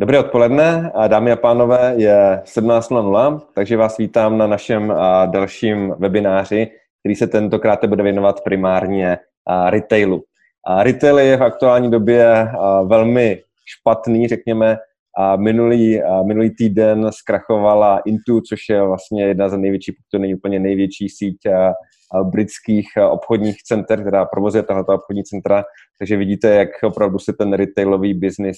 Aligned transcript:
Dobré 0.00 0.18
odpoledne, 0.18 0.92
dámy 1.08 1.32
a 1.32 1.36
pánové, 1.36 1.94
je 1.96 2.42
17.00, 2.44 3.40
takže 3.54 3.76
vás 3.76 3.96
vítám 3.98 4.38
na 4.38 4.46
našem 4.46 4.94
dalším 5.26 5.94
webináři, 5.98 6.70
který 7.00 7.14
se 7.14 7.26
tentokrát 7.26 7.84
bude 7.84 8.02
věnovat 8.02 8.40
primárně 8.40 9.18
retailu. 9.68 10.24
Retail 10.82 11.18
je 11.18 11.36
v 11.36 11.42
aktuální 11.42 11.90
době 11.90 12.48
velmi 12.84 13.42
špatný, 13.66 14.28
řekněme. 14.28 14.78
Minulý, 15.36 16.00
minulý 16.26 16.50
týden 16.50 17.12
zkrachovala 17.12 17.98
Intu, 17.98 18.40
což 18.40 18.68
je 18.68 18.82
vlastně 18.82 19.24
jedna 19.24 19.48
z 19.48 19.56
největších, 19.56 19.94
to 20.12 20.18
není 20.18 20.34
úplně 20.34 20.58
největší 20.58 21.08
síť 21.08 21.36
britských 22.24 22.86
obchodních 23.10 23.62
center, 23.62 24.00
která 24.00 24.24
provozuje 24.24 24.62
tato 24.62 24.94
obchodní 24.94 25.24
centra, 25.24 25.64
takže 25.98 26.16
vidíte, 26.16 26.48
jak 26.48 26.68
opravdu 26.84 27.18
se 27.18 27.32
ten 27.32 27.52
retailový 27.52 28.14
biznis 28.14 28.56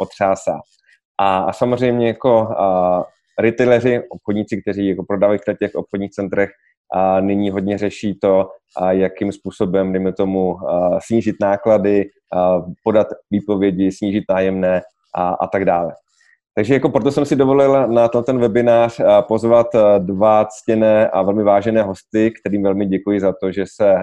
otřásá. 0.00 0.60
A, 1.20 1.38
a 1.38 1.52
samozřejmě 1.52 2.06
jako 2.06 2.38
a, 2.38 3.04
retaileři, 3.38 4.02
obchodníci, 4.10 4.62
kteří 4.62 4.88
jako 4.88 5.04
prodávají 5.08 5.38
v 5.38 5.58
těch 5.58 5.74
obchodních 5.74 6.10
centrech, 6.10 6.50
a 6.94 7.20
nyní 7.20 7.50
hodně 7.50 7.78
řeší 7.78 8.18
to, 8.22 8.48
a 8.76 8.92
jakým 8.92 9.32
způsobem, 9.32 9.92
dejme 9.92 10.12
tomu, 10.12 10.68
a, 10.68 11.00
snížit 11.00 11.36
náklady, 11.40 12.10
a, 12.36 12.62
podat 12.84 13.06
výpovědi, 13.30 13.92
snížit 13.92 14.24
nájemné 14.30 14.80
a, 15.14 15.28
a 15.28 15.46
tak 15.46 15.64
dále. 15.64 15.92
Takže 16.54 16.74
jako 16.74 16.88
proto 16.88 17.12
jsem 17.12 17.24
si 17.24 17.36
dovolil 17.36 17.88
na 17.88 18.08
ten 18.08 18.38
webinář 18.38 19.00
pozvat 19.28 19.66
dva 19.98 20.44
ctěné 20.44 21.08
a 21.08 21.22
velmi 21.22 21.42
vážené 21.42 21.82
hosty, 21.82 22.32
kterým 22.40 22.62
velmi 22.62 22.86
děkuji 22.86 23.20
za 23.20 23.32
to, 23.42 23.52
že 23.52 23.64
se 23.74 23.94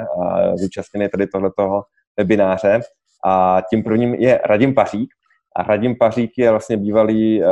zúčastnili 0.55 1.09
tady 1.09 1.27
tohletoho 1.27 1.83
webináře. 2.17 2.79
A 3.25 3.61
tím 3.69 3.83
prvním 3.83 4.13
je 4.13 4.41
Radim 4.45 4.75
Pařík. 4.75 5.09
A 5.55 5.63
Radim 5.63 5.95
Pařík 5.97 6.31
je 6.37 6.51
vlastně 6.51 6.77
bývalý 6.77 7.43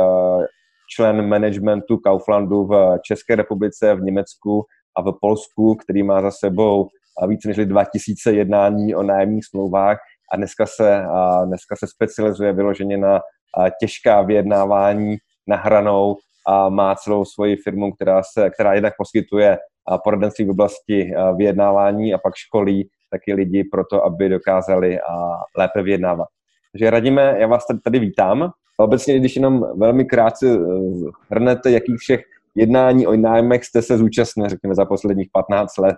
člen 0.96 1.28
managementu 1.28 1.96
Kauflandu 1.96 2.64
v 2.66 2.98
České 3.02 3.36
republice, 3.36 3.94
v 3.94 4.00
Německu 4.00 4.64
a 4.96 5.02
v 5.02 5.12
Polsku, 5.20 5.74
který 5.74 6.02
má 6.02 6.22
za 6.22 6.30
sebou 6.30 6.88
více 7.28 7.48
než 7.48 7.56
2000 7.56 8.32
jednání 8.32 8.94
o 8.94 9.02
nájemních 9.02 9.44
smlouvách 9.44 9.98
a 10.32 10.36
dneska 10.36 10.66
se, 10.66 11.04
dneska 11.46 11.76
se 11.78 11.86
specializuje 11.86 12.52
vyloženě 12.52 12.96
na 12.96 13.20
těžká 13.80 14.22
vyjednávání 14.22 15.16
na 15.46 15.56
hranou 15.56 16.16
a 16.46 16.68
má 16.68 16.94
celou 16.94 17.24
svoji 17.24 17.56
firmu, 17.56 17.92
která, 17.92 18.22
se, 18.22 18.50
která 18.50 18.74
jednak 18.74 18.94
poskytuje 18.98 19.58
poradenství 20.04 20.44
v 20.44 20.50
oblasti 20.50 21.12
vyjednávání 21.36 22.14
a 22.14 22.18
pak 22.18 22.34
školí 22.36 22.88
taky 23.10 23.34
lidi 23.34 23.64
pro 23.64 23.84
to, 23.84 24.04
aby 24.04 24.28
dokázali 24.28 24.98
lépe 25.58 25.82
vyjednávat. 25.82 26.28
Takže 26.72 26.90
radíme, 26.90 27.36
já 27.38 27.46
vás 27.46 27.64
tady, 27.84 27.98
vítám. 27.98 28.50
Obecně, 28.76 29.18
když 29.18 29.36
jenom 29.36 29.66
velmi 29.78 30.04
krátce 30.04 30.46
e, 30.46 30.58
hrnete, 31.30 31.70
jakých 31.70 31.96
všech 31.98 32.20
jednání 32.54 33.06
o 33.06 33.16
nájmech 33.16 33.64
jste 33.64 33.82
se 33.82 33.98
zúčastnil, 33.98 34.48
řekněme, 34.48 34.74
za 34.74 34.84
posledních 34.84 35.28
15 35.32 35.78
let? 35.78 35.96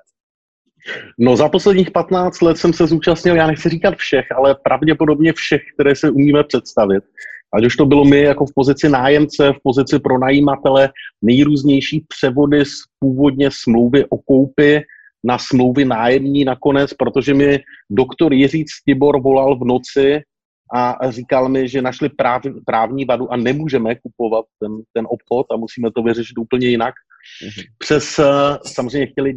No 1.19 1.36
za 1.36 1.48
posledních 1.48 1.91
15 1.91 2.41
let 2.41 2.59
jsem 2.59 2.73
se 2.73 2.86
zúčastnil, 2.86 3.36
já 3.36 3.47
nechci 3.47 3.69
říkat 3.69 3.95
všech, 3.95 4.27
ale 4.36 4.56
pravděpodobně 4.64 5.33
všech, 5.33 5.62
které 5.75 5.97
se 5.97 6.11
umíme 6.11 6.45
představit. 6.45 7.05
Ať 7.55 7.67
už 7.67 7.77
to 7.77 7.87
bylo 7.87 8.05
my 8.05 8.22
jako 8.22 8.47
v 8.47 8.55
pozici 8.55 8.89
nájemce, 8.89 9.53
v 9.53 9.62
pozici 9.62 9.98
pronajímatele, 9.98 10.91
nejrůznější 11.22 12.05
převody 12.09 12.64
z 12.64 12.75
původně 12.98 13.48
smlouvy 13.53 14.05
o 14.09 14.19
koupi 14.19 14.83
na 15.25 15.39
smlouvy 15.39 15.84
nájemní 15.84 16.45
nakonec, 16.45 16.94
protože 16.94 17.34
mi 17.34 17.59
doktor 17.91 18.33
Jiří 18.33 18.65
Stibor 18.69 19.22
volal 19.22 19.59
v 19.59 19.65
noci 19.65 20.20
a 20.75 21.11
říkal 21.11 21.48
mi, 21.48 21.69
že 21.69 21.83
našli 21.83 22.09
práv, 22.09 22.42
právní 22.67 23.05
vadu 23.05 23.33
a 23.33 23.37
nemůžeme 23.37 23.94
kupovat 23.94 24.44
ten, 24.62 24.72
ten 24.92 25.06
obchod 25.11 25.47
a 25.53 25.56
musíme 25.56 25.91
to 25.92 26.03
vyřešit 26.03 26.39
úplně 26.39 26.67
jinak. 26.67 26.94
Mm-hmm. 27.44 27.64
Přes 27.78 28.18
eh, 28.18 28.58
samozřejmě 28.66 29.06
chtěli 29.06 29.34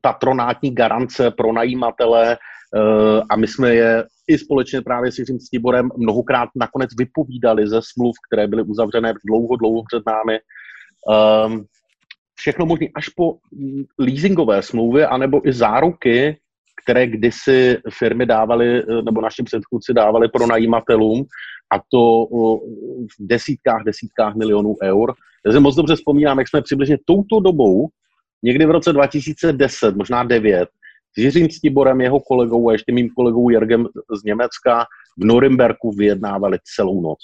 patronátní 0.00 0.74
garance 0.74 1.30
pro 1.30 1.52
najímatele 1.52 2.32
eh, 2.32 3.20
a 3.30 3.36
my 3.36 3.46
jsme 3.46 3.74
je 3.74 4.04
i 4.28 4.38
společně 4.38 4.80
právě 4.80 5.12
s 5.12 5.18
Jiřím 5.18 5.40
Stiborem 5.40 5.88
mnohokrát 5.96 6.48
nakonec 6.56 6.90
vypovídali 6.98 7.68
ze 7.68 7.80
smluv, 7.92 8.14
které 8.28 8.46
byly 8.48 8.62
uzavřené 8.62 9.14
dlouho, 9.26 9.56
dlouho 9.56 9.82
před 9.88 10.02
námi. 10.06 10.38
Všechno 12.34 12.66
možné 12.66 12.86
až 12.94 13.08
po 13.08 13.36
leasingové 13.98 14.62
smlouvy, 14.62 15.04
anebo 15.04 15.48
i 15.48 15.52
záruky, 15.52 16.36
které 16.82 17.06
kdysi 17.06 17.78
firmy 17.98 18.26
dávaly, 18.26 18.82
nebo 19.04 19.20
naši 19.20 19.42
předchůdci 19.42 19.94
dávali 19.94 20.28
pro 20.28 20.46
najímatelům, 20.46 21.24
a 21.74 21.78
to 21.92 22.26
v 23.02 23.26
desítkách, 23.26 23.84
desítkách 23.84 24.34
milionů 24.34 24.76
eur. 24.82 25.14
Já 25.46 25.52
si 25.52 25.60
moc 25.60 25.76
dobře 25.76 25.96
vzpomínám, 25.96 26.38
jak 26.38 26.48
jsme 26.48 26.62
přibližně 26.62 26.98
touto 27.04 27.40
dobou, 27.40 27.88
někdy 28.42 28.66
v 28.66 28.70
roce 28.70 28.92
2010, 28.92 29.96
možná 29.96 30.24
9, 30.24 30.68
s 31.14 31.18
Jiřím 31.18 31.50
Stiborem, 31.50 32.00
jeho 32.00 32.20
kolegou 32.20 32.68
a 32.68 32.72
ještě 32.72 32.92
mým 32.92 33.08
kolegou 33.16 33.50
Jergem 33.50 33.86
z 34.20 34.24
Německa 34.24 34.84
v 35.18 35.24
Norimberku 35.24 35.90
vyjednávali 35.90 36.58
celou 36.76 37.00
noc 37.02 37.18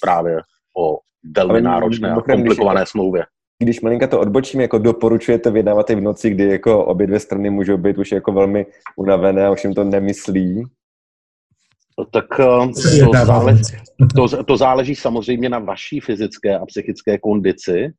právě 0.00 0.36
o 0.78 0.98
velmi 1.36 1.60
náročné 1.60 2.10
a 2.10 2.20
komplikované 2.20 2.86
smlouvě. 2.86 3.24
Když 3.62 3.80
malinka 3.80 4.06
to 4.06 4.20
odbočím, 4.20 4.60
jako 4.60 4.78
doporučujete 4.78 5.50
vyjednávat 5.50 5.90
i 5.90 5.94
v 5.94 6.00
noci, 6.00 6.30
kdy 6.30 6.44
jako 6.44 6.84
obě 6.84 7.06
dvě 7.06 7.20
strany 7.20 7.50
můžou 7.50 7.76
být 7.76 7.98
už 7.98 8.12
jako 8.12 8.32
velmi 8.32 8.66
unavené 8.96 9.46
a 9.46 9.50
už 9.50 9.64
jim 9.64 9.74
to 9.74 9.84
nemyslí? 9.84 10.62
No, 11.98 12.04
tak 12.04 12.24
eh, 12.40 13.04
to 13.04 13.26
záleží, 13.26 13.62
to, 14.16 14.44
to 14.44 14.56
záleží 14.56 14.94
samozřejmě 14.94 15.48
na 15.48 15.58
vaší 15.58 16.00
fyzické 16.00 16.58
a 16.58 16.66
psychické 16.66 17.18
kondici. 17.18 17.92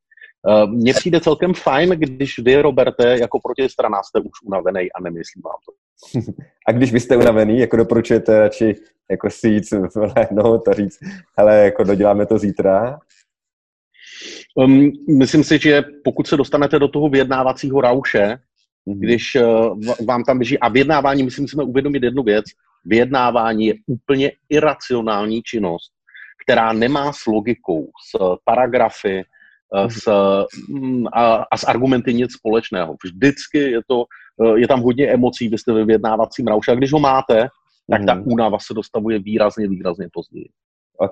Eh, 0.50 0.68
mně 0.68 0.94
přijde 0.94 1.22
celkem 1.22 1.54
fajn, 1.54 1.90
když 1.90 2.40
vy, 2.40 2.62
Roberte, 2.62 3.20
jako 3.20 3.40
protistrana 3.40 4.04
jste 4.04 4.20
už 4.20 4.42
unavený 4.46 4.92
a 4.92 5.02
nemyslím 5.04 5.42
vám 5.46 5.58
to. 5.66 5.74
A 6.68 6.72
když 6.72 6.94
vy 6.94 7.00
jste 7.00 7.18
unavený, 7.18 7.60
jako 7.60 7.78
doporučujete 7.78 8.40
radši 8.40 8.76
jako 9.12 9.30
si 9.30 9.48
jít 9.48 9.64
vlehnout 9.96 10.68
a 10.68 10.74
říct, 10.74 11.00
hele, 11.38 11.58
jako 11.58 11.84
doděláme 11.84 12.26
to 12.26 12.38
zítra? 12.38 13.00
Um, 14.56 14.92
myslím 15.20 15.44
si, 15.44 15.60
že 15.60 15.84
pokud 16.04 16.28
se 16.28 16.38
dostanete 16.38 16.80
do 16.80 16.88
toho 16.88 17.10
vyjednávacího 17.10 17.82
rauše, 17.82 18.38
mm-hmm. 18.88 19.00
když 19.00 19.36
uh, 19.36 19.80
vám 20.06 20.24
tam 20.24 20.38
běží, 20.38 20.60
a 20.60 20.70
vyjednávání, 20.70 21.24
myslím, 21.24 21.48
jsme 21.48 21.64
uvědomit 21.64 22.04
jednu 22.04 22.24
věc, 22.24 22.46
vyjednávání 22.86 23.66
je 23.66 23.74
úplně 23.88 24.32
iracionální 24.50 25.42
činnost, 25.42 25.92
která 26.46 26.74
nemá 26.74 27.14
s 27.14 27.26
logikou, 27.26 27.86
s 27.86 28.18
paragrafy, 28.44 29.24
Eh, 29.74 29.90
s, 29.90 30.08
mm, 30.70 31.08
a, 31.14 31.36
a 31.52 31.58
s 31.58 31.64
argumenty 31.64 32.14
nic 32.14 32.34
společného. 32.34 32.96
Vždycky 33.04 33.58
je, 33.58 33.80
to, 33.88 34.04
eh, 34.46 34.60
je 34.60 34.68
tam 34.68 34.82
hodně 34.82 35.08
emocí, 35.08 35.50
vy 35.50 35.58
jste 35.58 35.74
ve 35.74 35.86
vyjednávacím 35.86 36.48
rauši 36.48 36.72
a 36.72 36.76
když 36.76 36.94
ho 36.94 37.00
máte, 37.00 37.48
tak 37.92 38.06
ta 38.06 38.14
mhm. 38.14 38.24
únava 38.26 38.60
se 38.60 38.74
dostavuje 38.74 39.20
výrazně, 39.20 39.68
výrazně 39.68 40.08
později. 40.14 40.50
OK, 40.98 41.12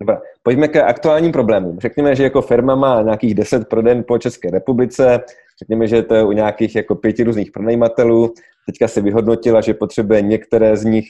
dobrá. 0.00 0.20
Pojďme 0.42 0.68
k 0.68 0.76
aktuálním 0.76 1.32
problémům. 1.32 1.78
Řekněme, 1.80 2.16
že 2.16 2.22
jako 2.22 2.42
firma 2.42 2.74
má 2.74 3.02
nějakých 3.02 3.34
10 3.34 3.68
proden 3.68 4.04
po 4.08 4.18
České 4.18 4.50
republice, 4.50 5.20
řekněme, 5.58 5.86
že 5.86 6.02
to 6.02 6.14
je 6.14 6.24
u 6.24 6.32
nějakých 6.32 6.76
jako 6.76 6.94
pěti 6.94 7.24
různých 7.24 7.50
pronajímatelů, 7.50 8.32
teďka 8.66 8.88
se 8.88 9.00
vyhodnotila, 9.00 9.60
že 9.60 9.74
potřebuje 9.74 10.22
některé 10.22 10.76
z 10.76 10.84
nich 10.84 11.04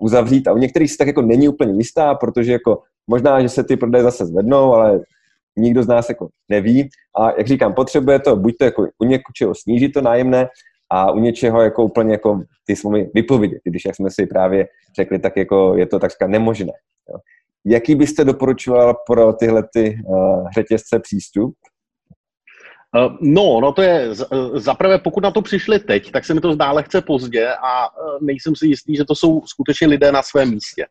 uzavřít 0.00 0.48
a 0.48 0.52
u 0.52 0.58
některých 0.58 0.90
se 0.90 0.98
tak 0.98 1.06
jako 1.06 1.22
není 1.22 1.48
úplně 1.48 1.72
jistá, 1.72 2.14
protože 2.14 2.52
jako 2.52 2.82
možná, 3.06 3.42
že 3.42 3.48
se 3.48 3.64
ty 3.64 3.76
prodeje 3.76 4.02
zase 4.02 4.26
zvednou, 4.26 4.74
ale 4.74 5.00
nikdo 5.58 5.82
z 5.82 5.86
nás 5.86 6.08
jako 6.08 6.28
neví. 6.48 6.88
A 7.18 7.32
jak 7.38 7.46
říkám, 7.46 7.74
potřebuje 7.74 8.18
to 8.18 8.36
buď 8.36 8.54
to 8.58 8.64
jako 8.64 8.88
u 8.98 9.04
něčeho 9.04 9.54
snížit 9.54 9.88
to 9.88 10.00
nájemné 10.00 10.48
a 10.90 11.12
u 11.12 11.18
něčeho 11.18 11.62
jako 11.62 11.84
úplně 11.84 12.12
jako 12.12 12.40
ty 12.66 12.76
smlouvy 12.76 13.10
vypovědět. 13.14 13.60
Když, 13.64 13.84
jak 13.84 13.96
jsme 13.96 14.10
si 14.10 14.26
právě 14.26 14.68
řekli, 14.96 15.18
tak 15.18 15.36
jako 15.36 15.74
je 15.76 15.86
to 15.86 15.98
takřka 15.98 16.26
nemožné. 16.26 16.72
Jaký 17.66 17.94
byste 17.94 18.24
doporučoval 18.24 18.94
pro 19.06 19.32
tyhle 19.32 19.62
ty 19.72 19.98
uh, 20.06 20.50
řetězce 20.50 21.00
přístup? 21.00 21.54
Uh, 22.96 23.16
no, 23.20 23.60
no 23.60 23.72
to 23.72 23.82
je, 23.82 24.08
zaprvé 24.54 24.98
pokud 24.98 25.22
na 25.22 25.30
to 25.30 25.42
přišli 25.42 25.78
teď, 25.78 26.10
tak 26.10 26.24
se 26.24 26.34
mi 26.34 26.40
to 26.40 26.52
zdá 26.52 26.72
lehce 26.72 27.00
pozdě 27.00 27.48
a 27.48 27.88
nejsem 28.20 28.56
si 28.56 28.66
jistý, 28.66 28.96
že 28.96 29.04
to 29.04 29.14
jsou 29.14 29.42
skutečně 29.46 29.86
lidé 29.86 30.12
na 30.12 30.22
svém 30.22 30.50
místě. 30.50 30.86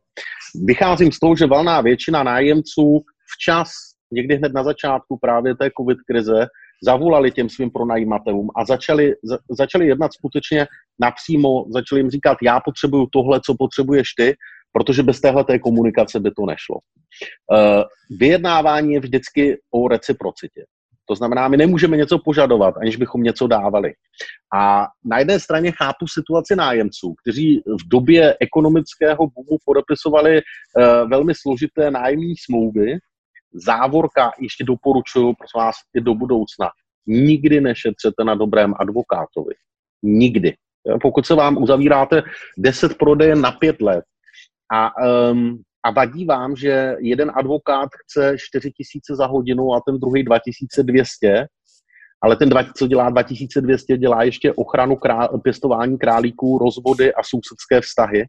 Vycházím 0.66 1.12
z 1.12 1.20
toho, 1.20 1.36
že 1.36 1.48
valná 1.48 1.82
většina 1.82 2.24
nájemců 2.24 3.02
včas 3.36 3.72
někdy 4.12 4.36
hned 4.36 4.54
na 4.54 4.64
začátku 4.64 5.18
právě 5.18 5.56
té 5.56 5.70
covid 5.80 5.98
krize 6.08 6.48
zavolali 6.84 7.32
těm 7.32 7.50
svým 7.50 7.72
pronajímatelům 7.72 8.50
a 8.56 8.66
začali, 8.66 9.14
za, 9.24 9.38
začali 9.50 9.88
jednat 9.88 10.14
skutečně 10.14 10.68
napřímo, 11.00 11.66
začali 11.70 12.02
jim 12.02 12.10
říkat, 12.10 12.38
já 12.42 12.60
potřebuju 12.60 13.08
tohle, 13.14 13.40
co 13.46 13.56
potřebuješ 13.60 14.08
ty, 14.18 14.36
protože 14.72 15.04
bez 15.04 15.22
téhle 15.22 15.44
té 15.44 15.60
komunikace 15.60 16.20
by 16.20 16.32
to 16.32 16.46
nešlo. 16.46 16.76
Uh, 16.76 17.84
vyjednávání 18.20 18.94
je 18.94 19.00
vždycky 19.00 19.58
o 19.72 19.88
reciprocitě. 19.88 20.66
To 21.06 21.16
znamená, 21.16 21.48
my 21.48 21.58
nemůžeme 21.58 21.98
něco 21.98 22.20
požadovat, 22.20 22.78
aniž 22.78 22.96
bychom 22.96 23.24
něco 23.24 23.48
dávali. 23.48 23.94
A 24.56 24.88
na 25.06 25.20
jedné 25.20 25.40
straně 25.40 25.72
chápu 25.72 26.08
situaci 26.08 26.56
nájemců, 26.56 27.14
kteří 27.22 27.58
v 27.58 27.88
době 27.88 28.38
ekonomického 28.40 29.18
boomu 29.18 29.58
podepisovali 29.66 30.42
uh, 30.42 31.10
velmi 31.10 31.34
složité 31.36 31.92
nájemní 31.92 32.34
smlouvy. 32.46 32.98
Závorka 33.54 34.32
ještě 34.42 34.64
doporučuju, 34.64 35.34
prosím 35.34 35.66
vás, 35.66 35.76
i 35.96 36.02
do 36.02 36.14
budoucna. 36.14 36.70
Nikdy 37.08 37.62
nešetřete 37.62 38.24
na 38.24 38.36
dobrém 38.36 38.74
advokátovi. 38.80 39.54
Nikdy. 40.04 40.54
Pokud 41.02 41.26
se 41.26 41.36
vám 41.36 41.58
uzavíráte 41.58 42.24
10 42.58 42.98
prodeje 42.98 43.36
na 43.36 43.52
5 43.52 43.82
let 43.82 44.06
a 44.72 44.92
um, 45.32 45.62
a 45.84 45.92
vadí 45.92 46.26
vám, 46.26 46.56
že 46.56 46.96
jeden 47.00 47.32
advokát 47.36 47.90
chce 48.04 48.36
4 48.40 48.72
tisíce 48.72 49.16
za 49.16 49.26
hodinu 49.26 49.74
a 49.74 49.82
ten 49.86 50.00
druhý 50.00 50.24
2200, 50.24 51.46
ale 52.24 52.36
ten, 52.36 52.50
co 52.78 52.88
dělá 52.88 53.10
2200, 53.10 53.98
dělá 53.98 54.24
ještě 54.24 54.54
ochranu 54.54 54.96
král, 54.96 55.40
pěstování 55.44 55.98
králíků, 55.98 56.58
rozvody 56.58 57.14
a 57.14 57.24
sousedské 57.24 57.82
vztahy, 57.82 58.26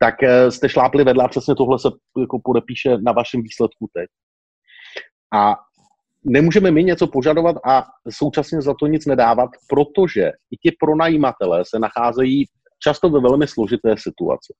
tak 0.00 0.22
eh, 0.22 0.50
jste 0.50 0.68
šlápli 0.68 1.04
vedle 1.04 1.24
a 1.24 1.28
přesně 1.28 1.54
tohle 1.54 1.78
se 1.78 1.88
jako 2.20 2.40
podepíše 2.44 2.98
na 2.98 3.12
vašem 3.12 3.42
výsledku 3.42 3.88
teď. 3.92 4.06
A 5.34 5.56
nemůžeme 6.24 6.70
my 6.70 6.84
něco 6.84 7.06
požadovat 7.06 7.56
a 7.64 7.86
současně 8.10 8.62
za 8.62 8.74
to 8.74 8.86
nic 8.86 9.06
nedávat, 9.06 9.50
protože 9.68 10.32
i 10.50 10.56
ti 10.62 10.76
pronajímatelé 10.80 11.64
se 11.68 11.78
nacházejí 11.78 12.44
často 12.78 13.10
ve 13.10 13.20
velmi 13.20 13.46
složité 13.46 13.94
situaci. 13.98 14.52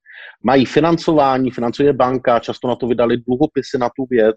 Mají 0.45 0.65
financování, 0.65 1.51
financuje 1.51 1.93
banka, 1.93 2.39
často 2.39 2.69
na 2.69 2.77
to 2.77 2.87
vydali 2.87 3.17
dluhopisy 3.17 3.79
na 3.79 3.89
tu 3.89 4.07
věc 4.11 4.37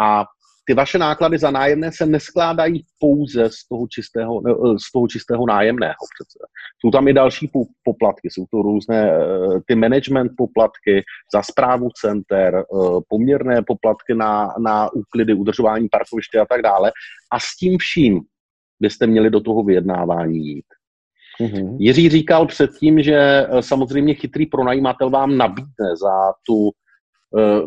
a 0.00 0.24
ty 0.64 0.74
vaše 0.74 0.98
náklady 0.98 1.38
za 1.38 1.50
nájemné 1.50 1.92
se 1.92 2.06
neskládají 2.06 2.84
pouze 2.98 3.48
z 3.50 3.68
toho 3.68 3.86
čistého, 3.88 4.42
z 4.88 4.92
toho 4.92 5.08
čistého 5.08 5.46
nájemného 5.46 6.02
přece. 6.14 6.38
Jsou 6.80 6.90
tam 6.90 7.08
i 7.08 7.12
další 7.12 7.50
poplatky, 7.84 8.30
jsou 8.30 8.44
to 8.50 8.62
různé 8.62 9.10
eh, 9.10 9.60
ty 9.66 9.74
management 9.74 10.32
poplatky 10.36 11.02
za 11.34 11.42
zprávu 11.42 11.88
center, 12.00 12.54
eh, 12.54 12.64
poměrné 13.08 13.62
poplatky 13.66 14.14
na, 14.14 14.54
na 14.58 14.92
úklidy, 14.92 15.34
udržování 15.34 15.88
parkoviště 15.88 16.38
a 16.38 16.46
tak 16.46 16.62
dále. 16.62 16.92
A 17.32 17.40
s 17.40 17.56
tím 17.56 17.78
vším 17.78 18.20
byste 18.80 19.06
měli 19.06 19.30
do 19.30 19.40
toho 19.40 19.62
vyjednávání 19.62 20.46
jít. 20.46 20.66
Mm-hmm. 21.40 21.76
Jiří 21.80 22.08
říkal 22.08 22.46
předtím, 22.46 23.02
že 23.02 23.16
eh, 23.16 23.62
samozřejmě 23.62 24.14
chytrý 24.14 24.46
pronajímatel 24.46 25.10
vám 25.10 25.36
nabídne 25.36 25.96
za, 26.00 26.32
tu, 26.46 26.70
eh, 27.38 27.62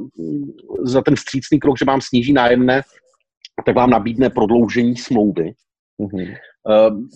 za 0.84 1.02
ten 1.02 1.16
vstřícný 1.16 1.60
krok, 1.60 1.78
že 1.80 1.86
vám 1.86 2.02
sníží 2.02 2.34
nájemné, 2.34 2.82
tak 3.66 3.76
vám 3.76 3.90
nabídne 3.90 4.30
prodloužení 4.30 4.96
smlouvy. 4.96 5.54
Mm-hmm. 6.00 6.36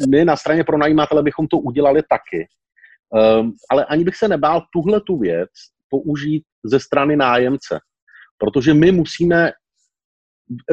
My 0.10 0.26
na 0.26 0.36
straně 0.36 0.64
pronajímatele 0.64 1.24
bychom 1.24 1.48
to 1.48 1.58
udělali 1.58 2.02
taky, 2.10 2.48
ale 3.72 3.86
ani 3.86 4.04
bych 4.04 4.16
se 4.16 4.28
nebál 4.28 4.62
tuhle 4.74 5.02
tu 5.02 5.18
věc 5.18 5.50
použít 5.90 6.44
ze 6.64 6.80
strany 6.80 7.16
nájemce, 7.16 7.80
protože 8.38 8.74
my 8.74 8.92
musíme, 8.92 9.52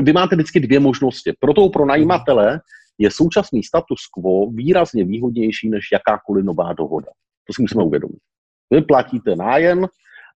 vy 0.02 0.12
máte 0.12 0.36
vždycky 0.36 0.60
dvě 0.60 0.80
možnosti. 0.80 1.32
Pro 1.40 1.54
toho 1.54 1.70
pronajímatele 1.70 2.60
je 2.98 3.10
současný 3.10 3.62
status 3.62 4.06
quo 4.06 4.50
výrazně 4.50 5.04
výhodnější 5.04 5.70
než 5.70 5.84
jakákoliv 5.92 6.44
nová 6.44 6.72
dohoda. 6.72 7.08
To 7.44 7.52
si 7.52 7.62
musíme 7.62 7.84
uvědomit. 7.84 8.18
Vy 8.70 8.82
platíte 8.82 9.36
nájem 9.36 9.86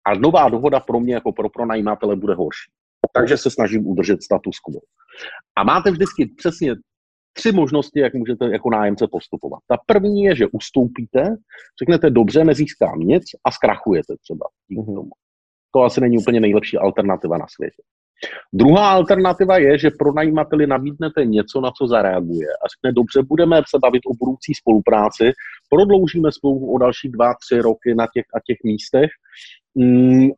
a 0.04 0.14
nová 0.14 0.48
dohoda 0.48 0.80
pro 0.80 1.00
mě 1.00 1.14
jako 1.14 1.32
pro 1.32 1.48
pronajímatele 1.50 2.16
bude 2.16 2.34
horší. 2.34 2.70
Takže 3.12 3.36
se 3.36 3.50
snažím 3.50 3.86
udržet 3.86 4.22
status 4.22 4.58
quo. 4.58 4.80
A 5.56 5.64
máte 5.64 5.90
vždycky 5.90 6.26
přesně 6.26 6.74
tři 7.32 7.52
možnosti, 7.52 8.00
jak 8.00 8.14
můžete 8.14 8.44
jako 8.52 8.70
nájemce 8.70 9.06
postupovat. 9.10 9.60
Ta 9.68 9.76
první 9.86 10.22
je, 10.22 10.36
že 10.36 10.46
ustoupíte, 10.52 11.36
řeknete 11.82 12.10
dobře, 12.10 12.44
nezískám 12.44 12.98
nic 12.98 13.22
a 13.44 13.50
zkrachujete 13.50 14.14
třeba. 14.20 14.46
Mm-hmm. 14.70 15.08
To 15.74 15.82
asi 15.82 16.00
není 16.00 16.18
úplně 16.18 16.40
nejlepší 16.40 16.78
alternativa 16.78 17.38
na 17.38 17.46
světě. 17.54 17.82
Druhá 18.52 18.90
alternativa 18.90 19.58
je, 19.58 19.78
že 19.78 19.90
pronajímateli 19.90 20.66
nabídnete 20.66 21.24
něco, 21.24 21.60
na 21.60 21.70
co 21.70 21.86
zareaguje 21.86 22.46
a 22.46 22.64
řekne, 22.68 22.92
dobře, 22.92 23.22
budeme 23.22 23.56
se 23.56 23.78
bavit 23.82 24.02
o 24.06 24.14
budoucí 24.14 24.54
spolupráci, 24.54 25.32
prodloužíme 25.70 26.32
smlouvu 26.32 26.74
o 26.74 26.78
další 26.78 27.08
dva, 27.08 27.34
tři 27.34 27.58
roky 27.60 27.94
na 27.94 28.06
těch 28.14 28.24
a 28.34 28.38
těch 28.46 28.56
místech, 28.64 29.10
mm, 29.74 30.24
e, 30.24 30.30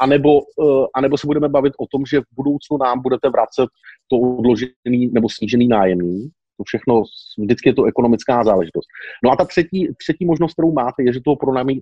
a 0.00 0.06
nebo, 0.06 0.40
e, 0.40 0.86
a 0.94 1.00
nebo 1.00 1.18
se 1.18 1.26
budeme 1.26 1.48
bavit 1.48 1.72
o 1.78 1.86
tom, 1.86 2.06
že 2.06 2.20
v 2.20 2.34
budoucnu 2.36 2.78
nám 2.78 3.02
budete 3.02 3.28
vracet 3.28 3.68
to 4.10 4.16
odložený 4.16 5.08
nebo 5.12 5.28
snížený 5.28 5.68
nájemný, 5.68 6.28
to 6.56 6.64
všechno, 6.64 7.02
vždycky 7.38 7.68
je 7.68 7.74
to 7.74 7.84
ekonomická 7.84 8.44
záležitost. 8.44 8.86
No 9.24 9.30
a 9.30 9.36
ta 9.36 9.44
třetí, 9.44 9.88
třetí 9.98 10.24
možnost, 10.24 10.52
kterou 10.52 10.72
máte, 10.72 11.02
je, 11.02 11.12
že 11.12 11.20
toho 11.24 11.36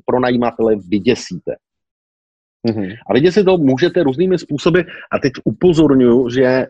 pronajímatele 0.06 0.76
vyděsíte. 0.76 1.56
Mm-hmm. 2.67 2.97
A 3.07 3.13
vidět 3.15 3.33
si 3.33 3.45
to 3.45 3.57
můžete 3.57 4.03
různými 4.03 4.39
způsoby. 4.39 4.81
A 5.13 5.19
teď 5.19 5.33
upozorňuji, 5.45 6.31
že 6.31 6.67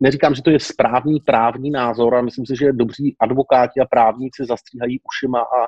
neříkám, 0.00 0.34
že 0.34 0.42
to 0.42 0.50
je 0.50 0.60
správný 0.60 1.20
právní 1.20 1.70
názor, 1.70 2.14
a 2.14 2.22
myslím 2.22 2.46
si, 2.46 2.56
že 2.56 2.72
dobří 2.72 3.16
advokáti 3.20 3.80
a 3.80 3.86
právníci 3.90 4.44
zastříhají 4.44 5.00
ušima 5.00 5.40
a, 5.40 5.66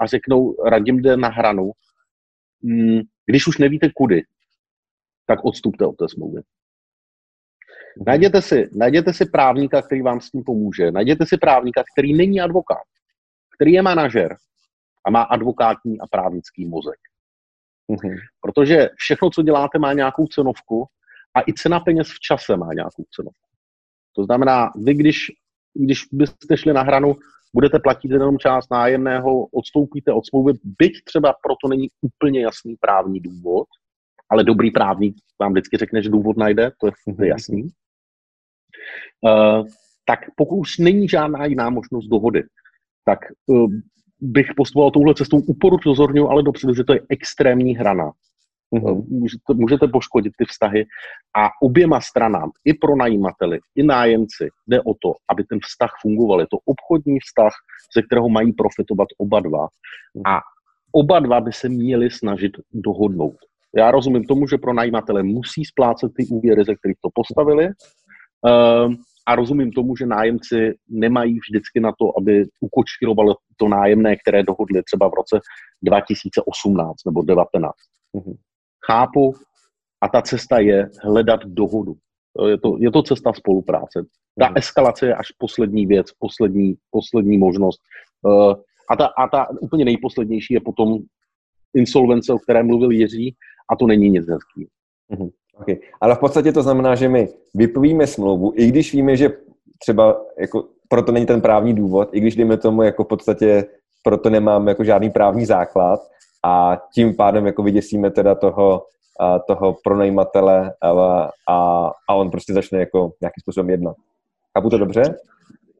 a 0.00 0.06
řeknou, 0.06 0.56
radím 0.64 1.02
jde 1.02 1.16
na 1.16 1.28
hranu. 1.28 1.70
Hmm, 2.64 3.00
když 3.26 3.46
už 3.46 3.58
nevíte 3.58 3.90
kudy, 3.96 4.22
tak 5.26 5.44
odstupte 5.44 5.86
od 5.86 5.96
té 5.96 6.08
smlouvy. 6.08 6.40
Mhm. 7.96 8.04
Najděte 8.06 8.42
si, 8.42 8.70
najděte 8.76 9.12
si 9.12 9.26
právníka, 9.26 9.82
který 9.82 10.02
vám 10.02 10.20
s 10.20 10.30
tím 10.30 10.44
pomůže. 10.44 10.90
Najděte 10.90 11.26
si 11.26 11.36
právníka, 11.36 11.84
který 11.92 12.14
není 12.14 12.40
advokát, 12.40 12.86
který 13.54 13.72
je 13.72 13.82
manažer 13.82 14.36
a 15.06 15.10
má 15.10 15.22
advokátní 15.22 16.00
a 16.00 16.06
právnický 16.06 16.66
mozek. 16.66 16.98
Mm-hmm. 17.92 18.16
Protože 18.40 18.88
všechno, 18.96 19.30
co 19.30 19.42
děláte, 19.42 19.78
má 19.78 19.92
nějakou 19.92 20.26
cenovku 20.26 20.86
a 21.34 21.40
i 21.40 21.52
cena 21.52 21.80
peněz 21.80 22.08
v 22.08 22.20
čase 22.20 22.56
má 22.56 22.74
nějakou 22.74 23.04
cenovku. 23.14 23.48
To 24.16 24.24
znamená, 24.24 24.70
vy 24.84 24.94
když, 24.94 25.16
když 25.74 26.02
byste 26.12 26.56
šli 26.56 26.72
na 26.72 26.82
hranu, 26.82 27.16
budete 27.54 27.78
platit 27.78 28.10
jenom 28.10 28.38
část 28.38 28.70
nájemného, 28.70 29.46
odstoupíte 29.46 30.12
od 30.12 30.26
smlouvy, 30.26 30.52
byť 30.64 30.92
třeba 31.04 31.34
proto 31.42 31.68
není 31.68 31.88
úplně 32.00 32.42
jasný 32.42 32.76
právní 32.80 33.20
důvod, 33.20 33.66
ale 34.28 34.44
dobrý 34.44 34.70
právník 34.70 35.16
vám 35.40 35.52
vždycky 35.52 35.76
řekne, 35.76 36.02
že 36.02 36.08
důvod 36.08 36.36
najde, 36.36 36.72
to 36.80 36.86
je, 36.86 36.92
je 37.20 37.28
jasný. 37.28 37.62
Uh, 39.20 39.66
tak 40.04 40.18
pokud 40.36 40.58
už 40.58 40.78
není 40.78 41.08
žádná 41.08 41.44
jiná 41.44 41.70
možnost 41.70 42.06
dohody, 42.06 42.42
tak 43.04 43.18
uh, 43.46 43.70
bych 44.20 44.46
postupoval 44.56 44.90
touhle 44.90 45.14
cestou, 45.14 45.38
upozorňuji 45.38 46.28
ale 46.28 46.42
dopředu, 46.42 46.74
že 46.74 46.84
to 46.84 46.92
je 46.92 47.00
extrémní 47.08 47.76
hrana. 47.76 48.12
Mm-hmm. 48.74 49.04
Můžete, 49.08 49.54
můžete 49.54 49.88
poškodit 49.88 50.32
ty 50.38 50.44
vztahy 50.44 50.86
a 51.36 51.48
oběma 51.62 52.00
stranám, 52.00 52.50
i 52.64 52.74
pro 52.74 52.96
najímateli, 52.96 53.58
i 53.76 53.82
nájemci, 53.82 54.48
jde 54.66 54.80
o 54.80 54.94
to, 54.94 55.12
aby 55.28 55.44
ten 55.44 55.58
vztah 55.62 55.90
fungoval. 56.02 56.40
Je 56.40 56.46
to 56.50 56.58
obchodní 56.64 57.18
vztah, 57.20 57.52
ze 57.96 58.02
kterého 58.02 58.28
mají 58.28 58.52
profitovat 58.52 59.08
oba 59.18 59.40
dva 59.40 59.68
a 60.26 60.40
oba 60.92 61.20
dva 61.20 61.40
by 61.40 61.52
se 61.52 61.68
měli 61.68 62.10
snažit 62.10 62.52
dohodnout. 62.72 63.36
Já 63.76 63.90
rozumím 63.90 64.24
tomu, 64.24 64.46
že 64.46 64.58
pro 64.58 64.72
najímatele 64.72 65.22
musí 65.22 65.64
splácet 65.64 66.12
ty 66.16 66.26
úvěry, 66.26 66.64
ze 66.64 66.74
kterých 66.74 66.96
to 67.02 67.08
postavili, 67.14 67.66
uh, 67.66 68.94
a 69.26 69.34
rozumím 69.34 69.72
tomu, 69.72 69.96
že 69.96 70.06
nájemci 70.06 70.74
nemají 70.88 71.38
vždycky 71.38 71.80
na 71.80 71.92
to, 71.98 72.18
aby 72.18 72.44
ukočírovali 72.60 73.34
to 73.56 73.68
nájemné, 73.68 74.16
které 74.16 74.42
dohodli 74.42 74.82
třeba 74.82 75.08
v 75.08 75.14
roce 75.14 75.40
2018 75.82 77.04
nebo 77.06 77.22
2019. 77.22 77.74
Mm-hmm. 78.14 78.36
Chápu 78.86 79.34
a 80.00 80.08
ta 80.08 80.22
cesta 80.22 80.58
je 80.58 80.90
hledat 81.02 81.40
dohodu. 81.44 81.94
Je 82.48 82.58
to, 82.58 82.76
je 82.78 82.90
to 82.90 83.02
cesta 83.02 83.32
spolupráce. 83.32 84.06
Ta 84.38 84.48
mm-hmm. 84.48 84.58
eskalace 84.58 85.06
je 85.06 85.14
až 85.14 85.30
poslední 85.38 85.86
věc, 85.86 86.06
poslední, 86.18 86.74
poslední 86.90 87.38
možnost. 87.38 87.80
Uh, 88.22 88.54
a 88.90 88.96
ta, 88.96 89.06
a 89.06 89.28
ta 89.28 89.46
úplně 89.60 89.84
nejposlednější 89.84 90.54
je 90.54 90.60
potom 90.60 90.98
insolvence, 91.74 92.32
o 92.32 92.38
které 92.38 92.62
mluvil 92.62 92.90
Jiří, 92.90 93.36
a 93.70 93.76
to 93.76 93.86
není 93.86 94.10
nic 94.10 94.26
hezký. 94.28 94.68
Mm-hmm. 95.12 95.30
Okay. 95.60 95.76
Ale 96.00 96.14
v 96.14 96.18
podstatě 96.18 96.52
to 96.52 96.62
znamená, 96.62 96.94
že 96.94 97.08
my 97.08 97.28
vypovíme 97.54 98.06
smlouvu, 98.06 98.52
i 98.56 98.66
když 98.66 98.92
víme, 98.92 99.16
že 99.16 99.30
třeba 99.78 100.20
jako 100.38 100.64
proto 100.88 101.12
není 101.12 101.26
ten 101.26 101.40
právní 101.40 101.74
důvod, 101.74 102.08
i 102.12 102.20
když 102.20 102.36
dejme 102.36 102.56
tomu 102.56 102.82
jako 102.82 103.04
v 103.04 103.08
podstatě 103.08 103.64
proto 104.02 104.30
nemáme 104.30 104.70
jako 104.70 104.84
žádný 104.84 105.10
právní 105.10 105.46
základ 105.46 106.00
a 106.44 106.78
tím 106.94 107.16
pádem 107.16 107.46
jako 107.46 107.62
vyděsíme 107.62 108.10
teda 108.10 108.34
toho, 108.34 108.82
a, 109.20 109.38
toho 109.38 109.76
pronajímatele 109.84 110.72
a, 110.82 110.90
a, 111.48 111.90
a 112.08 112.14
on 112.14 112.30
prostě 112.30 112.52
začne 112.52 112.78
jako 112.78 113.12
nějakým 113.20 113.40
způsobem 113.40 113.70
jednat. 113.70 113.96
Chápu 114.58 114.70
to 114.70 114.78
dobře? 114.78 115.02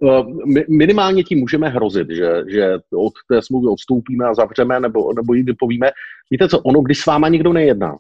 Eh, 0.03 0.25
minimálně 0.69 1.25
tím 1.25 1.39
můžeme 1.39 1.69
hrozit, 1.69 2.11
že, 2.11 2.43
že 2.49 2.79
od 2.95 3.13
té 3.29 3.43
smlouvy 3.43 3.69
odstoupíme 3.69 4.27
a 4.27 4.35
zavřeme 4.35 4.81
nebo, 4.81 5.13
nebo 5.13 5.35
ji 5.35 5.43
vypovíme. 5.43 5.91
Víte 6.31 6.49
co, 6.49 6.59
ono, 6.59 6.81
když 6.81 7.01
s 7.01 7.07
váma 7.07 7.29
nikdo 7.29 7.53
nejedná, 7.53 7.97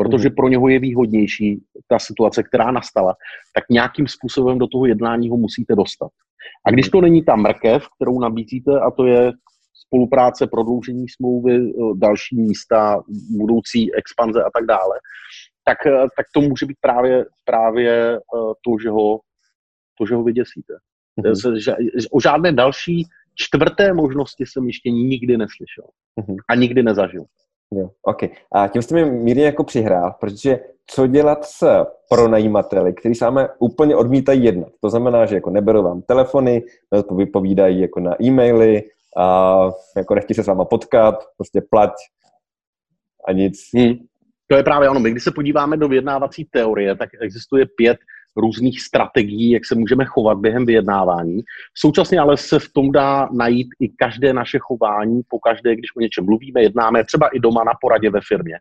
protože 0.00 0.28
mhm. 0.28 0.34
pro 0.34 0.48
něho 0.48 0.68
je 0.68 0.78
výhodnější 0.78 1.62
ta 1.88 1.98
situace, 1.98 2.42
která 2.42 2.70
nastala, 2.70 3.14
tak 3.54 3.64
nějakým 3.70 4.08
způsobem 4.08 4.58
do 4.58 4.66
toho 4.66 4.86
jednání 4.86 5.28
ho 5.28 5.36
musíte 5.36 5.74
dostat. 5.74 6.10
A 6.66 6.70
když 6.70 6.86
mhm. 6.86 6.90
to 6.90 7.00
není 7.00 7.24
ta 7.24 7.36
mrkev, 7.36 7.86
kterou 7.96 8.20
nabízíte, 8.20 8.80
a 8.80 8.90
to 8.90 9.06
je 9.06 9.32
spolupráce, 9.86 10.46
prodloužení 10.46 11.08
smlouvy, 11.08 11.54
eh, 11.56 11.72
další 11.94 12.36
místa, 12.36 13.02
budoucí 13.38 13.94
expanze 13.94 14.42
a 14.42 14.50
tak 14.54 14.66
dále, 14.66 15.00
tak, 15.64 15.86
eh, 15.86 16.06
tak 16.16 16.26
to 16.34 16.40
může 16.40 16.66
být 16.66 16.78
právě, 16.80 17.24
právě 17.44 18.16
eh, 18.16 18.20
to, 18.64 18.70
že 18.82 18.90
ho, 18.90 19.20
to, 19.98 20.06
že 20.06 20.14
ho 20.14 20.22
vyděsíte. 20.24 20.74
Mm-hmm. 21.20 22.06
O 22.12 22.20
žádné 22.20 22.52
další 22.52 23.04
čtvrté 23.34 23.92
možnosti 23.92 24.46
jsem 24.46 24.66
ještě 24.66 24.90
nikdy 24.90 25.36
neslyšel 25.36 25.84
mm-hmm. 26.20 26.36
a 26.48 26.54
nikdy 26.54 26.82
nezažil. 26.82 27.24
Jo, 27.74 27.90
OK. 28.02 28.22
A 28.52 28.68
tím 28.68 28.82
jste 28.82 28.94
mi 28.94 29.10
mírně 29.10 29.44
jako 29.44 29.64
přihrál, 29.64 30.14
protože 30.20 30.60
co 30.86 31.06
dělat 31.06 31.44
s 31.44 31.84
pronajímateli, 32.08 32.92
kteří 32.92 33.14
sáme 33.14 33.48
úplně 33.58 33.96
odmítají 33.96 34.44
jednat. 34.44 34.68
To 34.80 34.90
znamená, 34.90 35.26
že 35.26 35.34
jako 35.34 35.50
neberou 35.50 35.82
vám 35.82 36.02
telefony, 36.02 36.62
vypovídají 37.16 37.80
jako 37.80 38.00
na 38.00 38.22
e-maily, 38.22 38.82
a 39.16 39.56
jako 39.96 40.14
nechtějí 40.14 40.34
se 40.34 40.42
s 40.42 40.46
váma 40.46 40.64
potkat, 40.64 41.14
prostě 41.36 41.60
plať 41.70 41.92
a 43.28 43.32
nic. 43.32 43.60
Hmm. 43.76 43.94
To 44.46 44.56
je 44.56 44.62
právě 44.62 44.88
ono. 44.88 45.00
My, 45.00 45.10
když 45.10 45.24
se 45.24 45.30
podíváme 45.30 45.76
do 45.76 45.88
vyjednávací 45.88 46.44
teorie, 46.44 46.96
tak 46.96 47.10
existuje 47.22 47.66
pět 47.76 47.98
různých 48.36 48.80
strategií, 48.80 49.50
jak 49.50 49.66
se 49.66 49.74
můžeme 49.74 50.04
chovat 50.04 50.38
během 50.38 50.66
vyjednávání. 50.66 51.40
Současně 51.74 52.20
ale 52.20 52.36
se 52.36 52.58
v 52.58 52.72
tom 52.72 52.92
dá 52.92 53.28
najít 53.32 53.68
i 53.80 53.88
každé 53.88 54.32
naše 54.32 54.58
chování, 54.58 55.22
po 55.28 55.38
každé, 55.38 55.76
když 55.76 55.96
o 55.96 56.00
něčem 56.00 56.24
mluvíme, 56.24 56.62
jednáme, 56.62 57.04
třeba 57.04 57.28
i 57.28 57.40
doma 57.40 57.64
na 57.64 57.72
poradě 57.80 58.10
ve 58.10 58.20
firmě. 58.28 58.58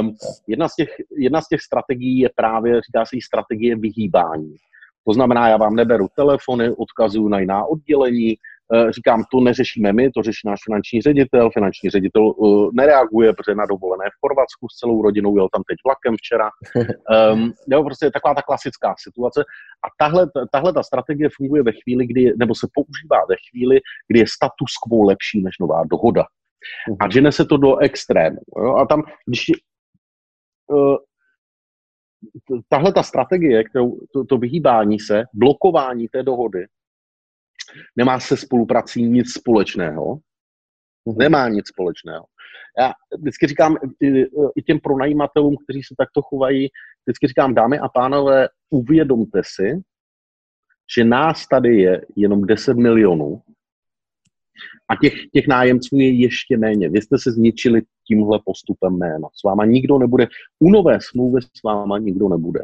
Um, 0.00 0.14
jedna, 0.46 0.68
z 0.68 0.74
těch, 0.74 0.88
jedna 1.18 1.40
z 1.40 1.48
těch 1.48 1.60
strategií 1.60 2.18
je 2.18 2.30
právě, 2.36 2.80
říká 2.80 3.04
se 3.04 3.16
jí 3.16 3.22
strategie 3.22 3.76
vyhýbání. 3.76 4.54
To 5.06 5.12
znamená, 5.12 5.48
já 5.48 5.56
vám 5.56 5.76
neberu 5.76 6.06
telefony, 6.16 6.70
odkazuju 6.70 7.28
na 7.28 7.38
jiná 7.38 7.64
oddělení, 7.64 8.36
říkám, 8.90 9.24
to 9.32 9.40
neřešíme 9.40 9.92
my, 9.92 10.10
to 10.10 10.22
řeší 10.22 10.40
náš 10.44 10.60
finanční 10.64 11.00
ředitel. 11.00 11.50
Finanční 11.50 11.90
ředitel 11.90 12.26
uh, 12.26 12.70
nereaguje, 12.72 13.32
protože 13.32 13.54
na 13.54 13.66
dovolené 13.66 14.04
v 14.04 14.20
Chorvatsku 14.20 14.68
s 14.68 14.76
celou 14.76 15.02
rodinou, 15.02 15.36
jel 15.36 15.48
tam 15.52 15.62
teď 15.68 15.76
vlakem 15.84 16.16
včera. 16.16 16.50
Um, 17.32 17.52
jo, 17.68 17.84
prostě 17.84 18.10
taková 18.10 18.34
ta 18.34 18.42
klasická 18.42 18.94
situace. 18.98 19.44
A 19.84 19.88
tahle, 19.98 20.26
tahle 20.52 20.72
ta 20.72 20.82
strategie 20.82 21.28
funguje 21.36 21.62
ve 21.62 21.72
chvíli, 21.72 22.06
kdy, 22.06 22.32
nebo 22.36 22.54
se 22.54 22.66
používá 22.74 23.26
ve 23.28 23.36
chvíli, 23.50 23.80
kdy 24.08 24.20
je 24.20 24.26
status 24.26 24.72
quo 24.82 25.04
lepší 25.04 25.42
než 25.42 25.54
nová 25.60 25.82
dohoda. 25.90 26.22
A 27.00 27.04
mhm. 27.04 27.10
žene 27.10 27.32
se 27.32 27.44
to 27.44 27.56
do 27.56 27.76
extrému. 27.76 28.38
Jo? 28.58 28.74
A 28.74 28.86
tam, 28.86 29.02
když 29.26 29.46
uh, 30.66 30.96
tahle 32.68 32.92
ta 32.92 33.02
strategie, 33.02 33.64
kterou, 33.64 33.98
to, 34.12 34.24
to 34.24 34.38
vyhýbání 34.38 35.00
se, 35.00 35.24
blokování 35.34 36.08
té 36.08 36.22
dohody, 36.22 36.66
nemá 37.96 38.20
se 38.20 38.36
spoluprací 38.36 39.02
nic 39.02 39.32
společného. 39.32 40.18
Mhm. 41.04 41.18
Nemá 41.18 41.48
nic 41.48 41.68
společného. 41.68 42.24
Já 42.78 42.92
vždycky 43.18 43.46
říkám 43.46 43.76
i 44.56 44.62
těm 44.62 44.80
pronajímatelům, 44.80 45.56
kteří 45.64 45.82
se 45.82 45.94
takto 45.98 46.22
chovají, 46.22 46.68
vždycky 47.06 47.26
říkám, 47.26 47.54
dámy 47.54 47.78
a 47.78 47.88
pánové, 47.88 48.48
uvědomte 48.70 49.42
si, 49.44 49.80
že 50.96 51.04
nás 51.04 51.46
tady 51.46 51.76
je 51.76 52.06
jenom 52.16 52.44
10 52.46 52.76
milionů 52.76 53.42
a 54.88 54.96
těch, 54.96 55.12
těch 55.32 55.48
nájemců 55.48 55.96
je 55.96 56.10
ještě 56.10 56.56
méně. 56.56 56.88
Vy 56.88 57.02
jste 57.02 57.18
se 57.18 57.32
zničili 57.32 57.82
tímhle 58.06 58.40
postupem 58.44 58.98
jména. 58.98 59.28
S 59.40 59.44
váma 59.44 59.64
nikdo 59.64 59.98
nebude, 59.98 60.26
u 60.58 60.70
nové 60.70 60.98
smlouvy 61.00 61.42
s 61.42 61.62
váma 61.64 61.98
nikdo 61.98 62.28
nebude. 62.28 62.60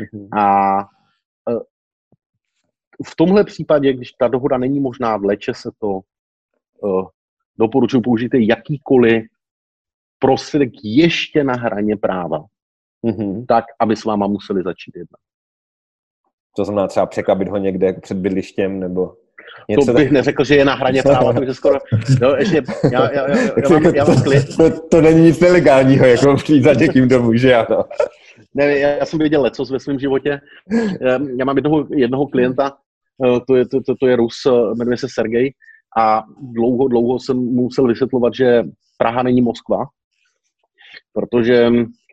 Mm-hmm. 0.00 0.28
A 0.40 0.78
v 3.04 3.16
tomhle 3.16 3.44
případě, 3.44 3.92
když 3.92 4.12
ta 4.12 4.28
dohoda 4.28 4.58
není 4.58 4.80
možná, 4.80 5.16
vleče 5.16 5.54
se 5.54 5.70
to, 5.78 6.00
uh, 6.80 7.08
doporučuji 7.58 8.00
použít 8.00 8.30
jakýkoliv 8.34 9.24
prostředek 10.18 10.70
ještě 10.84 11.44
na 11.44 11.54
hraně 11.54 11.96
práva, 11.96 12.44
mm-hmm. 13.04 13.46
tak, 13.48 13.64
aby 13.80 13.96
s 13.96 14.04
váma 14.04 14.26
museli 14.26 14.62
začít 14.62 14.96
jednat. 14.96 15.20
To 16.56 16.64
znamená 16.64 16.88
třeba 16.88 17.06
překabit 17.06 17.48
ho 17.48 17.56
někde 17.56 17.92
před 17.92 18.16
bydlištěm, 18.16 18.80
nebo 18.80 19.14
Něco 19.68 19.86
to 19.86 19.92
bych 19.92 20.06
tak... 20.06 20.12
neřekl, 20.12 20.44
že 20.44 20.56
je 20.56 20.64
na 20.64 20.74
hraně 20.74 21.02
práva, 21.02 21.32
takže 21.32 21.54
skoro, 21.54 21.78
no, 22.20 22.36
ještě, 22.36 22.62
já, 22.92 23.12
já, 23.12 23.30
já, 23.30 23.36
já, 23.36 23.68
mám, 23.70 23.94
já 23.94 24.04
mám 24.04 24.22
klid. 24.22 24.56
To, 24.56 24.70
to, 24.70 24.88
to, 24.88 25.00
není 25.00 25.22
nic 25.22 25.40
nelegálního, 25.40 26.06
jako 26.06 26.34
přijít 26.34 26.62
za 26.62 26.72
někým 26.72 27.08
domů, 27.08 27.34
že 27.34 27.54
ano. 27.54 27.84
Ne, 28.54 28.78
já, 28.78 28.88
já 28.88 29.06
jsem 29.06 29.18
viděl 29.18 29.42
lecos 29.42 29.70
ve 29.70 29.80
svém 29.80 29.98
životě. 29.98 30.40
Já 31.38 31.44
mám 31.44 31.56
jednoho, 31.56 31.86
jednoho 31.90 32.26
klienta, 32.26 32.72
Eh, 32.72 32.85
to 33.46 33.56
je, 33.56 33.68
to, 33.68 33.80
to, 33.80 33.94
to 34.00 34.06
je 34.06 34.16
Rus, 34.16 34.36
eh, 34.46 34.74
jmenuje 34.74 34.96
se 34.96 35.06
Sergej 35.10 35.54
a 35.98 36.24
dlouho, 36.40 36.88
dlouho 36.88 37.18
jsem 37.18 37.36
musel 37.36 37.86
vysvětlovat, 37.86 38.34
že 38.34 38.62
Praha 38.98 39.22
není 39.22 39.42
Moskva, 39.42 39.84
protože 41.12 41.70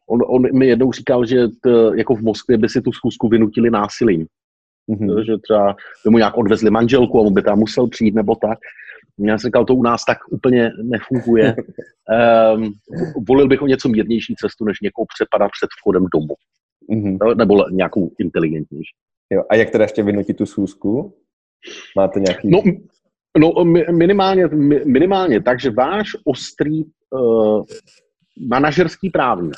on, 0.10 0.20
on 0.28 0.58
mi 0.58 0.68
jednou 0.68 0.92
říkal, 0.92 1.26
že 1.26 1.48
t, 1.48 1.70
jako 1.96 2.16
v 2.16 2.22
Moskvě 2.22 2.58
by 2.58 2.70
si 2.70 2.82
tu 2.82 2.92
schůzku 2.92 3.30
vynutili 3.30 3.70
násilím. 3.70 4.28
Mm-hmm. 4.90 5.26
Že 5.26 5.38
třeba 5.38 5.76
by 6.06 6.12
mu 6.12 6.18
nějak 6.18 6.38
odvezli 6.38 6.72
manželku 6.72 7.20
a 7.20 7.22
on 7.22 7.34
by 7.34 7.42
tam 7.42 7.60
musel 7.60 7.88
přijít 7.88 8.16
nebo 8.16 8.36
tak. 8.36 8.60
Já 9.20 9.38
jsem 9.38 9.48
říkal, 9.48 9.66
to 9.66 9.76
u 9.76 9.84
nás 9.84 10.06
tak 10.06 10.18
úplně 10.32 10.72
nefunguje. 10.84 11.56
um, 12.56 12.74
volil 13.28 13.48
bych 13.48 13.62
o 13.62 13.68
něco 13.68 13.90
mírnější 13.90 14.36
cestu, 14.36 14.66
než 14.66 14.78
někoho 14.82 15.06
přepadat 15.16 15.52
před 15.52 15.70
vchodem 15.80 16.06
domu. 16.14 16.36
Mm-hmm. 16.92 17.38
Nebo 17.38 17.70
nějakou 17.70 18.12
inteligentnější. 18.20 18.96
Jo. 19.34 19.44
A 19.50 19.56
jak 19.56 19.70
teda 19.70 19.84
ještě 19.84 20.04
vynutit 20.04 20.38
tu 20.38 20.46
schůzku? 20.46 21.14
Máte 21.96 22.20
nějaký... 22.20 22.50
No, 22.50 22.62
no 23.38 23.66
minimálně, 23.92 24.48
minimálně 24.86 25.42
tak, 25.42 25.60
že 25.60 25.70
váš 25.70 26.10
ostrý 26.26 26.84
uh, 26.84 27.64
manažerský 28.48 29.10
právník, 29.10 29.56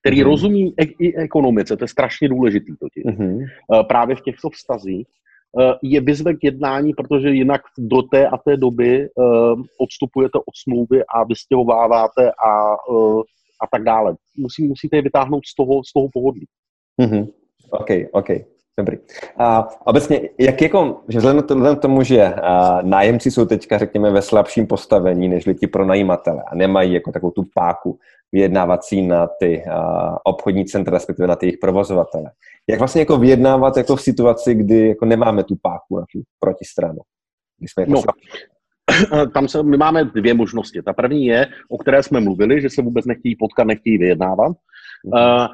který 0.00 0.20
mm-hmm. 0.20 0.26
rozumí 0.26 0.74
e- 0.80 1.04
i 1.04 1.16
ekonomice, 1.16 1.76
to 1.76 1.84
je 1.84 1.88
strašně 1.88 2.28
důležitý 2.28 2.72
totiž, 2.80 3.04
mm-hmm. 3.04 3.36
uh, 3.36 3.82
právě 3.82 4.16
v 4.16 4.20
těchto 4.20 4.50
vztazích, 4.50 5.06
uh, 5.52 5.72
je 5.82 6.00
vyzve 6.00 6.34
k 6.34 6.44
jednání, 6.44 6.94
protože 6.94 7.30
jinak 7.30 7.60
do 7.78 8.02
té 8.02 8.26
a 8.26 8.36
té 8.36 8.56
doby 8.56 9.08
uh, 9.14 9.62
odstupujete 9.80 10.38
od 10.38 10.56
smlouvy 10.62 11.02
a 11.14 11.24
vystěhováváte 11.24 12.30
a, 12.30 12.76
uh, 12.90 13.22
a 13.62 13.66
tak 13.70 13.84
dále. 13.84 14.14
Musí, 14.36 14.68
musíte 14.68 14.96
je 14.96 15.02
vytáhnout 15.02 15.46
z 15.46 15.54
toho, 15.54 15.84
z 15.84 15.92
toho 15.92 16.08
pohodlí. 16.12 16.46
Mm-hmm. 17.02 17.28
OK, 17.70 17.90
OK. 18.12 18.28
Dobrý. 18.78 18.96
A 19.38 19.68
obecně, 19.86 20.20
jak 20.38 20.62
jako, 20.62 21.00
že 21.08 21.18
vzhledem 21.18 21.42
k 21.76 21.80
tomu, 21.80 22.02
že 22.02 22.34
nájemci 22.82 23.30
jsou 23.30 23.46
teďka, 23.46 23.78
řekněme, 23.78 24.10
ve 24.10 24.22
slabším 24.22 24.66
postavení 24.66 25.28
než 25.28 25.44
ti 25.60 25.66
pro 25.66 25.84
najímatele 25.84 26.42
a 26.46 26.54
nemají 26.54 26.92
jako 26.92 27.12
takovou 27.12 27.30
tu 27.30 27.44
páku 27.54 27.98
vyjednávací 28.32 29.02
na 29.02 29.26
ty 29.26 29.64
obchodní 30.24 30.64
centra, 30.64 30.94
respektive 30.94 31.28
na 31.28 31.36
ty 31.36 31.46
jejich 31.46 31.58
provozovatele. 31.58 32.30
Jak 32.68 32.78
vlastně 32.78 33.00
jako 33.00 33.16
vyjednávat 33.16 33.76
jako 33.76 33.96
v 33.96 34.02
situaci, 34.02 34.54
kdy 34.54 34.88
jako 34.88 35.04
nemáme 35.04 35.44
tu 35.44 35.56
páku 35.62 35.96
na 35.96 36.04
tu 36.12 36.22
protistranu? 36.40 36.98
Jsme 37.60 37.82
jako 37.82 37.92
no, 37.92 38.02
tam 39.34 39.48
se, 39.48 39.62
my 39.62 39.76
máme 39.76 40.04
dvě 40.04 40.34
možnosti. 40.34 40.82
Ta 40.82 40.92
první 40.92 41.26
je, 41.26 41.46
o 41.70 41.78
které 41.78 42.02
jsme 42.02 42.20
mluvili, 42.20 42.60
že 42.60 42.70
se 42.70 42.82
vůbec 42.82 43.04
nechtějí 43.04 43.36
potkat, 43.36 43.64
nechtějí 43.64 43.98
vyjednávat. 43.98 44.52
Uh, 45.04 45.46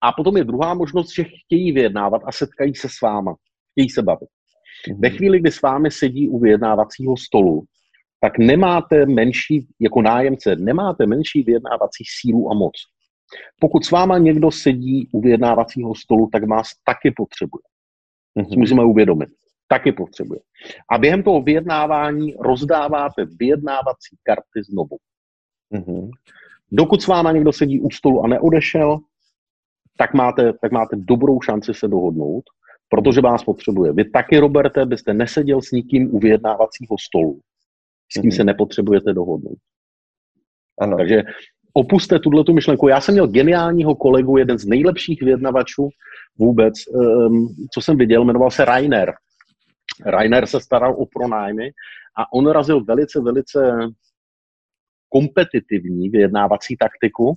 a 0.00 0.12
potom 0.12 0.36
je 0.36 0.44
druhá 0.44 0.74
možnost, 0.74 1.14
že 1.14 1.24
chtějí 1.24 1.72
vyjednávat 1.72 2.22
a 2.24 2.32
setkají 2.32 2.74
se 2.74 2.88
s 2.88 3.00
váma. 3.00 3.34
Chtějí 3.72 3.90
se 3.90 4.02
bavit. 4.02 4.28
Mm-hmm. 4.28 5.00
Ve 5.00 5.10
chvíli, 5.10 5.40
kdy 5.40 5.50
s 5.50 5.62
vámi 5.62 5.90
sedí 5.90 6.28
u 6.28 6.38
vyjednávacího 6.38 7.16
stolu, 7.16 7.64
tak 8.20 8.38
nemáte 8.38 9.06
menší, 9.06 9.68
jako 9.80 10.02
nájemce, 10.02 10.56
nemáte 10.56 11.06
menší 11.06 11.42
vyjednávací 11.42 12.04
sílu 12.20 12.50
a 12.50 12.54
moc. 12.54 12.72
Pokud 13.60 13.84
s 13.84 13.90
váma 13.90 14.18
někdo 14.18 14.50
sedí 14.50 15.08
u 15.12 15.20
vyjednávacího 15.20 15.94
stolu, 15.94 16.28
tak 16.32 16.48
vás 16.48 16.68
taky 16.84 17.10
potřebuje. 17.16 17.62
Mm-hmm. 18.38 18.58
Musíme 18.58 18.84
uvědomit. 18.84 19.28
Taky 19.68 19.92
potřebuje. 19.92 20.40
A 20.90 20.98
během 20.98 21.22
toho 21.22 21.42
vyjednávání 21.42 22.34
rozdáváte 22.40 23.24
vyjednávací 23.40 24.16
karty 24.22 24.62
znovu. 24.70 24.96
Mm-hmm. 25.74 26.10
Dokud 26.72 27.02
s 27.02 27.06
váma 27.06 27.32
někdo 27.32 27.52
sedí 27.52 27.80
u 27.80 27.90
stolu 27.90 28.24
a 28.24 28.28
neodešel, 28.28 28.98
tak 29.98 30.14
máte, 30.14 30.52
tak 30.52 30.72
máte 30.72 30.96
dobrou 30.96 31.40
šanci 31.40 31.74
se 31.74 31.88
dohodnout, 31.88 32.44
protože 32.88 33.20
vás 33.20 33.44
potřebuje. 33.44 33.92
Vy 33.92 34.10
taky, 34.10 34.38
Roberte, 34.38 34.86
byste 34.86 35.14
neseděl 35.14 35.62
s 35.62 35.70
nikým 35.70 36.14
u 36.14 36.18
vyjednávacího 36.18 36.96
stolu, 37.08 37.40
s 38.12 38.20
kým 38.20 38.30
mm-hmm. 38.30 38.36
se 38.36 38.44
nepotřebujete 38.44 39.12
dohodnout. 39.12 39.58
Ano. 40.80 40.96
Takže 40.96 41.22
opuste 41.72 42.18
tuhle 42.18 42.44
tu 42.44 42.52
myšlenku. 42.52 42.88
Já 42.88 43.00
jsem 43.00 43.14
měl 43.14 43.26
geniálního 43.26 43.94
kolegu, 43.94 44.36
jeden 44.36 44.58
z 44.58 44.66
nejlepších 44.66 45.22
vyjednavačů 45.22 45.88
vůbec, 46.38 46.74
um, 46.88 47.48
co 47.74 47.80
jsem 47.80 47.98
viděl, 47.98 48.24
jmenoval 48.24 48.50
se 48.50 48.64
Rainer. 48.64 49.12
Rainer 50.06 50.46
se 50.46 50.60
staral 50.60 50.94
o 50.98 51.06
pronájmy 51.06 51.70
a 52.18 52.32
on 52.32 52.50
razil 52.50 52.84
velice, 52.84 53.20
velice 53.20 53.58
kompetitivní 55.08 56.08
vyjednávací 56.08 56.76
taktiku 56.76 57.36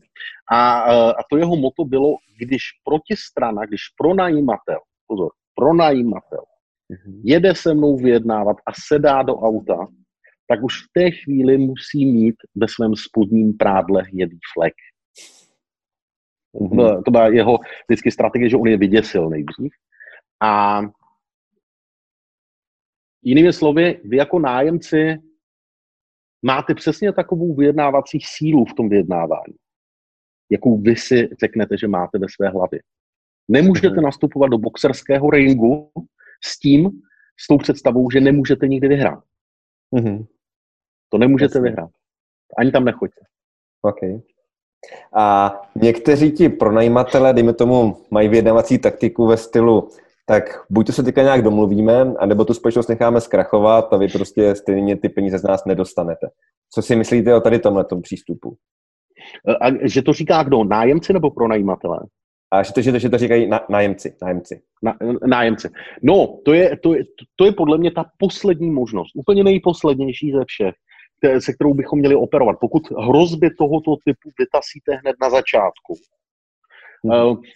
a, 0.51 0.79
a 1.11 1.23
to 1.29 1.37
jeho 1.37 1.55
moto 1.55 1.85
bylo, 1.85 2.15
když 2.37 2.63
protistrana, 2.83 3.65
když 3.65 3.81
pronajímatel, 3.97 4.79
pozor, 5.07 5.31
pronajímatel 5.55 6.43
mhm. 6.89 7.21
jede 7.23 7.55
se 7.55 7.73
mnou 7.73 7.97
vyjednávat 7.97 8.57
a 8.65 8.71
sedá 8.87 9.23
do 9.23 9.35
auta, 9.35 9.87
tak 10.47 10.63
už 10.63 10.73
v 10.83 10.87
té 10.93 11.11
chvíli 11.11 11.57
musí 11.57 12.05
mít 12.05 12.35
ve 12.55 12.67
svém 12.67 12.95
spodním 12.95 13.57
prádle 13.57 14.03
hnědý 14.03 14.39
flek. 14.53 14.73
Mm-hmm. 16.55 17.03
To 17.03 17.11
byla 17.11 17.27
jeho 17.27 17.59
vždycky 17.89 18.11
strategie, 18.11 18.49
že 18.49 18.57
on 18.57 18.67
je 18.67 18.77
vyděsil 18.77 19.29
nejdřív. 19.29 19.71
A 20.41 20.81
jinými 23.23 23.53
slovy, 23.53 24.01
vy 24.03 24.17
jako 24.17 24.39
nájemci 24.39 25.17
máte 26.41 26.75
přesně 26.75 27.13
takovou 27.13 27.55
vyjednávací 27.55 28.19
sílu 28.23 28.65
v 28.65 28.73
tom 28.73 28.89
vyjednávání, 28.89 29.55
jakou 30.51 30.81
vy 30.81 30.95
si 30.95 31.29
řeknete, 31.39 31.77
že 31.77 31.87
máte 31.87 32.17
ve 32.17 32.27
své 32.35 32.49
hlavě. 32.49 32.79
Nemůžete 33.47 33.95
mm-hmm. 33.95 34.03
nastupovat 34.03 34.49
do 34.49 34.57
boxerského 34.57 35.29
ringu 35.29 35.91
s 36.43 36.59
tím, 36.59 36.89
s 37.39 37.47
tou 37.47 37.57
představou, 37.57 38.11
že 38.11 38.19
nemůžete 38.19 38.67
nikdy 38.67 38.87
vyhrát. 38.87 39.23
Mm-hmm. 39.95 40.27
To 41.09 41.17
nemůžete 41.17 41.57
Jasně. 41.57 41.61
vyhrát. 41.61 41.89
Ani 42.57 42.71
tam 42.71 42.85
nechoďte. 42.85 43.21
OK. 43.81 44.23
A 45.13 45.53
někteří 45.75 46.31
ti 46.31 46.49
pronajímatele, 46.49 47.33
dejme 47.33 47.53
tomu, 47.53 47.97
mají 48.11 48.29
vyjednávací 48.29 48.77
taktiku 48.77 49.27
ve 49.27 49.37
stylu, 49.37 49.89
tak 50.31 50.43
buď 50.69 50.87
to 50.87 50.93
se 50.93 51.03
teďka 51.03 51.21
nějak 51.21 51.41
domluvíme, 51.41 52.13
anebo 52.19 52.45
tu 52.45 52.53
společnost 52.53 52.87
necháme 52.87 53.21
zkrachovat 53.21 53.93
a 53.93 53.97
vy 53.97 54.07
prostě 54.07 54.55
stejně 54.55 54.97
ty 54.97 55.09
peníze 55.09 55.37
z 55.37 55.43
nás 55.43 55.65
nedostanete. 55.65 56.27
Co 56.73 56.81
si 56.81 56.95
myslíte 56.95 57.35
o 57.35 57.41
tady 57.41 57.59
tomhle 57.59 57.85
přístupu? 58.01 58.55
A 59.61 59.87
že 59.87 60.01
to 60.01 60.13
říká 60.13 60.43
kdo? 60.43 60.63
Nájemci 60.63 61.13
nebo 61.13 61.31
pronajímatele? 61.31 61.99
A 62.51 62.63
že 62.63 62.73
to, 62.73 62.81
že 62.81 62.91
to, 62.91 62.99
že 62.99 63.09
to 63.09 63.17
říkají 63.17 63.47
na, 63.47 63.65
nájemci. 63.69 64.15
Nájemci. 64.21 64.61
Na, 64.83 64.97
nájemci. 65.27 65.69
No, 66.03 66.39
to 66.45 66.53
je, 66.53 66.77
to, 66.77 66.93
je, 66.93 67.03
to 67.35 67.45
je 67.45 67.51
podle 67.51 67.77
mě 67.77 67.91
ta 67.91 68.05
poslední 68.17 68.71
možnost. 68.71 69.11
Úplně 69.15 69.43
nejposlednější 69.43 70.31
ze 70.31 70.45
všech 70.47 70.75
se 71.39 71.53
kterou 71.53 71.73
bychom 71.73 71.99
měli 71.99 72.15
operovat. 72.15 72.57
Pokud 72.61 72.83
hrozby 72.91 73.49
tohoto 73.57 73.95
typu 74.05 74.29
vytasíte 74.39 74.91
hned 75.01 75.15
na 75.21 75.29
začátku. 75.29 75.93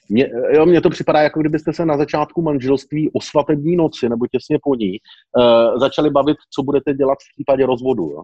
Mně, 0.10 0.30
jo, 0.52 0.66
mně 0.66 0.82
to 0.82 0.90
připadá, 0.90 1.22
jako 1.22 1.40
kdybyste 1.40 1.74
se 1.74 1.86
na 1.86 1.98
začátku 1.98 2.42
manželství 2.42 3.12
o 3.14 3.22
svatební 3.22 3.75
noci 3.75 4.10
nebo 4.10 4.28
těsně 4.28 4.58
po 4.64 4.75
ní 4.75 4.98
uh, 5.38 5.80
začali 5.80 6.10
bavit, 6.10 6.38
co 6.56 6.64
budete 6.64 6.94
dělat 6.94 7.16
v 7.16 7.36
případě 7.36 7.66
rozvodu. 7.66 8.04
Jo. 8.04 8.24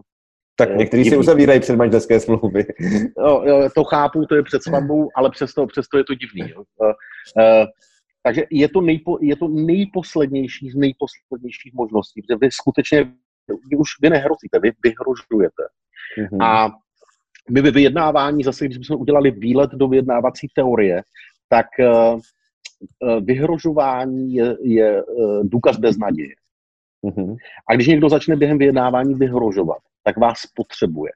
Tak 0.56 0.70
uh, 0.70 0.76
někteří 0.76 1.04
si 1.04 1.16
uzavírají 1.16 1.60
před 1.60 1.76
manželské 1.76 2.20
smlouvy. 2.20 2.64
Jo, 3.18 3.42
jo, 3.46 3.68
to 3.74 3.84
chápu, 3.84 4.26
to 4.26 4.34
je 4.34 4.42
před 4.42 4.62
svatbou, 4.62 5.08
ale 5.16 5.30
přesto, 5.30 5.66
přesto 5.66 5.98
je 5.98 6.04
to 6.04 6.14
divný. 6.14 6.50
Jo. 6.50 6.62
Takže 8.24 8.42
je 8.50 8.68
to, 8.68 8.80
nejpo, 8.80 9.18
je 9.20 9.36
to 9.36 9.48
nejposlednější 9.48 10.70
z 10.70 10.74
nejposlednějších 10.74 11.74
možností, 11.74 12.22
protože 12.22 12.38
vy 12.40 12.48
skutečně 12.50 13.04
vy 13.70 13.76
už 13.76 13.88
vy 14.02 14.10
nehrozíte, 14.10 14.58
vy 14.62 14.70
vyhrožujete. 14.84 15.62
Mm-hmm. 16.18 16.44
A 16.44 16.70
my 17.50 17.60
ve 17.62 17.70
vyjednávání, 17.70 18.42
zase 18.42 18.64
když 18.64 18.86
jsme 18.86 18.96
udělali 18.96 19.30
výlet 19.30 19.70
do 19.70 19.88
vyjednávací 19.88 20.48
teorie, 20.54 21.02
tak 21.48 21.66
uh, 21.78 22.20
vyhrožování 23.24 24.34
je, 24.34 24.56
je 24.62 25.02
uh, 25.02 25.44
důkaz 25.44 25.76
beznaděje. 25.78 26.34
Mm-hmm. 27.06 27.36
A 27.70 27.74
když 27.74 27.86
někdo 27.86 28.08
začne 28.08 28.36
během 28.36 28.58
vyjednávání 28.58 29.14
vyhrožovat, 29.14 29.78
tak 30.04 30.16
vás 30.16 30.38
potřebuje. 30.54 31.12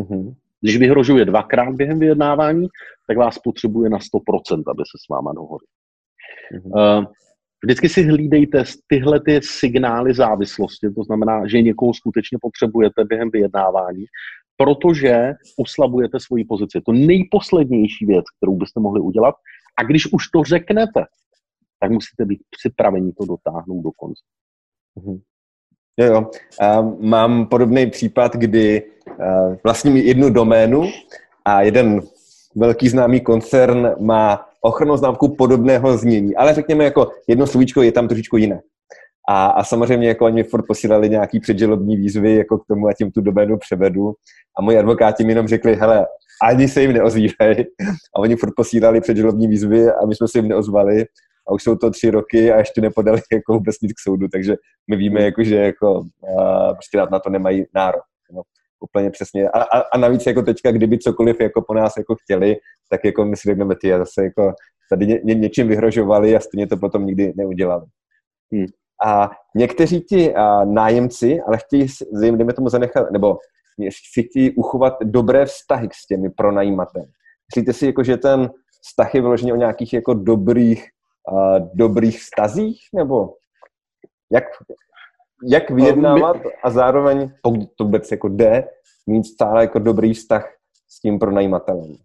Mm-hmm. 0.00 0.34
Když 0.60 0.76
vyhrožuje 0.76 1.24
dvakrát 1.24 1.74
během 1.74 1.98
vyjednávání, 1.98 2.68
tak 3.08 3.16
vás 3.16 3.38
potřebuje 3.38 3.90
na 3.90 3.98
100%, 3.98 4.62
aby 4.66 4.82
se 4.90 4.98
s 5.04 5.08
váma 5.08 5.32
dohodl. 5.32 5.64
Mm-hmm. 6.54 7.06
Vždycky 7.64 7.88
si 7.88 8.02
hlídejte 8.02 8.64
tyhle 8.86 9.20
ty 9.20 9.40
signály 9.42 10.14
závislosti, 10.14 10.90
to 10.90 11.04
znamená, 11.04 11.46
že 11.46 11.62
někoho 11.62 11.94
skutečně 11.94 12.38
potřebujete 12.40 13.04
během 13.04 13.30
vyjednávání, 13.30 14.04
protože 14.64 15.32
oslabujete 15.58 16.20
svoji 16.20 16.44
pozici. 16.44 16.80
To 16.86 16.92
nejposlednější 16.92 18.06
věc, 18.06 18.24
kterou 18.36 18.56
byste 18.56 18.80
mohli 18.80 19.00
udělat. 19.00 19.34
A 19.78 19.82
když 19.82 20.12
už 20.12 20.28
to 20.28 20.44
řeknete, 20.44 21.04
tak 21.80 21.90
musíte 21.90 22.24
být 22.24 22.40
připraveni 22.50 23.12
to 23.12 23.24
dotáhnout 23.26 23.82
do 23.82 23.90
konce. 23.96 24.22
Mhm. 24.94 25.20
Jo, 26.00 26.06
jo. 26.06 26.30
Uh, 26.80 27.08
mám 27.08 27.46
podobný 27.46 27.90
případ, 27.90 28.36
kdy 28.36 28.82
uh, 28.82 29.56
vlastním 29.64 29.96
jednu 29.96 30.30
doménu 30.30 30.82
a 31.44 31.62
jeden 31.62 32.00
velký 32.56 32.88
známý 32.88 33.20
koncern 33.20 33.90
má 34.00 34.46
ochrannou 34.60 34.96
známku 34.96 35.36
podobného 35.36 35.98
znění, 35.98 36.36
ale 36.36 36.54
řekněme 36.54 36.84
jako 36.84 37.10
jedno 37.28 37.46
slovíčko 37.46 37.82
je 37.82 37.92
tam 37.92 38.08
trošičku 38.08 38.36
jiné. 38.36 38.60
A, 39.28 39.46
a 39.46 39.64
samozřejmě 39.64 40.08
jako 40.08 40.24
oni 40.24 40.34
mi 40.34 40.44
furt 40.44 40.66
posílali 40.66 41.10
nějaký 41.10 41.40
předželobní 41.40 41.96
výzvy 41.96 42.34
jako 42.34 42.58
k 42.58 42.66
tomu, 42.66 42.88
a 42.88 42.92
tím 42.92 43.10
tu 43.10 43.20
doménu 43.20 43.58
převedu. 43.58 44.12
A 44.58 44.62
moji 44.62 44.78
advokáti 44.78 45.24
mi 45.24 45.32
jenom 45.32 45.48
řekli, 45.48 45.74
hele, 45.74 46.06
ani 46.42 46.68
se 46.68 46.82
jim 46.82 46.92
neozývej. 46.92 47.66
A 48.16 48.18
oni 48.18 48.36
furt 48.36 48.52
posílali 48.56 49.00
předželobní 49.00 49.48
výzvy 49.48 49.90
a 49.90 50.06
my 50.06 50.14
jsme 50.14 50.28
se 50.28 50.38
jim 50.38 50.48
neozvali. 50.48 51.04
A 51.48 51.52
už 51.52 51.62
jsou 51.62 51.76
to 51.76 51.90
tři 51.90 52.10
roky 52.10 52.52
a 52.52 52.58
ještě 52.58 52.80
nepodali 52.80 53.20
jako 53.32 53.52
vůbec 53.52 53.76
nic 53.82 53.92
k 53.92 54.02
soudu, 54.02 54.28
takže 54.28 54.56
my 54.90 54.96
víme, 54.96 55.22
jako, 55.22 55.44
že 55.44 55.56
jako, 55.56 56.04
a, 56.38 56.74
prostě 56.74 56.98
na 56.98 57.18
to 57.18 57.30
nemají 57.30 57.64
nárok. 57.74 58.02
No 58.32 58.42
úplně 58.82 59.10
přesně. 59.10 59.48
A, 59.48 59.62
a, 59.62 59.80
a 59.80 59.98
navíc 59.98 60.26
jako 60.26 60.42
teďka, 60.42 60.72
kdyby 60.72 60.98
cokoliv 60.98 61.40
jako 61.40 61.62
po 61.62 61.74
nás 61.74 61.92
jako 61.96 62.14
chtěli, 62.14 62.56
tak 62.90 63.04
jako 63.04 63.24
my 63.24 63.36
si 63.36 63.48
řekneme, 63.48 63.74
ty 63.80 63.94
a 63.94 63.98
zase 63.98 64.24
jako 64.24 64.52
tady 64.90 65.06
ně, 65.06 65.20
ně, 65.24 65.34
něčím 65.34 65.68
vyhrožovali 65.68 66.36
a 66.36 66.40
stejně 66.40 66.66
to 66.66 66.76
potom 66.76 67.06
nikdy 67.06 67.32
neudělali. 67.36 67.86
Hmm. 68.52 68.66
A 69.04 69.30
někteří 69.56 70.00
ti 70.00 70.34
a, 70.34 70.64
nájemci, 70.64 71.40
ale 71.46 71.58
chtějí, 71.58 71.86
dejme 72.12 72.52
tomu 72.52 72.68
zanechat, 72.68 73.10
nebo 73.10 73.38
si 74.14 74.22
chtějí 74.22 74.50
uchovat 74.54 74.94
dobré 75.02 75.44
vztahy 75.44 75.88
s 75.92 76.06
těmi 76.06 76.30
pronajímateli. 76.30 77.06
Myslíte 77.50 77.72
si, 77.72 77.86
jako, 77.86 78.04
že 78.04 78.16
ten 78.16 78.50
vztah 78.82 79.14
je 79.14 79.20
vyložený 79.20 79.52
o 79.52 79.56
nějakých 79.56 79.92
jako 79.92 80.14
dobrých, 80.14 80.86
a, 81.34 81.58
dobrých 81.58 82.20
vztazích, 82.20 82.80
nebo 82.94 83.34
jak, 84.32 84.44
jak 85.48 85.70
vyjednávat 85.70 86.36
a 86.64 86.70
zároveň, 86.70 87.30
pokud 87.42 87.68
to 87.76 87.84
vůbec 87.84 88.10
jako 88.10 88.28
jde, 88.28 88.68
mít 89.06 89.24
stále 89.24 89.62
jako 89.62 89.78
dobrý 89.78 90.14
vztah 90.14 90.52
s 90.88 91.00
tím 91.00 91.18
pronajímatelem. 91.18 91.96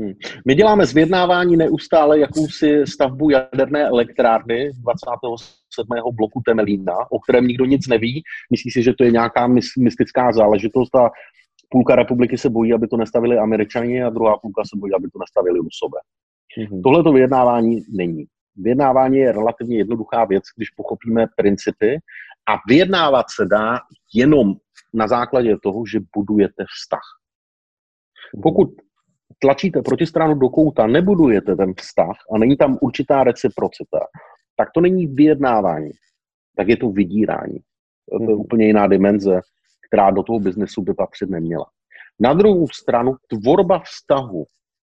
Hmm. 0.00 0.12
My 0.46 0.54
děláme 0.54 0.86
z 0.86 0.94
vyjednávání 0.94 1.56
neustále 1.56 2.18
jakousi 2.18 2.86
stavbu 2.86 3.30
jaderné 3.30 3.82
elektrárny 3.82 4.70
27. 4.82 5.88
bloku 6.12 6.42
Temelína, 6.46 6.94
o 7.10 7.18
kterém 7.18 7.46
nikdo 7.46 7.64
nic 7.64 7.88
neví. 7.88 8.22
Myslí 8.50 8.70
si, 8.70 8.82
že 8.82 8.92
to 8.94 9.04
je 9.04 9.10
nějaká 9.10 9.46
mystická 9.78 10.32
záležitost 10.32 10.94
a 10.94 11.10
půlka 11.68 11.96
republiky 11.96 12.38
se 12.38 12.50
bojí, 12.50 12.72
aby 12.72 12.88
to 12.88 12.96
nestavili 12.96 13.38
američani 13.38 14.02
a 14.02 14.10
druhá 14.10 14.36
půlka 14.36 14.62
se 14.64 14.78
bojí, 14.78 14.94
aby 14.94 15.10
to 15.10 15.18
nestavili 15.18 15.58
rusové. 15.58 15.98
Mm-hmm. 16.58 16.82
Tohle 16.82 17.02
to 17.02 17.12
vyjednávání 17.12 17.80
není. 17.96 18.24
Vyjednávání 18.56 19.18
je 19.18 19.32
relativně 19.32 19.76
jednoduchá 19.76 20.24
věc, 20.24 20.44
když 20.56 20.70
pochopíme 20.70 21.26
principy 21.36 21.98
a 22.48 22.52
vyjednávat 22.68 23.26
se 23.36 23.46
dá 23.46 23.78
jenom 24.14 24.54
na 24.94 25.08
základě 25.08 25.56
toho, 25.62 25.86
že 25.86 26.00
budujete 26.16 26.64
vztah. 26.76 27.06
Pokud 28.42 28.68
tlačíte 29.38 29.82
protistranu 29.82 30.34
do 30.34 30.48
kouta, 30.48 30.86
nebudujete 30.86 31.56
ten 31.56 31.74
vztah 31.74 32.16
a 32.34 32.38
není 32.38 32.56
tam 32.56 32.78
určitá 32.80 33.24
reciprocita, 33.24 33.98
tak 34.56 34.68
to 34.74 34.80
není 34.80 35.06
vyjednávání, 35.06 35.90
tak 36.56 36.68
je 36.68 36.76
to 36.76 36.90
vydírání. 36.90 37.58
To 38.10 38.22
je 38.22 38.28
mhm. 38.28 38.40
úplně 38.40 38.66
jiná 38.66 38.86
dimenze, 38.86 39.40
která 39.88 40.10
do 40.10 40.22
toho 40.22 40.40
biznesu 40.40 40.82
by 40.82 40.94
patřit 40.94 41.30
neměla. 41.30 41.66
Na 42.20 42.32
druhou 42.32 42.68
stranu, 42.68 43.16
tvorba 43.28 43.78
vztahu 43.78 44.44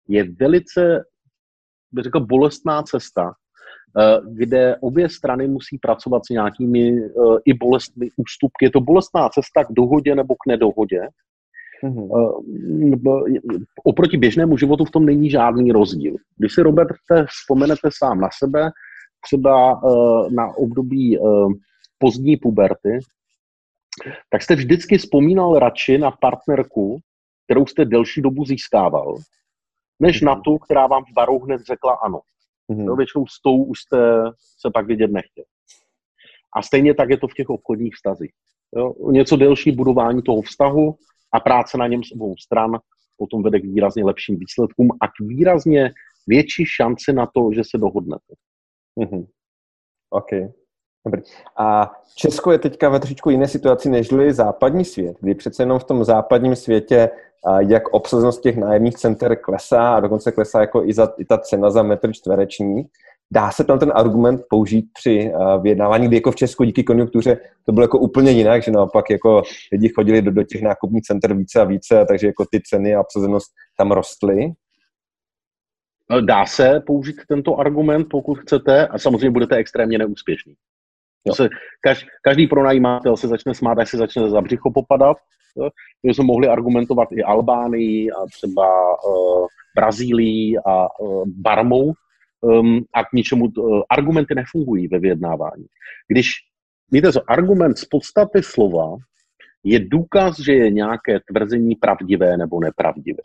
je 0.08 0.24
velice, 0.40 1.04
bych 1.92 2.04
řekl, 2.04 2.20
bolestná 2.20 2.82
cesta, 2.82 3.32
Eh, 3.98 4.20
kde 4.28 4.76
obě 4.80 5.08
strany 5.08 5.48
musí 5.48 5.78
pracovat 5.78 6.26
s 6.26 6.28
nějakými 6.28 6.98
eh, 6.98 7.10
i 7.44 7.54
bolestmi 7.54 8.08
ústupky. 8.16 8.64
Je 8.64 8.70
to 8.70 8.80
bolestná 8.80 9.28
cesta 9.28 9.64
k 9.64 9.72
dohodě 9.72 10.14
nebo 10.14 10.34
k 10.34 10.46
nedohodě. 10.48 11.00
Mm-hmm. 11.84 13.64
Oproti 13.84 14.16
běžnému 14.16 14.56
životu 14.56 14.84
v 14.84 14.90
tom 14.90 15.06
není 15.06 15.30
žádný 15.30 15.72
rozdíl. 15.72 16.14
Když 16.36 16.54
si, 16.54 16.62
Roberte, 16.62 17.26
vzpomenete 17.28 17.88
sám 17.92 18.20
na 18.20 18.28
sebe, 18.38 18.70
třeba 19.20 19.80
na 20.30 20.56
období 20.56 21.18
pozdní 21.98 22.36
puberty, 22.36 22.98
tak 24.30 24.42
jste 24.42 24.54
vždycky 24.54 24.98
vzpomínal 24.98 25.58
radši 25.58 25.98
na 25.98 26.10
partnerku, 26.10 26.98
kterou 27.44 27.66
jste 27.66 27.84
delší 27.84 28.22
dobu 28.22 28.44
získával, 28.44 29.16
než 30.00 30.20
na 30.20 30.34
mhm. 30.34 30.42
tu, 30.42 30.58
která 30.58 30.86
vám 30.86 31.04
v 31.04 31.14
baru 31.14 31.38
hned 31.38 31.60
řekla 31.60 31.92
ano. 31.92 32.20
Mm-hmm. 32.72 32.84
No, 32.84 32.96
většinou 32.96 33.26
s 33.26 33.42
tou 33.42 33.64
už 33.64 33.80
jste 33.80 33.98
se 34.60 34.70
pak 34.74 34.86
vidět 34.86 35.10
nechtěl. 35.10 35.44
A 36.56 36.62
stejně 36.62 36.94
tak 36.94 37.10
je 37.10 37.16
to 37.16 37.28
v 37.28 37.34
těch 37.34 37.50
obchodních 37.50 37.94
vztazích. 37.94 38.32
Jo? 38.76 38.94
Něco 39.10 39.36
delší 39.36 39.72
budování 39.72 40.22
toho 40.22 40.42
vztahu, 40.42 40.94
a 41.32 41.40
práce 41.40 41.78
na 41.78 41.86
něm 41.86 42.04
s 42.04 42.12
obou 42.12 42.36
stran 42.36 42.78
potom 43.16 43.42
vede 43.42 43.60
k 43.60 43.64
výrazně 43.64 44.04
lepším 44.04 44.38
výsledkům 44.38 44.88
a 45.00 45.08
k 45.08 45.20
výrazně 45.20 45.90
větší 46.26 46.64
šanci 46.76 47.12
na 47.12 47.26
to, 47.26 47.52
že 47.54 47.62
se 47.70 47.78
dohodnete. 47.78 48.34
Mm-hmm. 49.00 49.26
OK. 50.10 50.30
Dobrý. 51.06 51.22
A 51.56 51.92
Česko 52.14 52.52
je 52.52 52.58
teďka 52.58 52.88
ve 52.88 53.00
trošičku 53.00 53.30
jiné 53.30 53.48
situaci 53.48 53.90
než 53.90 54.08
západní 54.30 54.84
svět, 54.84 55.16
kdy 55.20 55.34
přece 55.34 55.62
jenom 55.62 55.78
v 55.78 55.84
tom 55.84 56.04
západním 56.04 56.56
světě 56.56 57.10
jak 57.58 57.88
obsazenost 57.88 58.42
těch 58.42 58.56
nájemních 58.56 58.94
center 58.94 59.36
klesá 59.36 59.94
a 59.94 60.00
dokonce 60.00 60.32
klesá 60.32 60.60
jako 60.60 60.84
i, 60.84 60.92
za, 60.92 61.14
i 61.18 61.24
ta 61.24 61.38
cena 61.38 61.70
za 61.70 61.82
metr 61.82 62.12
čtvereční. 62.12 62.84
Dá 63.32 63.50
se 63.50 63.64
tam 63.64 63.78
ten 63.78 63.92
argument 63.94 64.40
použít 64.50 64.86
při 64.98 65.32
vyjednávání, 65.62 66.06
kdy 66.06 66.16
jako 66.16 66.30
v 66.30 66.36
Česku 66.36 66.64
díky 66.64 66.84
konjunktuře 66.84 67.38
to 67.66 67.72
bylo 67.72 67.84
jako 67.84 67.98
úplně 67.98 68.30
jinak, 68.30 68.62
že 68.62 68.70
naopak 68.70 69.10
jako 69.10 69.42
lidi 69.72 69.88
chodili 69.88 70.22
do, 70.22 70.30
do 70.30 70.42
těch 70.42 70.62
nákupních 70.62 71.02
center 71.02 71.34
více 71.34 71.60
a 71.60 71.64
více, 71.64 72.04
takže 72.08 72.26
jako 72.26 72.44
ty 72.50 72.60
ceny 72.60 72.94
a 72.94 73.00
obsazenost 73.00 73.52
tam 73.78 73.92
rostly. 73.92 74.52
Dá 76.20 76.46
se 76.46 76.80
použít 76.86 77.16
tento 77.28 77.56
argument, 77.56 78.06
pokud 78.10 78.38
chcete, 78.38 78.86
a 78.86 78.98
samozřejmě 78.98 79.30
budete 79.30 79.56
extrémně 79.56 79.98
neúspěšný. 79.98 80.54
Se, 81.34 81.48
kaž, 81.80 82.06
každý 82.22 82.46
pronajímatel 82.46 83.16
se 83.16 83.28
začne 83.28 83.54
smát, 83.54 83.78
až 83.78 83.90
se 83.90 83.96
začne 83.96 84.30
za 84.30 84.40
břicho 84.40 84.70
popadat. 84.74 85.16
My 86.06 86.14
jsme 86.14 86.24
mohli 86.24 86.48
argumentovat 86.48 87.08
i 87.12 87.22
Albánii 87.22 88.10
a 88.10 88.26
třeba 88.32 88.66
uh, 89.08 89.46
Brazílii 89.76 90.58
a 90.66 91.00
uh, 91.00 91.24
Barmou 91.26 91.92
um, 92.46 92.84
a 92.94 93.04
k 93.04 93.12
ničemu 93.12 93.44
uh, 93.44 93.82
argumenty 93.90 94.34
nefungují 94.34 94.88
ve 94.88 94.98
vyjednávání. 94.98 95.66
Když, 96.08 96.30
víte 96.92 97.12
co, 97.12 97.30
argument 97.30 97.78
z 97.78 97.84
podstaty 97.84 98.42
slova 98.42 98.96
je 99.64 99.80
důkaz, 99.88 100.40
že 100.40 100.52
je 100.52 100.70
nějaké 100.70 101.20
tvrzení 101.32 101.76
pravdivé 101.76 102.36
nebo 102.36 102.60
nepravdivé. 102.60 103.22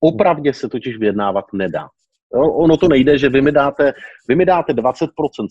Opravdě 0.00 0.54
se 0.54 0.68
totiž 0.68 0.96
vyjednávat 0.96 1.44
nedá. 1.52 1.88
Jo, 2.34 2.52
ono 2.52 2.76
to 2.76 2.88
nejde, 2.88 3.18
že 3.18 3.28
vy 3.28 3.42
mi 3.42 3.52
dáte, 3.52 3.92
vy 4.28 4.36
mi 4.36 4.44
dáte 4.44 4.72
20% 4.72 5.06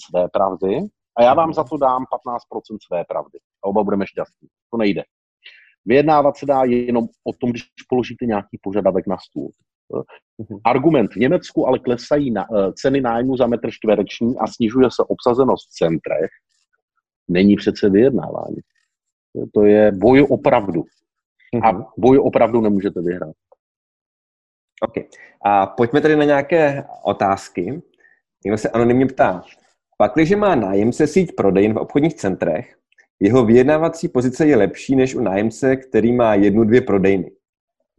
své 0.10 0.28
pravdy 0.34 0.76
a 1.18 1.24
já 1.24 1.34
vám 1.34 1.54
za 1.54 1.64
to 1.64 1.78
dám 1.78 2.04
15% 2.04 2.78
své 2.88 3.04
pravdy. 3.08 3.40
A 3.64 3.68
oba 3.68 3.84
budeme 3.84 4.08
šťastní. 4.08 4.48
To 4.72 4.78
nejde. 4.78 5.04
Vyjednávat 5.86 6.38
se 6.38 6.46
dá 6.46 6.64
jenom 6.64 7.08
o 7.24 7.34
tom, 7.34 7.50
když 7.50 7.64
položíte 7.90 8.26
nějaký 8.26 8.60
požadavek 8.62 9.08
na 9.08 9.18
stůl. 9.18 9.52
Mhm. 10.38 10.60
Argument 10.64 11.14
v 11.14 11.16
Německu 11.16 11.68
ale 11.68 11.80
klesají 11.80 12.32
na, 12.32 12.50
uh, 12.50 12.72
ceny 12.74 13.02
nájmu 13.02 13.38
za 13.38 13.48
metr 13.48 13.72
čtvereční 13.72 14.38
a 14.38 14.48
snižuje 14.48 14.90
se 14.92 15.04
obsazenost 15.08 15.70
v 15.70 15.74
centrech, 15.74 16.30
není 17.28 17.56
přece 17.56 17.90
vyjednávání. 17.90 18.58
To 19.54 19.66
je 19.66 19.92
boj 19.92 20.28
opravdu. 20.30 20.84
A 21.64 21.72
mhm. 21.72 21.84
boj 21.98 22.20
opravdu 22.20 22.62
nemůžete 22.62 23.02
vyhrát. 23.02 23.36
OK. 24.82 24.94
A 25.46 25.66
pojďme 25.66 26.02
tedy 26.02 26.16
na 26.16 26.24
nějaké 26.24 26.84
otázky. 27.04 27.82
Někdo 28.46 28.58
se 28.58 28.70
anonymně 28.70 29.06
ptá. 29.06 29.44
Pakliže 29.98 30.36
má 30.36 30.56
nájemce 30.56 31.08
síť 31.08 31.36
prodejen 31.36 31.74
v 31.74 31.78
obchodních 31.78 32.14
centrech, 32.14 32.76
jeho 33.24 33.46
vyjednávací 33.46 34.10
pozice 34.10 34.48
je 34.48 34.56
lepší 34.56 34.96
než 34.96 35.16
u 35.16 35.22
nájemce, 35.22 35.76
který 35.76 36.14
má 36.14 36.36
jednu, 36.36 36.64
dvě 36.64 36.82
prodejny. 36.82 37.32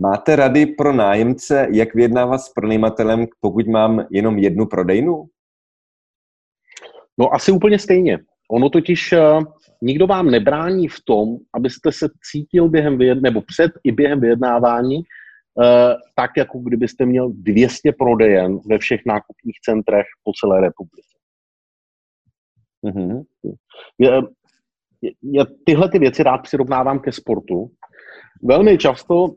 Máte 0.02 0.36
rady 0.36 0.66
pro 0.66 0.92
nájemce, 0.92 1.68
jak 1.70 1.94
vyjednávat 1.94 2.38
s 2.38 2.48
pronajímatelem, 2.48 3.26
pokud 3.40 3.66
mám 3.66 4.06
jenom 4.10 4.38
jednu 4.38 4.66
prodejnu? 4.66 5.24
No 7.18 7.34
asi 7.34 7.52
úplně 7.52 7.78
stejně. 7.78 8.18
Ono 8.50 8.70
totiž 8.70 9.12
uh, 9.12 9.44
nikdo 9.82 10.06
vám 10.06 10.30
nebrání 10.30 10.88
v 10.88 11.00
tom, 11.04 11.36
abyste 11.54 11.92
se 11.92 12.08
cítil 12.30 12.68
během 12.68 12.98
vyjednávání, 12.98 13.22
nebo 13.22 13.42
před 13.42 13.72
i 13.84 13.92
během 13.92 14.20
vyjednávání, 14.20 14.96
uh, 14.96 15.04
tak 16.14 16.30
jako 16.36 16.58
kdybyste 16.58 17.06
měl 17.06 17.30
200 17.32 17.92
prodejen 17.92 18.58
ve 18.70 18.78
všech 18.78 19.00
nákupních 19.06 19.60
centrech 19.64 20.06
po 20.24 20.32
celé 20.40 20.60
republice. 20.60 21.18
Mm-hmm. 22.86 23.24
Já 25.22 25.44
tyhle 25.64 25.90
ty 25.90 25.98
věci 25.98 26.22
rád 26.22 26.38
přirovnávám 26.38 26.98
ke 26.98 27.12
sportu. 27.12 27.70
Velmi 28.42 28.78
často 28.78 29.34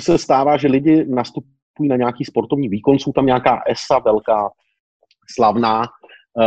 se 0.00 0.18
stává, 0.18 0.56
že 0.56 0.68
lidi 0.68 1.04
nastupují 1.08 1.88
na 1.88 1.96
nějaký 1.96 2.24
sportovní 2.24 2.68
výkon, 2.68 2.98
jsou 2.98 3.12
tam 3.12 3.26
nějaká 3.26 3.62
ESA 3.68 3.98
velká, 3.98 4.50
slavná, 5.34 5.82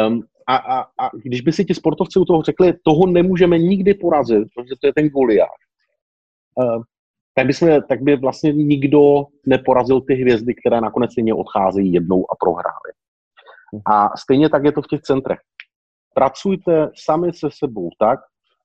um, 0.07 0.23
a, 0.47 0.55
a, 0.55 0.81
a 0.81 1.09
když 1.23 1.41
by 1.41 1.51
si 1.51 1.65
ti 1.65 1.73
sportovci 1.73 2.19
u 2.19 2.25
toho 2.25 2.41
řekli, 2.41 2.73
toho 2.83 3.07
nemůžeme 3.07 3.57
nikdy 3.57 3.93
porazit, 3.93 4.47
protože 4.55 4.73
to 4.81 4.87
je 4.87 4.93
ten 4.93 5.09
Goliáš, 5.09 5.49
uh, 6.55 6.83
tak, 7.35 7.47
tak 7.89 8.01
by 8.01 8.15
vlastně 8.15 8.53
nikdo 8.53 9.25
neporazil 9.45 10.01
ty 10.01 10.15
hvězdy, 10.15 10.55
které 10.55 10.81
nakonec 10.81 11.11
stejně 11.11 11.33
odcházejí 11.33 11.93
jednou 11.93 12.31
a 12.31 12.35
prohrály. 12.39 12.91
A 13.85 14.17
stejně 14.17 14.49
tak 14.49 14.63
je 14.63 14.71
to 14.71 14.81
v 14.81 14.87
těch 14.87 15.01
centrech. 15.01 15.39
Pracujte 16.13 16.89
sami 16.95 17.33
se 17.33 17.49
sebou 17.51 17.89
tak, 17.99 18.19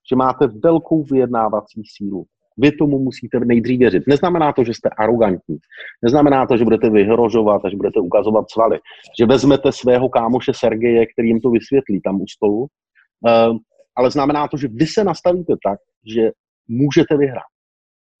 že 0.09 0.15
máte 0.15 0.47
velkou 0.47 1.03
vyjednávací 1.03 1.83
sílu. 1.85 2.25
Vy 2.57 2.71
tomu 2.71 2.99
musíte 2.99 3.39
nejdřív 3.39 3.79
věřit. 3.79 4.03
Neznamená 4.07 4.53
to, 4.53 4.63
že 4.63 4.73
jste 4.73 4.89
arrogantní. 4.89 5.57
Neznamená 6.03 6.47
to, 6.47 6.57
že 6.57 6.63
budete 6.63 6.89
vyhrožovat 6.89 7.65
a 7.65 7.69
že 7.69 7.77
budete 7.77 7.99
ukazovat 7.99 8.51
svaly. 8.51 8.79
Že 9.19 9.25
vezmete 9.25 9.71
svého 9.71 10.09
kámoše 10.09 10.51
Sergeje, 10.55 11.05
který 11.05 11.27
jim 11.27 11.41
to 11.41 11.49
vysvětlí 11.49 12.01
tam 12.01 12.21
u 12.21 12.27
stolu. 12.27 12.59
Uh, 12.59 13.57
ale 13.95 14.11
znamená 14.11 14.47
to, 14.47 14.57
že 14.57 14.67
vy 14.67 14.87
se 14.87 15.03
nastavíte 15.03 15.53
tak, 15.65 15.79
že 16.15 16.31
můžete 16.67 17.17
vyhrát. 17.17 17.51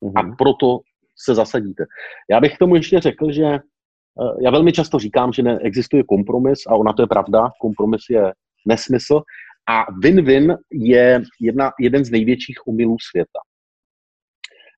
Uh-huh. 0.03 0.31
A 0.31 0.35
proto 0.35 0.79
se 1.23 1.35
zasadíte. 1.35 1.83
Já 2.29 2.39
bych 2.39 2.55
k 2.55 2.57
tomu 2.57 2.75
ještě 2.75 2.99
řekl, 2.99 3.31
že 3.31 3.43
uh, 3.43 4.41
já 4.43 4.51
velmi 4.51 4.71
často 4.71 4.99
říkám, 4.99 5.33
že 5.33 5.43
neexistuje 5.43 6.03
kompromis 6.03 6.59
a 6.67 6.75
ona 6.75 6.93
to 6.93 7.01
je 7.01 7.07
pravda. 7.07 7.49
Kompromis 7.61 8.01
je 8.09 8.33
nesmysl. 8.67 9.21
A 9.69 9.85
win-win 10.03 10.57
je 10.71 11.21
jedna, 11.41 11.71
jeden 11.79 12.05
z 12.05 12.11
největších 12.11 12.67
umylů 12.67 12.97
světa. 13.09 13.39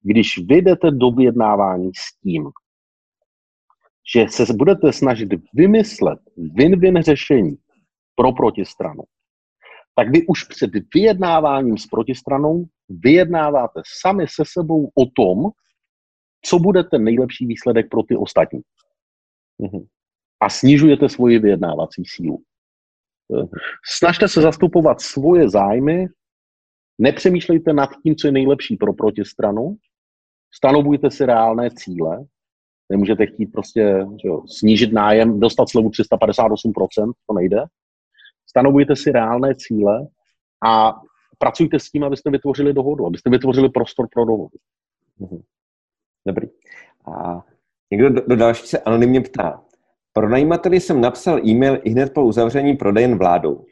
Když 0.03 0.37
vy 0.47 0.57
jdete 0.57 0.91
do 0.91 1.11
vyjednávání 1.11 1.91
s 1.95 2.19
tím, 2.19 2.51
že 4.15 4.25
se 4.27 4.53
budete 4.53 4.93
snažit 4.93 5.29
vymyslet 5.53 6.19
win-win 6.37 7.01
řešení 7.01 7.55
pro 8.15 8.31
protistranu, 8.31 9.03
tak 9.95 10.09
vy 10.09 10.25
už 10.27 10.43
před 10.43 10.71
vyjednáváním 10.93 11.77
s 11.77 11.87
protistranou 11.87 12.65
vyjednáváte 12.89 13.81
sami 14.01 14.27
se 14.27 14.43
sebou 14.47 14.85
o 14.85 15.05
tom, 15.05 15.51
co 16.45 16.59
bude 16.59 16.83
ten 16.83 17.03
nejlepší 17.03 17.45
výsledek 17.45 17.89
pro 17.89 18.03
ty 18.03 18.15
ostatní. 18.15 18.61
Mm-hmm. 19.61 19.87
A 20.41 20.49
snižujete 20.49 21.09
svoji 21.09 21.39
vyjednávací 21.39 22.03
sílu. 22.05 22.43
Snažte 23.97 24.27
se 24.27 24.41
zastupovat 24.41 25.01
svoje 25.01 25.49
zájmy, 25.49 26.07
nepřemýšlejte 26.97 27.73
nad 27.73 27.89
tím, 28.03 28.15
co 28.15 28.27
je 28.27 28.31
nejlepší 28.31 28.75
pro 28.77 28.93
protistranu, 28.93 29.77
stanovujte 30.55 31.11
si 31.11 31.25
reálné 31.25 31.69
cíle, 31.71 32.25
nemůžete 32.89 33.25
chtít 33.25 33.45
prostě 33.45 34.05
že 34.21 34.27
jo, 34.27 34.43
snížit 34.47 34.93
nájem, 34.93 35.39
dostat 35.39 35.69
slevu 35.69 35.89
358%, 35.89 37.11
to 37.27 37.33
nejde. 37.33 37.63
Stanovujte 38.49 38.95
si 38.95 39.11
reálné 39.11 39.55
cíle 39.55 40.07
a 40.65 41.01
pracujte 41.37 41.79
s 41.79 41.89
tím, 41.89 42.03
abyste 42.03 42.31
vytvořili 42.31 42.73
dohodu, 42.73 43.05
abyste 43.05 43.29
vytvořili 43.29 43.69
prostor 43.69 44.07
pro 44.13 44.25
dohodu. 44.25 44.57
Mhm. 45.19 45.41
Dobrý. 46.27 46.47
A 47.05 47.43
někdo 47.91 48.09
do, 48.09 48.21
do 48.27 48.35
další 48.35 48.67
se 48.67 48.79
anonymně 48.79 49.21
ptá. 49.21 49.61
Pronajímateli 50.13 50.79
jsem 50.79 51.01
napsal 51.01 51.47
e-mail 51.47 51.79
i 51.83 51.89
hned 51.89 52.13
po 52.13 52.23
uzavření 52.23 52.77
prodejen 52.77 53.17
vládou. 53.17 53.65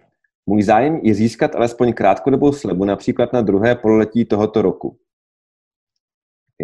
Můj 0.46 0.64
zájem 0.64 1.00
je 1.04 1.14
získat 1.14 1.56
alespoň 1.56 1.94
krátkodobou 1.94 2.52
slevu, 2.54 2.86
například 2.86 3.34
na 3.34 3.42
druhé 3.42 3.76
pololetí 3.76 4.26
tohoto 4.26 4.62
roku. 4.62 4.98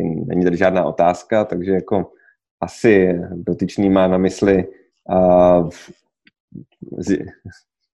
Není 0.03 0.43
tady 0.43 0.57
žádná 0.57 0.86
otázka, 0.86 1.45
takže 1.45 1.71
jako 1.71 2.12
asi 2.62 3.19
dotyčný 3.31 3.89
má 3.89 4.07
na 4.07 4.17
mysli 4.17 4.67
uh, 5.10 5.69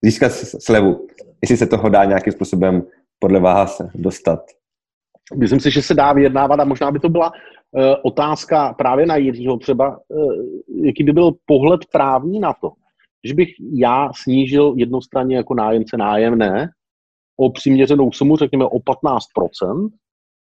získat 0.04 0.32
slevu. 0.32 1.08
Jestli 1.42 1.58
se 1.58 1.68
toho 1.68 1.90
dá 1.90 2.06
nějakým 2.06 2.34
způsobem 2.34 2.84
podle 3.20 3.40
vás 3.40 3.82
dostat. 3.96 4.40
Myslím 5.38 5.60
si, 5.60 5.72
že 5.72 5.82
se 5.82 5.94
dá 5.94 6.14
vyjednávat 6.14 6.60
a 6.60 6.66
možná 6.66 6.92
by 6.92 7.00
to 7.00 7.10
byla 7.10 7.32
uh, 7.32 7.84
otázka 8.04 8.74
právě 8.74 9.06
na 9.06 9.16
Jiřího 9.16 9.58
třeba, 9.58 10.00
uh, 10.08 10.34
jaký 10.86 11.04
by 11.04 11.12
byl 11.14 11.32
pohled 11.46 11.82
právní 11.92 12.40
na 12.40 12.54
to, 12.54 12.72
že 13.24 13.34
bych 13.34 13.50
já 13.74 14.10
snížil 14.24 14.74
jednostranně 14.78 15.36
jako 15.36 15.54
nájemce 15.54 15.98
nájemné 15.98 16.70
o 17.38 17.52
přiměřenou 17.52 18.12
sumu, 18.12 18.38
řekněme 18.38 18.66
o 18.66 18.78
15%, 18.78 19.90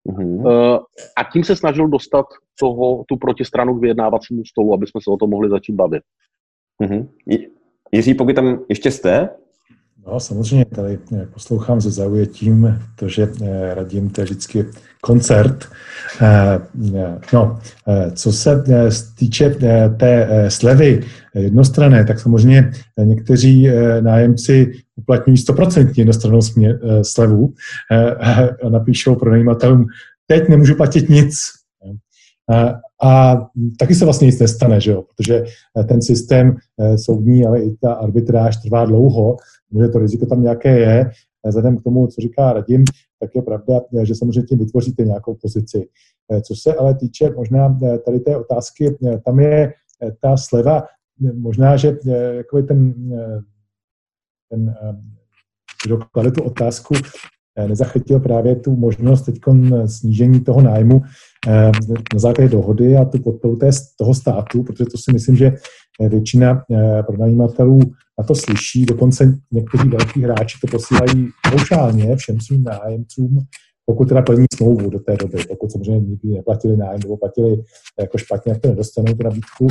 Mm-hmm. 0.09 0.45
Uh, 0.45 0.79
a 1.17 1.23
tím 1.33 1.43
se 1.43 1.55
snažil 1.55 1.87
dostat 1.87 2.25
toho, 2.59 3.03
tu 3.07 3.17
protistranu 3.17 3.75
k 3.75 3.81
vyjednávacímu 3.81 4.45
stolu, 4.45 4.73
aby 4.73 4.87
jsme 4.87 5.01
se 5.03 5.11
o 5.11 5.17
tom 5.17 5.29
mohli 5.29 5.49
začít 5.49 5.73
bavit. 5.73 6.03
Mm-hmm. 6.83 7.07
Jiří, 7.91 8.13
pokud 8.13 8.35
tam 8.35 8.59
ještě 8.69 8.91
jste? 8.91 9.29
No, 10.07 10.19
samozřejmě, 10.19 10.65
tady 10.65 10.99
eh, 11.15 11.27
poslouchám 11.33 11.81
se 11.81 11.91
zaujetím 11.91 12.79
že 13.07 13.27
eh, 13.41 13.73
radím, 13.73 14.09
to 14.09 14.21
je 14.21 14.25
vždycky 14.25 14.65
koncert. 15.01 15.65
Eh, 16.21 16.59
no, 17.33 17.59
co 18.13 18.33
se 18.33 18.63
týče 19.19 19.49
té 19.97 20.45
slevy 20.47 21.03
jednostranné, 21.35 22.05
tak 22.05 22.19
samozřejmě 22.19 22.71
někteří 23.03 23.69
nájemci 24.01 24.71
uplatňují 24.95 25.37
100% 25.37 25.91
jednostrannou 25.95 26.39
slevu 27.01 27.53
a 28.61 28.69
napíšou 28.69 29.15
pronajímatelům, 29.15 29.85
teď 30.27 30.49
nemůžu 30.49 30.75
platit 30.75 31.09
nic. 31.09 31.35
A 33.03 33.37
taky 33.79 33.95
se 33.95 34.05
vlastně 34.05 34.25
nic 34.25 34.39
nestane, 34.39 34.81
že 34.81 34.91
jo? 34.91 35.03
protože 35.15 35.43
ten 35.87 36.01
systém 36.01 36.55
soudní, 36.95 37.45
ale 37.45 37.59
i 37.59 37.75
ta 37.81 37.93
arbitráž 37.93 38.57
trvá 38.57 38.85
dlouho, 38.85 39.37
že 39.81 39.87
to 39.87 39.99
riziko 39.99 40.25
tam 40.25 40.41
nějaké 40.41 40.79
je. 40.79 41.11
Vzhledem 41.47 41.77
k 41.77 41.83
tomu, 41.83 42.07
co 42.07 42.21
říká 42.21 42.53
Radim, 42.53 42.83
tak 43.19 43.35
je 43.35 43.41
pravda, 43.41 43.81
že 44.03 44.15
samozřejmě 44.15 44.41
tím 44.41 44.59
vytvoříte 44.59 45.03
nějakou 45.03 45.35
pozici. 45.41 45.87
Co 46.47 46.55
se 46.55 46.73
ale 46.73 46.95
týče 46.95 47.29
možná 47.29 47.79
tady 48.05 48.19
té 48.19 48.37
otázky, 48.37 48.97
tam 49.25 49.39
je 49.39 49.73
ta 50.21 50.37
sleva, 50.37 50.83
možná, 51.33 51.77
že 51.77 51.97
jako 52.31 52.61
ten, 52.61 52.93
ten 54.49 54.75
kdo 55.85 55.97
klade 55.97 56.31
tu 56.31 56.43
otázku, 56.43 56.93
nezachytil 57.67 58.19
právě 58.19 58.55
tu 58.55 58.75
možnost 58.75 59.21
teď 59.21 59.39
snížení 59.85 60.41
toho 60.41 60.61
nájmu 60.61 61.01
na 62.13 62.19
základě 62.19 62.49
dohody 62.49 62.95
a 62.97 63.05
tu 63.05 63.19
podporu 63.19 63.59
toho 63.97 64.13
státu, 64.13 64.63
protože 64.63 64.85
to 64.85 64.97
si 64.97 65.13
myslím, 65.13 65.35
že 65.35 65.53
většina 66.09 66.63
pronajímatelů 67.05 67.79
na 68.19 68.25
to 68.25 68.35
slyší, 68.35 68.85
dokonce 68.85 69.39
někteří 69.51 69.89
velký 69.89 70.21
hráči 70.21 70.57
to 70.61 70.67
posílají 70.67 71.29
paušálně 71.51 72.15
všem 72.15 72.39
svým 72.39 72.63
nájemcům, 72.63 73.39
pokud 73.85 74.09
teda 74.09 74.21
plní 74.21 74.45
smlouvu 74.55 74.89
do 74.89 74.99
té 74.99 75.15
doby, 75.17 75.37
pokud 75.49 75.71
samozřejmě 75.71 76.07
nikdy 76.07 76.29
neplatili 76.29 76.77
nájem 76.77 76.99
nebo 76.99 77.17
platili 77.17 77.63
jako 77.99 78.17
špatně, 78.17 78.51
jak 78.51 78.61
to 78.61 78.67
nedostanou 78.67 79.13
tu 79.13 79.23
nabídku. 79.23 79.67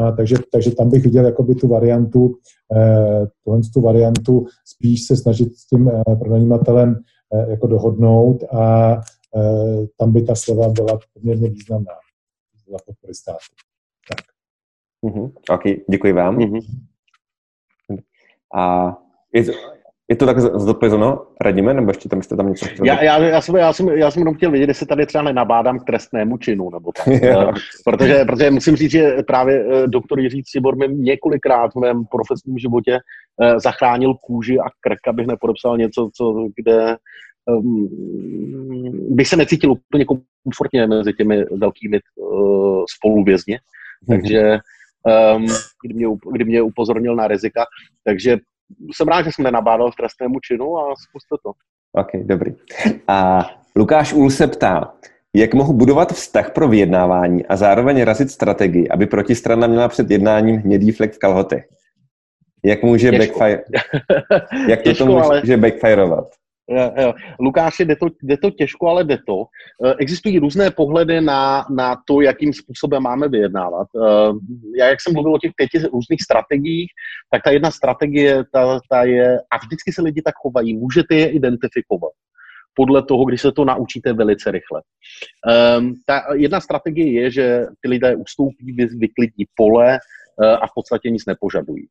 A, 0.00 0.12
takže, 0.12 0.36
takže 0.52 0.74
tam 0.74 0.90
bych 0.90 1.02
viděl 1.02 1.24
jakoby 1.24 1.54
tu 1.54 1.68
variantu, 1.68 2.34
eh, 2.76 3.26
tuhle 3.44 3.60
tu 3.74 3.80
variantu 3.80 4.46
spíš 4.64 5.06
se 5.06 5.16
snažit 5.16 5.56
s 5.56 5.66
tím 5.66 5.88
eh, 5.88 6.16
pronajímatelem 6.16 6.96
eh, 7.34 7.50
jako 7.50 7.66
dohodnout 7.66 8.44
a 8.54 8.96
tam 9.96 10.12
by 10.12 10.22
ta 10.22 10.34
slova 10.34 10.68
byla 10.68 10.98
poměrně 11.14 11.50
významná 11.50 11.92
za 12.70 12.76
podpory 12.86 13.14
státu. 13.14 13.38
Tak. 14.08 14.24
Mm-hmm. 15.06 15.32
OK, 15.50 15.62
děkuji 15.90 16.12
vám. 16.12 16.38
Mm-hmm. 16.38 16.89
A 18.54 18.96
je 19.34 19.44
to, 19.44 19.52
je 20.10 20.16
to 20.16 20.26
tak 20.26 20.40
zodpovězeno, 20.40 21.26
radíme, 21.40 21.74
nebo 21.74 21.90
ještě 21.90 22.08
tam 22.08 22.22
jste 22.22 22.36
tam 22.36 22.48
něco 22.48 22.66
chtěli? 22.66 22.88
Já, 22.88 23.04
já, 23.04 23.18
já, 23.18 23.40
jsem, 23.40 23.56
já, 23.56 23.72
jsem, 23.72 23.88
já 23.88 24.10
jsem 24.10 24.20
jenom 24.20 24.34
chtěl 24.34 24.50
vědět, 24.50 24.68
jestli 24.68 24.86
tady 24.86 25.06
třeba 25.06 25.24
nenabádám 25.24 25.78
k 25.78 25.84
trestnému 25.84 26.38
činu, 26.38 26.70
nebo 26.70 26.92
tak. 26.92 27.08
Eh, 27.22 27.52
protože, 27.84 28.24
protože 28.24 28.50
musím 28.50 28.76
říct, 28.76 28.90
že 28.90 29.16
právě 29.26 29.64
eh, 29.70 29.86
doktor 29.86 30.20
Jiří 30.20 30.42
Cibor 30.42 30.76
mi 30.76 30.88
několikrát 30.88 31.72
v 31.74 31.80
mém 31.80 32.04
profesním 32.04 32.58
životě 32.58 32.98
eh, 33.42 33.60
zachránil 33.60 34.14
kůži 34.14 34.58
a 34.58 34.64
krk, 34.80 35.08
abych 35.08 35.26
nepodepsal 35.26 35.78
něco, 35.78 36.10
co, 36.14 36.48
kde 36.56 36.96
um, 37.46 37.88
bych 39.10 39.28
se 39.28 39.36
necítil 39.36 39.72
úplně 39.72 40.04
komfortně 40.44 40.86
mezi 40.86 41.12
těmi 41.12 41.44
velkými 41.44 42.00
uh, 42.16 42.84
spoluvězni. 42.96 43.58
Mhm. 44.06 44.20
Takže 44.20 44.58
um, 45.36 45.46
kdy, 45.84 45.94
mě, 45.94 46.06
kdy 46.32 46.44
mě 46.44 46.62
upozornil 46.62 47.16
na 47.16 47.28
rizika. 47.28 47.64
Takže 48.04 48.38
jsem 48.94 49.08
rád, 49.08 49.22
že 49.22 49.30
jsem 49.32 49.42
nenabádal 49.42 49.92
k 49.92 49.96
trestnému 49.96 50.40
činu 50.40 50.78
a 50.78 50.94
zkuste 50.96 51.36
to. 51.42 51.52
OK, 51.92 52.10
dobrý. 52.24 52.54
A 53.08 53.46
Lukáš 53.76 54.12
Ul 54.12 54.30
se 54.30 54.46
ptá, 54.46 54.94
jak 55.34 55.54
mohu 55.54 55.72
budovat 55.72 56.12
vztah 56.12 56.50
pro 56.50 56.68
vyjednávání 56.68 57.46
a 57.46 57.56
zároveň 57.56 58.02
razit 58.02 58.30
strategii, 58.30 58.88
aby 58.88 59.06
protistrana 59.06 59.66
měla 59.66 59.88
před 59.88 60.10
jednáním 60.10 60.56
hnědý 60.56 60.92
flek 60.92 61.12
v 61.14 61.18
kalhotech? 61.18 61.68
Jak 62.64 62.82
může 62.82 63.10
Těžko. 63.10 63.38
backfire... 63.38 63.64
Jak 64.68 64.82
to, 64.82 64.88
Těžko, 64.88 65.04
to 65.04 65.10
může 65.10 65.54
ale... 65.54 65.56
backfireovat? 65.56 66.39
Jo, 66.70 66.92
jo. 66.96 67.14
Lukáši, 67.40 67.84
jde 67.84 67.96
to, 67.96 68.06
jde 68.22 68.36
to 68.36 68.50
těžko, 68.50 68.88
ale 68.88 69.04
jde 69.04 69.18
to. 69.26 69.44
Eh, 69.86 69.94
existují 69.98 70.38
různé 70.38 70.70
pohledy 70.70 71.20
na, 71.20 71.66
na 71.70 71.96
to, 72.06 72.20
jakým 72.20 72.52
způsobem 72.52 73.02
máme 73.02 73.28
vyjednávat. 73.28 73.86
Eh, 73.96 74.32
já, 74.78 74.88
jak 74.88 75.00
jsem 75.00 75.12
mluvil 75.12 75.34
o 75.34 75.38
těch 75.38 75.52
pěti 75.56 75.78
různých 75.78 76.22
strategiích, 76.22 76.90
tak 77.30 77.42
ta 77.42 77.50
jedna 77.50 77.70
strategie, 77.70 78.44
ta, 78.52 78.80
ta 78.90 79.04
je, 79.04 79.38
a 79.50 79.58
vždycky 79.58 79.92
se 79.92 80.02
lidi 80.02 80.22
tak 80.22 80.34
chovají, 80.34 80.76
můžete 80.76 81.14
je 81.14 81.30
identifikovat 81.30 82.12
podle 82.74 83.02
toho, 83.02 83.24
když 83.24 83.40
se 83.40 83.52
to 83.52 83.64
naučíte 83.64 84.12
velice 84.12 84.50
rychle. 84.50 84.82
Um, 85.78 85.94
ta 86.06 86.22
jedna 86.34 86.60
strategie 86.60 87.22
je, 87.22 87.30
že 87.30 87.66
ty 87.80 87.88
lidé 87.88 88.16
ustoupí, 88.16 88.72
vyklidí 88.98 89.48
pole 89.56 89.98
uh, 89.98 90.46
a 90.46 90.66
v 90.66 90.70
podstatě 90.74 91.10
nic 91.10 91.26
nepožadují. 91.26 91.86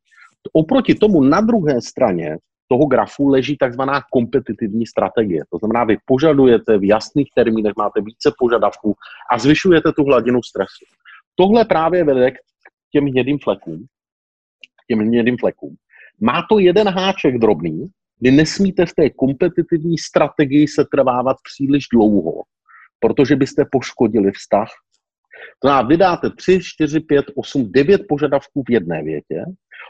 Oproti 0.53 0.95
tomu 0.95 1.23
na 1.23 1.41
druhé 1.41 1.81
straně 1.81 2.37
toho 2.71 2.85
grafu 2.85 3.27
leží 3.27 3.57
takzvaná 3.57 4.01
kompetitivní 4.11 4.85
strategie. 4.85 5.43
To 5.51 5.57
znamená, 5.57 5.83
vy 5.83 5.97
požadujete 6.05 6.77
v 6.77 6.87
jasných 6.87 7.29
termínech, 7.35 7.73
máte 7.77 8.01
více 8.01 8.33
požadavků 8.37 8.95
a 9.31 9.39
zvyšujete 9.39 9.91
tu 9.91 10.03
hladinu 10.03 10.43
stresu. 10.43 10.85
Tohle 11.35 11.65
právě 11.65 12.03
vede 12.03 12.31
k 12.31 12.35
těm 12.91 13.05
hnědým 13.05 13.39
flekům. 13.43 13.85
Těm 14.87 14.99
hnědým 14.99 15.37
flekům. 15.37 15.75
Má 16.21 16.45
to 16.49 16.59
jeden 16.59 16.87
háček 16.87 17.37
drobný, 17.37 17.87
kdy 18.19 18.31
nesmíte 18.31 18.85
v 18.85 18.93
té 18.93 19.09
kompetitivní 19.09 19.97
strategii 19.97 20.67
se 20.67 20.85
trvávat 20.85 21.37
příliš 21.43 21.83
dlouho, 21.93 22.43
protože 22.99 23.35
byste 23.35 23.65
poškodili 23.71 24.31
vztah. 24.31 24.69
To 25.61 25.67
znamená, 25.67 25.87
vydáte 25.87 26.29
3, 26.29 26.59
4, 26.63 26.99
5, 26.99 27.25
8, 27.35 27.71
9 27.71 28.01
požadavků 28.09 28.63
v 28.67 28.71
jedné 28.71 29.03
větě 29.03 29.45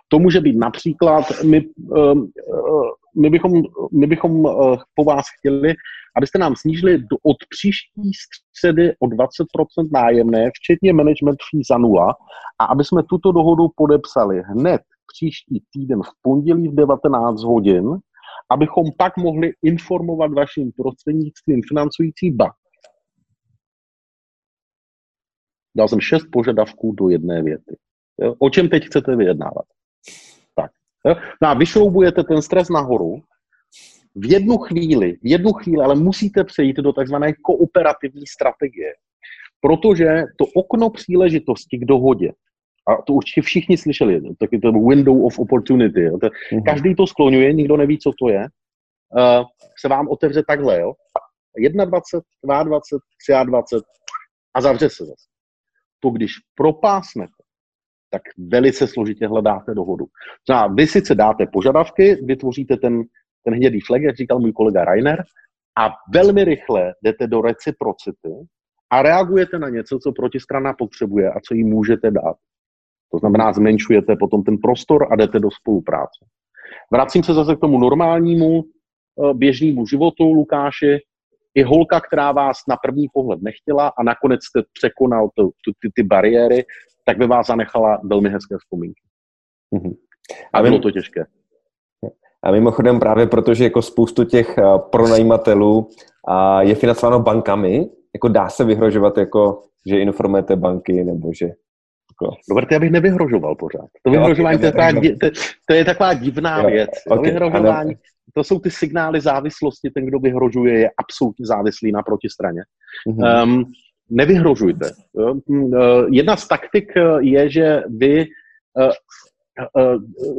to 0.07 0.19
může 0.19 0.41
být 0.41 0.57
například, 0.57 1.25
my, 1.43 1.57
ehm, 1.97 2.27
eh, 2.37 3.21
my 3.21 3.29
bychom, 3.29 3.51
my 3.93 4.07
bychom 4.07 4.47
eh, 4.47 4.77
po 4.95 5.03
vás 5.03 5.25
chtěli, 5.39 5.73
abyste 6.17 6.39
nám 6.39 6.55
snížili 6.55 6.97
do, 6.97 7.17
od 7.23 7.37
příští 7.49 8.11
středy 8.13 8.93
o 8.99 9.07
20% 9.07 9.89
nájemné, 9.91 10.49
včetně 10.53 10.93
management 10.93 11.37
fee 11.51 11.61
za 11.69 11.77
nula, 11.77 12.15
a 12.59 12.65
aby 12.65 12.83
jsme 12.83 13.03
tuto 13.03 13.31
dohodu 13.31 13.67
podepsali 13.75 14.41
hned 14.41 14.81
příští 15.13 15.63
týden 15.73 16.01
v 16.03 16.11
pondělí 16.21 16.67
v 16.67 16.75
19 16.75 17.43
hodin, 17.43 17.85
abychom 18.51 18.85
pak 18.97 19.17
mohli 19.17 19.51
informovat 19.63 20.33
vaším 20.33 20.71
prostřednictvím 20.77 21.61
financující 21.67 22.31
bank. 22.31 22.53
Dal 25.79 25.87
jsem 25.87 25.99
šest 25.99 26.25
požadavků 26.31 26.91
do 26.91 27.09
jedné 27.09 27.43
věty. 27.43 27.77
O 28.39 28.49
čem 28.49 28.69
teď 28.69 28.85
chcete 28.85 29.15
vyjednávat? 29.15 29.65
Jo? 31.05 31.15
No 31.41 31.47
a 31.47 31.53
vyšroubujete 31.53 32.23
ten 32.23 32.41
stres 32.41 32.69
nahoru, 32.69 33.21
v 34.15 34.31
jednu 34.31 34.57
chvíli, 34.57 35.17
v 35.21 35.27
jednu 35.27 35.53
chvíli, 35.53 35.83
ale 35.83 35.95
musíte 35.95 36.43
přejít 36.43 36.77
do 36.77 36.93
takzvané 36.93 37.33
kooperativní 37.33 38.27
strategie. 38.27 38.93
Protože 39.61 40.23
to 40.37 40.45
okno 40.55 40.89
příležitosti 40.89 41.77
k 41.77 41.85
dohodě, 41.85 42.31
a 42.87 43.01
to 43.01 43.13
určitě 43.13 43.41
všichni 43.41 43.77
slyšeli, 43.77 44.21
taky 44.39 44.59
to 44.59 44.71
window 44.71 45.25
of 45.25 45.39
opportunity, 45.39 46.01
jo? 46.01 46.17
To, 46.17 46.27
mm-hmm. 46.27 46.63
každý 46.65 46.95
to 46.95 47.07
skloňuje, 47.07 47.53
nikdo 47.53 47.77
neví, 47.77 47.99
co 47.99 48.11
to 48.19 48.29
je, 48.29 48.39
uh, 48.39 49.45
se 49.79 49.87
vám 49.87 50.07
otevře 50.07 50.43
takhle, 50.47 50.79
jo? 50.79 50.93
21, 51.57 51.85
22, 51.85 52.63
23 52.63 53.33
a 54.53 54.61
zavře 54.61 54.89
se 54.89 55.05
zase. 55.05 55.38
To, 55.99 56.09
když 56.09 56.31
propásnete 56.55 57.33
tak 58.11 58.21
velice 58.37 58.87
složitě 58.87 59.27
hledáte 59.27 59.73
dohodu. 59.73 60.05
Znamená, 60.47 60.73
vy 60.73 60.87
sice 60.87 61.15
dáte 61.15 61.47
požadavky, 61.53 62.15
vytvoříte 62.15 62.77
ten, 62.77 63.03
ten 63.45 63.53
hnědý 63.53 63.79
flag, 63.81 64.01
jak 64.01 64.15
říkal 64.15 64.39
můj 64.39 64.51
kolega 64.51 64.85
Rainer, 64.85 65.23
a 65.79 65.89
velmi 66.13 66.43
rychle 66.43 66.93
jdete 67.03 67.27
do 67.27 67.41
reciprocity 67.41 68.29
a 68.89 69.01
reagujete 69.01 69.59
na 69.59 69.69
něco, 69.69 69.99
co 69.99 70.11
protistrana 70.11 70.73
potřebuje 70.73 71.31
a 71.31 71.39
co 71.39 71.53
jí 71.53 71.63
můžete 71.63 72.11
dát. 72.11 72.35
To 73.11 73.17
znamená, 73.17 73.53
zmenšujete 73.53 74.15
potom 74.15 74.43
ten 74.43 74.57
prostor 74.57 75.13
a 75.13 75.15
jdete 75.15 75.39
do 75.39 75.51
spolupráce. 75.51 76.25
Vracím 76.91 77.23
se 77.23 77.33
zase 77.33 77.55
k 77.55 77.59
tomu 77.59 77.79
normálnímu 77.79 78.63
eh, 78.63 79.33
běžnému 79.33 79.85
životu, 79.85 80.33
Lukáši. 80.33 80.99
I 81.55 81.63
holka, 81.63 82.01
která 82.01 82.31
vás 82.31 82.57
na 82.69 82.77
první 82.83 83.07
pohled 83.13 83.39
nechtěla 83.41 83.87
a 83.87 84.03
nakonec 84.03 84.39
jste 84.43 84.61
překonal 84.73 85.29
ty, 85.35 85.71
ty, 85.81 85.91
ty 85.95 86.03
bariéry, 86.03 86.65
tak 87.05 87.17
by 87.17 87.27
vás 87.27 87.47
zanechala 87.47 88.01
velmi 88.03 88.29
hezké 88.29 88.55
vzpomínky. 88.57 89.01
Mm-hmm. 89.75 89.95
A 90.53 90.61
bylo 90.61 90.79
to 90.79 90.91
těžké. 90.91 91.25
A 92.43 92.51
mimochodem 92.51 92.99
právě 92.99 93.27
protože 93.27 93.63
jako 93.63 93.81
spoustu 93.81 94.23
těch 94.23 94.57
eh, 94.57 94.63
pronajímatelů 94.91 95.89
je 96.59 96.75
financováno 96.75 97.19
bankami, 97.19 97.89
jako 98.13 98.27
dá 98.27 98.49
se 98.49 98.63
vyhrožovat, 98.63 99.17
jako, 99.17 99.61
že 99.85 99.99
informujete 99.99 100.55
banky, 100.55 101.03
nebo 101.03 101.31
že 101.33 101.49
Robert, 102.49 102.71
já 102.71 102.79
bych 102.79 102.91
nevyhrožoval 102.91 103.55
pořád. 103.55 103.89
To 104.03 104.11
vyhrožování, 104.11 104.59
to 104.59 104.65
je, 104.65 104.71
taková, 104.71 105.01
to, 105.21 105.29
to 105.65 105.73
je 105.73 105.85
taková 105.85 106.13
divná 106.13 106.61
jo, 106.61 106.69
věc. 106.69 106.89
Okay, 107.07 107.17
to 107.17 107.21
vyhrožování, 107.21 107.95
to 108.33 108.43
jsou 108.43 108.59
ty 108.59 108.71
signály 108.71 109.21
závislosti. 109.21 109.89
Ten, 109.89 110.05
kdo 110.05 110.19
vyhrožuje, 110.19 110.79
je 110.79 110.89
absolutně 110.97 111.45
závislý 111.45 111.91
na 111.91 112.03
protistraně. 112.03 112.61
Mm-hmm. 113.09 113.43
Um, 113.43 113.71
nevyhrožujte. 114.09 114.91
Mm, 115.47 115.73
eh, 115.73 115.79
jedna 116.11 116.37
z 116.37 116.47
taktik 116.47 116.97
eh, 116.97 117.01
je, 117.21 117.49
že 117.49 117.83
vy 117.97 118.21
eh, 118.21 118.89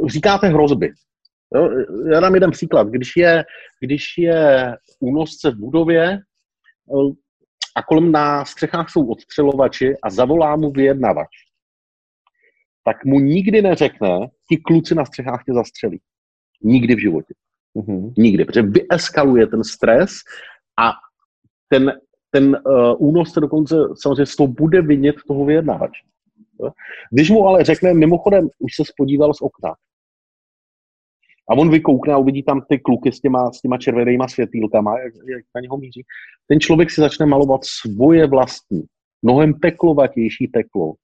říkáte 0.07 0.49
hrozby. 0.49 0.93
Já 2.13 2.21
dám 2.21 2.35
jeden 2.35 2.51
příklad. 2.51 2.89
Když 2.89 3.17
je, 3.17 3.45
když 3.81 4.05
je 4.19 4.77
únosce 5.01 5.51
v 5.51 5.59
budově 5.59 6.19
a 7.77 7.83
kolem 7.83 8.13
na 8.13 8.45
střechách 8.45 8.91
jsou 8.91 9.07
odstřelovači 9.07 9.95
a 10.03 10.11
zavolá 10.11 10.57
mu 10.57 10.71
vyjednavač, 10.71 11.29
tak 12.85 13.05
mu 13.05 13.21
nikdy 13.21 13.63
neřekne, 13.63 14.29
ti 14.49 14.57
kluci 14.57 14.95
na 14.95 15.05
střechách 15.05 15.45
tě 15.45 15.53
zastřelí. 15.55 16.01
Nikdy 16.63 16.95
v 16.95 17.01
životě. 17.01 17.35
Mm-hmm. 17.77 18.13
Nikdy, 18.19 18.45
protože 18.45 18.63
vyeskaluje 18.63 19.47
ten 19.47 19.65
stres 19.65 20.11
a 20.81 20.93
ten, 21.69 21.93
ten 22.31 22.63
uh, 22.67 23.09
únos 23.09 23.33
se 23.33 23.41
dokonce 23.41 23.77
samozřejmě 24.03 24.27
z 24.27 24.37
toho 24.37 24.47
bude 24.47 24.83
vidět 24.83 25.17
toho 25.29 25.45
vyjednávače. 25.45 26.03
Když 27.11 27.31
mu 27.31 27.47
ale 27.47 27.65
řekne, 27.65 27.95
mimochodem, 27.95 28.49
už 28.59 28.77
se 28.77 28.85
spodíval 28.85 29.35
z 29.35 29.43
okna, 29.43 29.75
a 31.51 31.55
on 31.55 31.71
vykoukne 31.71 32.15
a 32.15 32.19
uvidí 32.19 32.43
tam 32.43 32.63
ty 32.69 32.79
kluky 32.79 33.13
s 33.13 33.21
těma, 33.21 33.53
s 33.53 33.61
těma 33.61 33.79
červenýma 33.79 34.29
světýlkama, 34.29 34.99
jak, 35.01 35.15
jak 35.15 35.45
na 35.55 35.61
něho 35.61 35.77
míří. 35.77 36.03
Ten 36.47 36.61
člověk 36.61 36.91
si 36.91 37.01
začne 37.01 37.27
malovat 37.27 37.61
svoje 37.65 38.27
vlastní, 38.27 38.83
mnohem 39.23 39.55
peklovatější 39.55 40.47
peklo, 40.47 40.95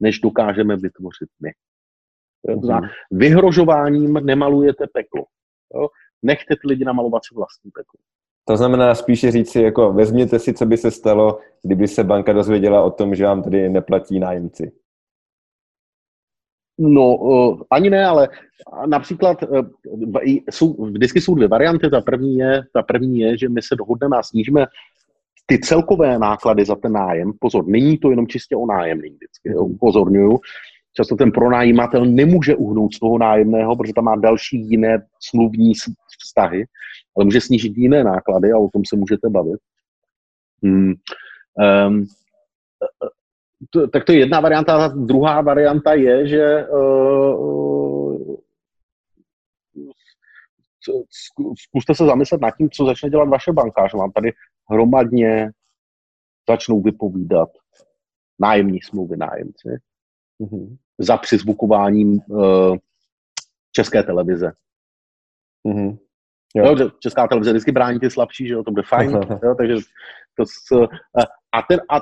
než 0.00 0.18
dokážeme 0.18 0.76
vytvořit 0.76 1.28
my. 1.40 1.50
Mm-hmm. 2.54 2.88
Vyhrožováním 3.10 4.14
nemalujete 4.14 4.86
peklo. 4.92 5.24
Jo? 5.74 5.88
Nechte 6.22 6.56
ty 6.56 6.68
lidi 6.68 6.84
namalovat 6.84 7.24
si 7.24 7.34
vlastní 7.34 7.70
peklo. 7.70 8.00
To 8.44 8.56
znamená 8.56 8.94
spíše 8.94 9.30
říct 9.30 9.50
si, 9.50 9.62
jako 9.62 9.92
vezměte 9.92 10.38
si, 10.38 10.54
co 10.54 10.66
by 10.66 10.76
se 10.76 10.90
stalo, 10.90 11.38
kdyby 11.62 11.88
se 11.88 12.04
banka 12.04 12.32
dozvěděla 12.32 12.82
o 12.82 12.90
tom, 12.90 13.14
že 13.14 13.24
vám 13.24 13.42
tady 13.42 13.68
neplatí 13.68 14.18
nájemci. 14.18 14.72
No, 16.78 17.16
uh, 17.16 17.62
ani 17.70 17.90
ne, 17.90 18.06
ale 18.06 18.28
například 18.86 19.42
uh, 19.42 19.66
jsou, 20.50 20.84
vždycky 20.84 21.20
jsou 21.20 21.34
dvě 21.34 21.48
varianty. 21.48 21.90
Ta 21.90 22.00
první, 22.00 22.38
je, 22.38 22.62
ta 22.72 22.82
první 22.82 23.18
je, 23.18 23.38
že 23.38 23.48
my 23.48 23.62
se 23.62 23.76
dohodneme 23.76 24.16
a 24.16 24.22
snížíme 24.22 24.66
ty 25.50 25.58
celkové 25.58 26.18
náklady 26.18 26.64
za 26.64 26.74
ten 26.74 26.92
nájem. 26.92 27.32
Pozor, 27.40 27.66
není 27.66 27.98
to 27.98 28.10
jenom 28.10 28.26
čistě 28.26 28.56
o 28.56 28.66
nájemný 28.66 29.10
vždycky, 29.10 29.54
upozorňuju. 29.58 30.38
Často 30.96 31.16
ten 31.16 31.32
pronajímatel 31.32 32.06
nemůže 32.06 32.56
uhnout 32.56 32.94
z 32.94 32.98
toho 32.98 33.18
nájemného, 33.18 33.76
protože 33.76 33.92
tam 33.94 34.04
má 34.04 34.16
další 34.16 34.56
jiné 34.56 35.06
smluvní 35.20 35.72
vztahy, 36.18 36.64
ale 37.16 37.24
může 37.24 37.40
snížit 37.40 37.72
jiné 37.76 38.04
náklady 38.04 38.52
a 38.52 38.58
o 38.58 38.68
tom 38.68 38.82
se 38.86 38.96
můžete 38.96 39.28
bavit. 39.28 39.60
Hmm. 40.62 40.94
Um, 41.86 42.06
to, 43.70 43.88
tak 43.88 44.04
to 44.04 44.12
je 44.12 44.18
jedna 44.18 44.40
varianta. 44.40 44.84
A 44.84 44.88
druhá 44.88 45.40
varianta 45.40 45.94
je, 45.94 46.28
že 46.28 46.66
uh, 46.66 48.36
zkuste 51.68 51.94
se 51.94 52.04
zamyslet 52.04 52.40
nad 52.40 52.50
tím, 52.50 52.70
co 52.70 52.84
začne 52.84 53.10
dělat 53.10 53.28
vaše 53.28 53.52
banka, 53.52 53.88
že 53.90 53.96
vám 53.96 54.12
tady 54.12 54.32
hromadně 54.70 55.50
začnou 56.48 56.80
vypovídat 56.80 57.48
nájemní 58.40 58.82
smlouvy 58.82 59.16
nájemci 59.16 59.68
mm-hmm. 60.40 60.76
za 60.98 61.16
přizvukováním 61.16 62.20
uh, 62.28 62.76
české 63.72 64.02
televize. 64.02 64.52
Mm-hmm. 65.68 65.98
Jo. 66.56 66.76
Jo, 66.78 66.90
česká 66.98 67.28
televize 67.28 67.50
vždycky 67.50 67.72
brání 67.72 68.00
ty 68.00 68.10
slabší, 68.10 68.46
že 68.46 68.54
jo, 68.54 68.62
to 68.62 68.70
bude 68.70 68.82
fajn. 68.82 69.10
jo, 69.44 69.54
takže 69.58 69.74
to 70.34 70.46
s, 70.46 70.88
a, 71.52 71.62
ten, 71.68 71.80
a 71.90 72.00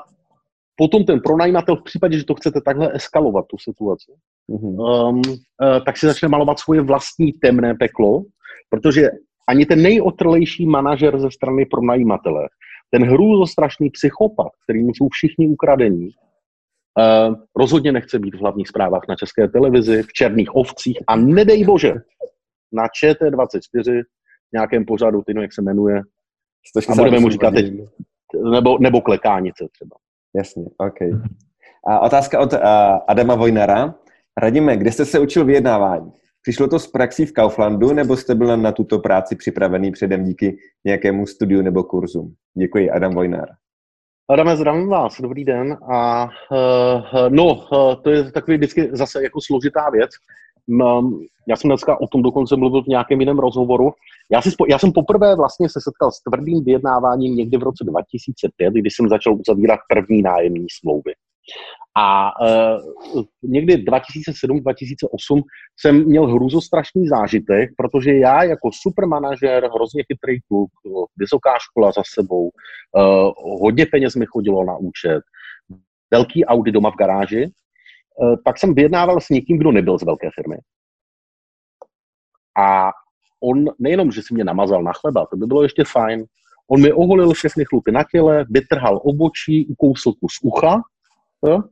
potom 0.77 1.05
ten 1.05 1.21
pronajímatel 1.21 1.77
v 1.77 1.85
případě, 1.85 2.19
že 2.19 2.25
to 2.25 2.35
chcete 2.35 2.61
takhle 2.61 2.95
eskalovat, 2.95 3.47
tu 3.47 3.59
situaci, 3.59 4.13
mm-hmm. 4.51 5.09
um, 5.09 5.19
uh, 5.19 5.85
tak 5.87 5.97
si 5.97 6.07
začne 6.07 6.29
malovat 6.29 6.59
svoje 6.59 6.81
vlastní 6.81 7.33
temné 7.33 7.75
peklo, 7.75 8.23
protože 8.71 9.11
ani 9.49 9.67
ten 9.67 9.83
nejotrlejší 9.83 10.67
manažer 10.67 11.19
ze 11.19 11.31
strany 11.31 11.67
pronajímatele, 11.67 12.49
ten 12.91 13.05
hrůzostrašný 13.05 13.91
psychopat, 13.91 14.53
kterým 14.65 14.89
jsou 14.89 15.09
všichni 15.09 15.49
ukradení, 15.49 16.09
uh, 16.09 17.35
rozhodně 17.57 17.93
nechce 17.93 18.19
být 18.19 18.35
v 18.35 18.41
hlavních 18.41 18.69
zprávách 18.69 19.03
na 19.09 19.17
české 19.17 19.49
televizi, 19.49 20.03
v 20.03 20.13
černých 20.13 20.57
ovcích 20.57 20.99
a 21.07 21.17
nedej 21.17 21.65
bože, 21.65 21.95
na 22.73 22.85
ČT24 22.87 24.03
v 24.49 24.53
nějakém 24.53 24.85
pořadu, 24.85 25.23
ty 25.23 25.35
no, 25.35 25.43
jak 25.43 25.53
se 25.53 25.63
jmenuje, 25.63 26.03
a 26.89 26.95
budeme 26.95 27.21
mu 27.21 27.29
říkat 27.29 27.51
teď, 27.55 27.73
nebo, 28.53 28.79
nebo 28.79 29.01
klekánice 29.01 29.69
třeba. 29.73 29.97
Jasně, 30.37 30.65
OK. 30.79 31.23
A 31.87 32.01
otázka 32.01 32.41
od 32.41 32.53
uh, 32.53 32.59
Adama 33.09 33.35
Vojnara. 33.35 33.95
Radíme, 34.39 34.77
kde 34.77 34.93
jste 34.93 35.05
se 35.05 35.19
učil 35.19 35.45
vyjednávání? 35.45 36.13
Přišlo 36.49 36.69
to 36.69 36.79
z 36.79 36.87
praxí 36.87 37.27
v 37.27 37.33
Kauflandu, 37.33 37.93
nebo 37.93 38.17
jste 38.17 38.35
byl 38.35 38.57
na 38.57 38.73
tuto 38.73 38.99
práci 38.99 39.37
připravený 39.37 39.93
předem 39.93 40.25
díky 40.25 40.59
nějakému 40.85 41.27
studiu 41.27 41.63
nebo 41.63 41.83
kurzu? 41.83 42.33
Děkuji, 42.59 42.91
Adam 42.91 43.15
Vojnar. 43.15 43.49
Adame, 44.31 44.57
zdravím 44.57 44.89
vás, 44.89 45.21
dobrý 45.21 45.45
den. 45.45 45.77
A 45.93 46.25
uh, 46.25 47.29
no, 47.29 47.45
uh, 47.45 47.95
to 48.03 48.11
je 48.11 48.33
takový 48.33 48.57
vždycky 48.57 48.89
zase 48.93 49.23
jako 49.23 49.41
složitá 49.41 49.91
věc. 49.91 50.11
Um, 50.67 51.27
já 51.49 51.57
jsem 51.57 51.69
dneska 51.69 52.01
o 52.01 52.07
tom 52.07 52.23
dokonce 52.23 52.57
mluvil 52.57 52.83
v 52.83 52.87
nějakém 52.87 53.21
jiném 53.21 53.39
rozhovoru. 53.39 53.93
Já, 54.33 54.43
si, 54.43 54.51
já 54.69 54.79
jsem 54.79 54.93
poprvé 54.93 55.37
vlastně 55.37 55.69
se 55.69 55.81
setkal 55.83 56.11
s 56.11 56.23
tvrdým 56.23 56.65
vyjednáváním 56.65 57.37
někdy 57.37 57.57
v 57.57 57.63
roce 57.63 57.85
2005, 57.85 58.75
kdy 58.75 58.91
jsem 58.91 59.09
začal 59.09 59.35
uzavírat 59.35 59.81
první 59.89 60.23
nájemní 60.23 60.67
smlouvy. 60.81 61.13
A 62.01 62.31
uh, 62.41 63.25
někdy 63.43 63.77
2007-2008 63.77 65.43
jsem 65.81 66.05
měl 66.05 66.27
hrůzostrašný 66.27 67.09
zážitek, 67.09 67.71
protože 67.77 68.15
já 68.15 68.43
jako 68.43 68.71
supermanažer, 68.73 69.65
hrozně 69.75 70.05
chytrý 70.13 70.41
kluk, 70.41 70.71
vysoká 71.17 71.55
škola 71.61 71.93
za 71.93 72.03
sebou, 72.15 72.43
uh, 72.45 73.61
hodně 73.61 73.87
peněz 73.87 74.15
mi 74.15 74.27
chodilo 74.27 74.65
na 74.65 74.77
účet, 74.77 75.21
velký 76.11 76.45
Audi 76.45 76.73
doma 76.73 76.91
v 76.91 76.97
garáži, 76.97 77.47
uh, 77.47 78.37
tak 78.45 78.59
jsem 78.59 78.75
vyjednával 78.75 79.21
s 79.21 79.29
někým, 79.29 79.59
kdo 79.59 79.73
nebyl 79.73 79.99
z 79.99 80.03
velké 80.03 80.29
firmy. 80.35 80.57
A 82.59 82.91
on 83.43 83.65
nejenom, 83.79 84.13
že 84.13 84.23
si 84.23 84.35
mě 84.35 84.45
namazal 84.45 84.83
na 84.83 84.93
chleba, 84.93 85.27
to 85.27 85.37
by 85.37 85.47
bylo 85.47 85.63
ještě 85.63 85.85
fajn, 85.85 86.25
on 86.71 86.83
mi 86.83 86.93
oholil 86.93 87.33
všechny 87.33 87.65
chlupy 87.65 87.93
na 87.93 88.05
těle, 88.13 88.45
vytrhal 88.51 89.01
obočí, 89.05 89.67
ukousl 89.67 90.13
kus 90.13 90.39
ucha, 90.43 90.83
jo, 91.47 91.63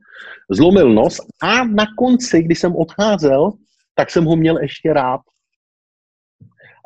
zlomil 0.51 0.93
nos 0.93 1.19
a 1.41 1.63
na 1.63 1.85
konci, 1.97 2.43
když 2.43 2.59
jsem 2.59 2.75
odcházel, 2.75 3.51
tak 3.95 4.11
jsem 4.11 4.25
ho 4.25 4.35
měl 4.35 4.57
ještě 4.57 4.93
rád. 4.93 5.21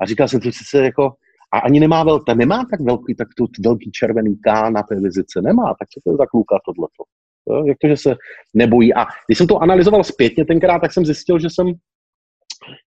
A 0.01 0.05
říkal 0.05 0.27
jsem 0.27 0.41
si 0.41 0.51
se 0.51 0.85
jako, 0.85 1.13
a 1.53 1.59
ani 1.59 1.79
nemá 1.79 2.03
velký, 2.03 2.35
nemá 2.35 2.65
tak 2.71 2.81
velký, 2.81 3.15
tak 3.15 3.27
tu 3.37 3.47
velký 3.65 3.91
červený 3.91 4.35
K 4.35 4.69
na 4.69 4.83
té 4.83 4.95
vizice, 4.95 5.41
nemá, 5.41 5.75
tak 5.79 5.89
co 5.89 5.99
to 6.03 6.11
je 6.11 6.17
za 6.17 6.25
kluka 6.25 6.59
tohleto? 6.65 7.03
Jo, 7.49 7.65
jak 7.65 7.77
to, 7.81 7.87
že 7.87 7.97
se 7.97 8.15
nebojí. 8.53 8.93
A 8.93 9.05
když 9.27 9.37
jsem 9.37 9.47
to 9.47 9.57
analyzoval 9.57 10.03
zpětně 10.03 10.45
tenkrát, 10.45 10.79
tak 10.79 10.93
jsem 10.93 11.05
zjistil, 11.05 11.39
že 11.39 11.47
jsem 11.49 11.73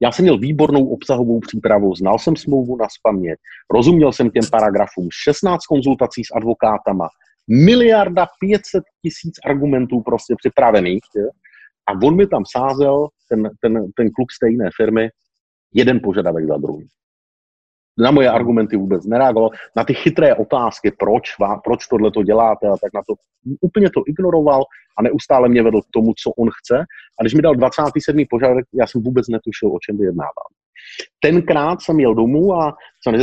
já 0.02 0.12
jsem 0.12 0.24
měl 0.24 0.38
výbornou 0.38 0.88
obsahovou 0.88 1.40
přípravu, 1.40 1.96
znal 1.96 2.20
jsem 2.20 2.36
smlouvu 2.36 2.78
na 2.78 2.88
spaměť, 3.00 3.40
rozuměl 3.74 4.12
jsem 4.12 4.30
těm 4.30 4.44
paragrafům, 4.52 5.08
16 5.24 5.66
konzultací 5.66 6.24
s 6.24 6.36
advokátama, 6.36 7.08
miliarda 7.52 8.28
500 8.40 8.84
tisíc 9.02 9.36
argumentů 9.46 10.02
prostě 10.02 10.36
připravených. 10.38 11.04
Je? 11.16 11.26
A 11.88 11.92
on 12.04 12.16
mi 12.16 12.28
tam 12.28 12.44
sázel, 12.46 13.08
ten, 13.30 13.50
ten, 13.62 13.92
ten 13.96 14.10
kluk 14.12 14.28
jiné 14.50 14.70
firmy, 14.76 15.10
jeden 15.74 16.00
požadavek 16.04 16.48
za 16.48 16.58
druhý. 16.58 16.88
Na 17.98 18.12
moje 18.12 18.30
argumenty 18.30 18.78
vůbec 18.78 19.06
nereagoval. 19.06 19.50
Na 19.76 19.84
ty 19.84 19.94
chytré 19.94 20.36
otázky, 20.36 20.92
proč, 21.00 21.32
proč 21.64 21.88
tohle 21.88 22.12
to 22.12 22.24
děláte 22.24 22.68
a 22.68 22.78
tak 22.78 22.94
na 22.94 23.02
to 23.08 23.14
úplně 23.62 23.90
to 23.90 24.02
ignoroval 24.08 24.64
a 24.98 25.02
neustále 25.02 25.50
mě 25.50 25.64
vedl 25.64 25.82
k 25.82 25.92
tomu, 25.94 26.14
co 26.24 26.32
on 26.32 26.50
chce. 26.60 26.78
A 27.20 27.24
když 27.24 27.34
mi 27.34 27.42
dal 27.42 27.56
27. 27.56 28.24
požadavek, 28.30 28.66
já 28.74 28.88
jsem 28.88 29.04
vůbec 29.04 29.28
netušil, 29.28 29.76
o 29.76 29.80
čem 29.80 29.98
vyjednávám. 29.98 30.52
Tenkrát 31.20 31.82
jsem 31.82 32.00
jel 32.00 32.16
domů 32.16 32.54
a 32.54 32.76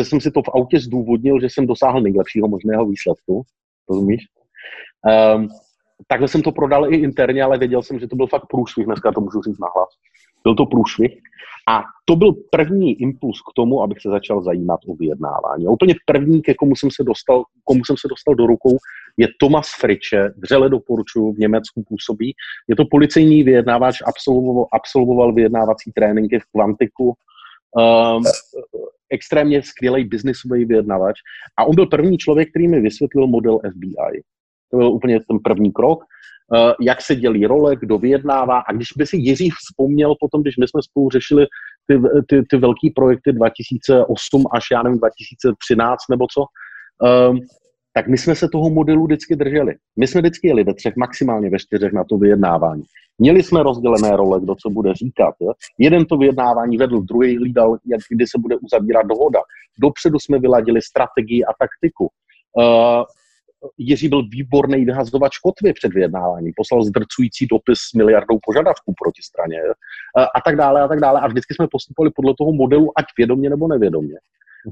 jsem 0.02 0.20
si 0.20 0.30
to 0.30 0.42
v 0.42 0.48
autě 0.48 0.80
zdůvodnil, 0.80 1.40
že 1.40 1.46
jsem 1.46 1.66
dosáhl 1.66 2.00
nejlepšího 2.00 2.48
možného 2.48 2.86
výsledku 2.86 3.42
rozumíš? 3.88 4.20
Um, 5.36 5.48
takhle 6.06 6.28
jsem 6.28 6.42
to 6.42 6.52
prodal 6.52 6.92
i 6.94 6.96
interně, 6.96 7.42
ale 7.42 7.58
věděl 7.58 7.82
jsem, 7.82 7.98
že 7.98 8.08
to 8.08 8.16
byl 8.16 8.26
fakt 8.26 8.46
průšvih, 8.46 8.86
dneska 8.86 9.12
to 9.12 9.20
můžu 9.20 9.42
říct 9.42 9.58
nahlas. 9.58 9.88
Byl 10.44 10.54
to 10.54 10.66
průšvih 10.66 11.12
a 11.68 11.82
to 12.04 12.16
byl 12.16 12.32
první 12.50 13.02
impuls 13.02 13.40
k 13.40 13.52
tomu, 13.56 13.82
abych 13.82 14.00
se 14.00 14.08
začal 14.08 14.42
zajímat 14.42 14.80
o 14.88 14.94
vyjednávání. 14.94 15.66
A 15.66 15.70
úplně 15.70 15.94
první, 16.06 16.42
ke 16.42 16.54
komu 16.54 16.76
jsem 16.76 16.90
se 16.90 17.04
dostal, 17.04 17.44
komu 17.64 17.84
jsem 17.84 17.96
se 18.00 18.08
dostal 18.08 18.34
do 18.34 18.46
rukou, 18.46 18.76
je 19.16 19.28
Thomas 19.40 19.68
Friče, 19.80 20.30
vřele 20.42 20.68
doporučuji, 20.68 21.32
v 21.32 21.38
Německu 21.38 21.82
působí. 21.88 22.34
Je 22.68 22.76
to 22.76 22.84
policejní 22.90 23.42
vyjednávač, 23.42 23.96
absolvoval, 24.06 24.66
absolvoval 24.72 25.34
vyjednávací 25.34 25.92
tréninky 25.92 26.38
v 26.38 26.50
Kvantiku, 26.54 27.14
um, 27.76 28.22
extrémně 29.10 29.62
skvělý 29.62 30.04
biznisový 30.04 30.64
vyjednavač. 30.64 31.16
A 31.58 31.64
on 31.64 31.74
byl 31.74 31.86
první 31.86 32.18
člověk, 32.18 32.50
který 32.50 32.68
mi 32.68 32.80
vysvětlil 32.80 33.26
model 33.26 33.58
FBI. 33.58 34.22
To 34.70 34.76
byl 34.76 34.92
úplně 34.92 35.18
ten 35.20 35.38
první 35.44 35.72
krok, 35.72 35.98
uh, 35.98 36.72
jak 36.80 37.02
se 37.02 37.16
dělí 37.16 37.46
role, 37.46 37.76
kdo 37.76 37.98
vyjednává. 37.98 38.58
A 38.58 38.72
když 38.72 38.88
by 38.96 39.06
si 39.06 39.16
Jiří 39.16 39.50
vzpomněl 39.50 40.14
potom, 40.20 40.42
když 40.42 40.56
my 40.56 40.68
jsme 40.68 40.82
spolu 40.82 41.10
řešili 41.10 41.46
ty, 41.86 42.00
ty, 42.28 42.42
ty 42.50 42.56
velké 42.56 42.88
projekty 42.94 43.32
2008 43.32 44.44
až 44.52 44.64
já 44.72 44.82
nevím 44.82 44.98
2013 44.98 45.98
nebo 46.10 46.26
co, 46.34 46.44
um, 47.30 47.40
tak 47.98 48.08
my 48.08 48.18
jsme 48.18 48.34
se 48.34 48.48
toho 48.48 48.70
modelu 48.70 49.04
vždycky 49.04 49.36
drželi. 49.36 49.74
My 49.96 50.06
jsme 50.06 50.20
vždycky 50.20 50.48
jeli 50.48 50.64
ve 50.64 50.74
třech, 50.74 50.96
maximálně 50.96 51.50
ve 51.50 51.58
čtyřech 51.58 51.92
na 51.92 52.04
to 52.04 52.18
vyjednávání. 52.18 52.82
Měli 53.18 53.42
jsme 53.42 53.62
rozdělené 53.62 54.16
role, 54.16 54.40
kdo 54.40 54.54
co 54.54 54.70
bude 54.70 54.94
říkat. 54.94 55.34
Jo? 55.40 55.52
Jeden 55.78 56.04
to 56.04 56.16
vyjednávání 56.16 56.76
vedl, 56.76 57.00
druhý 57.00 57.36
hlídal, 57.36 57.78
jak, 57.86 58.00
kdy 58.10 58.26
se 58.26 58.38
bude 58.38 58.56
uzavírat 58.56 59.06
dohoda. 59.06 59.40
Dopředu 59.80 60.18
jsme 60.18 60.38
vyladili 60.38 60.82
strategii 60.82 61.44
a 61.44 61.52
taktiku. 61.58 62.08
Uh, 62.58 63.02
Jiří 63.78 64.08
byl 64.08 64.22
výborný 64.28 64.84
vyhazovač 64.84 65.38
kotvy 65.38 65.72
před 65.72 65.92
vyjednáváním. 65.94 66.52
Poslal 66.56 66.82
zdrcující 66.84 67.46
dopis 67.46 67.78
s 67.78 67.94
miliardou 67.94 68.38
požadavků 68.46 68.94
proti 69.02 69.22
straně 69.22 69.58
uh, 69.62 70.22
a 70.22 70.40
tak 70.44 70.56
dále 70.56 70.82
a 70.82 70.88
tak 70.88 71.00
dále. 71.00 71.20
A 71.20 71.26
vždycky 71.26 71.54
jsme 71.54 71.66
postupovali 71.70 72.10
podle 72.14 72.34
toho 72.38 72.52
modelu, 72.52 72.98
ať 72.98 73.04
vědomě 73.18 73.50
nebo 73.50 73.68
nevědomě. 73.68 74.18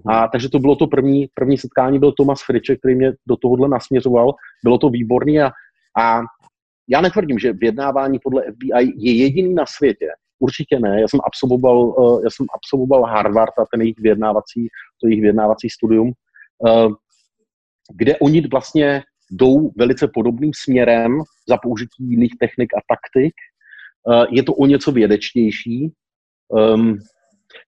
A 0.09 0.29
takže 0.29 0.49
to 0.49 0.59
bylo 0.59 0.77
to 0.77 0.87
první, 0.87 1.27
první 1.35 1.59
setkání, 1.59 1.99
byl 1.99 2.13
Tomas 2.13 2.43
Friček, 2.43 2.79
který 2.79 2.95
mě 2.95 3.13
do 3.29 3.37
tohohle 3.37 3.69
nasměřoval. 3.69 4.35
Bylo 4.65 4.79
to 4.79 4.89
výborný 4.89 5.41
a, 5.41 5.51
a 5.99 6.21
já 6.89 7.01
netvrdím, 7.01 7.39
že 7.39 7.53
vyjednávání 7.53 8.19
podle 8.19 8.43
FBI 8.43 8.93
je 8.97 9.13
jediný 9.13 9.55
na 9.55 9.65
světě. 9.67 10.09
Určitě 10.39 10.79
ne. 10.81 11.01
Já 11.01 11.09
jsem 11.09 11.21
absolvoval, 11.25 11.79
uh, 11.79 12.23
já 12.25 12.31
jsem 12.31 12.47
absolvoval 12.55 13.03
Harvard 13.03 13.59
a 13.59 13.65
ten 13.73 13.81
jejich 13.81 13.99
vyjednávací, 13.99 14.69
to 15.01 15.09
jejich 15.09 15.21
vyjednávací 15.21 15.71
studium, 15.71 16.13
uh, 16.59 16.93
kde 17.95 18.19
oni 18.19 18.49
vlastně 18.49 19.03
jdou 19.31 19.71
velice 19.77 20.09
podobným 20.15 20.51
směrem 20.55 21.23
za 21.49 21.57
použití 21.57 22.11
jiných 22.11 22.33
technik 22.41 22.75
a 22.75 22.81
taktik. 22.89 23.35
Uh, 24.09 24.25
je 24.31 24.43
to 24.43 24.55
o 24.55 24.67
něco 24.67 24.93
vědečtější. 24.93 25.93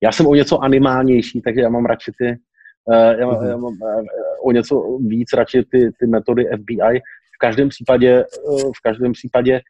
Já 0.03 0.13
jsem 0.13 0.27
o 0.27 0.35
něco 0.35 0.59
animálnější, 0.59 1.41
takže 1.41 1.61
já 1.61 1.69
mám 1.69 1.85
radši 1.85 2.13
ty, 2.19 2.37
uh, 2.85 2.95
já, 2.95 3.27
mm-hmm. 3.27 3.49
já 3.49 3.57
mám 3.57 3.73
uh, 3.73 4.05
o 4.43 4.53
něco 4.53 4.99
víc 5.01 5.33
radši 5.33 5.63
ty, 5.63 5.91
ty 5.99 6.07
metody 6.07 6.45
FBI. 6.57 7.01
V 7.35 7.39
každém 7.41 7.69
případě, 7.69 8.25
uh, 8.45 8.61
v 8.61 8.81
každém 8.83 9.13
případě, 9.13 9.61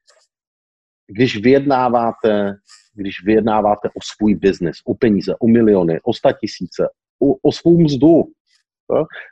když 1.06 1.42
vyjednáváte, 1.42 2.54
když 2.94 3.24
vyjednáváte 3.24 3.88
o 3.88 4.00
svůj 4.02 4.34
biznis, 4.34 4.76
o 4.84 4.94
peníze, 4.94 5.34
o 5.40 5.48
miliony, 5.48 6.00
o 6.04 6.14
sta 6.14 6.32
tisíce, 6.32 6.88
o, 7.22 7.34
o 7.42 7.52
svou 7.52 7.82
mzdu, 7.82 8.24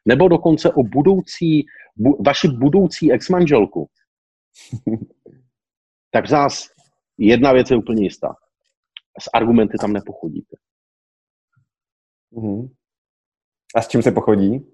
nebo 0.06 0.28
dokonce 0.28 0.72
o 0.72 0.82
budoucí, 0.82 1.66
bu, 1.96 2.22
vaši 2.26 2.48
budoucí 2.48 3.12
ex-manželku, 3.12 3.88
tak 6.10 6.28
zás 6.28 6.68
jedna 7.18 7.52
věc 7.52 7.70
je 7.70 7.76
úplně 7.76 8.04
jistá. 8.04 8.34
S 9.20 9.30
argumenty 9.34 9.78
tam 9.80 9.92
nepochodíte. 9.92 10.56
Mm-hmm. 12.32 12.68
A 13.74 13.82
s 13.82 13.88
čím 13.88 14.02
se 14.02 14.12
pochodí? 14.12 14.66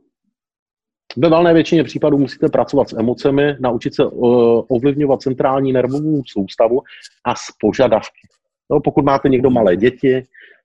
Ve 1.16 1.28
valné 1.28 1.54
většině 1.54 1.84
případů 1.84 2.18
musíte 2.18 2.48
pracovat 2.48 2.88
s 2.88 2.92
emocemi, 2.92 3.56
naučit 3.60 3.94
se 3.94 4.04
uh, 4.04 4.62
ovlivňovat 4.68 5.22
centrální 5.22 5.72
nervovou 5.72 6.22
soustavu 6.26 6.80
a 7.24 7.34
s 7.34 7.42
požadavky. 7.60 8.28
No, 8.70 8.80
pokud 8.80 9.04
máte 9.04 9.28
někdo 9.28 9.50
malé 9.50 9.76
děti, 9.76 10.22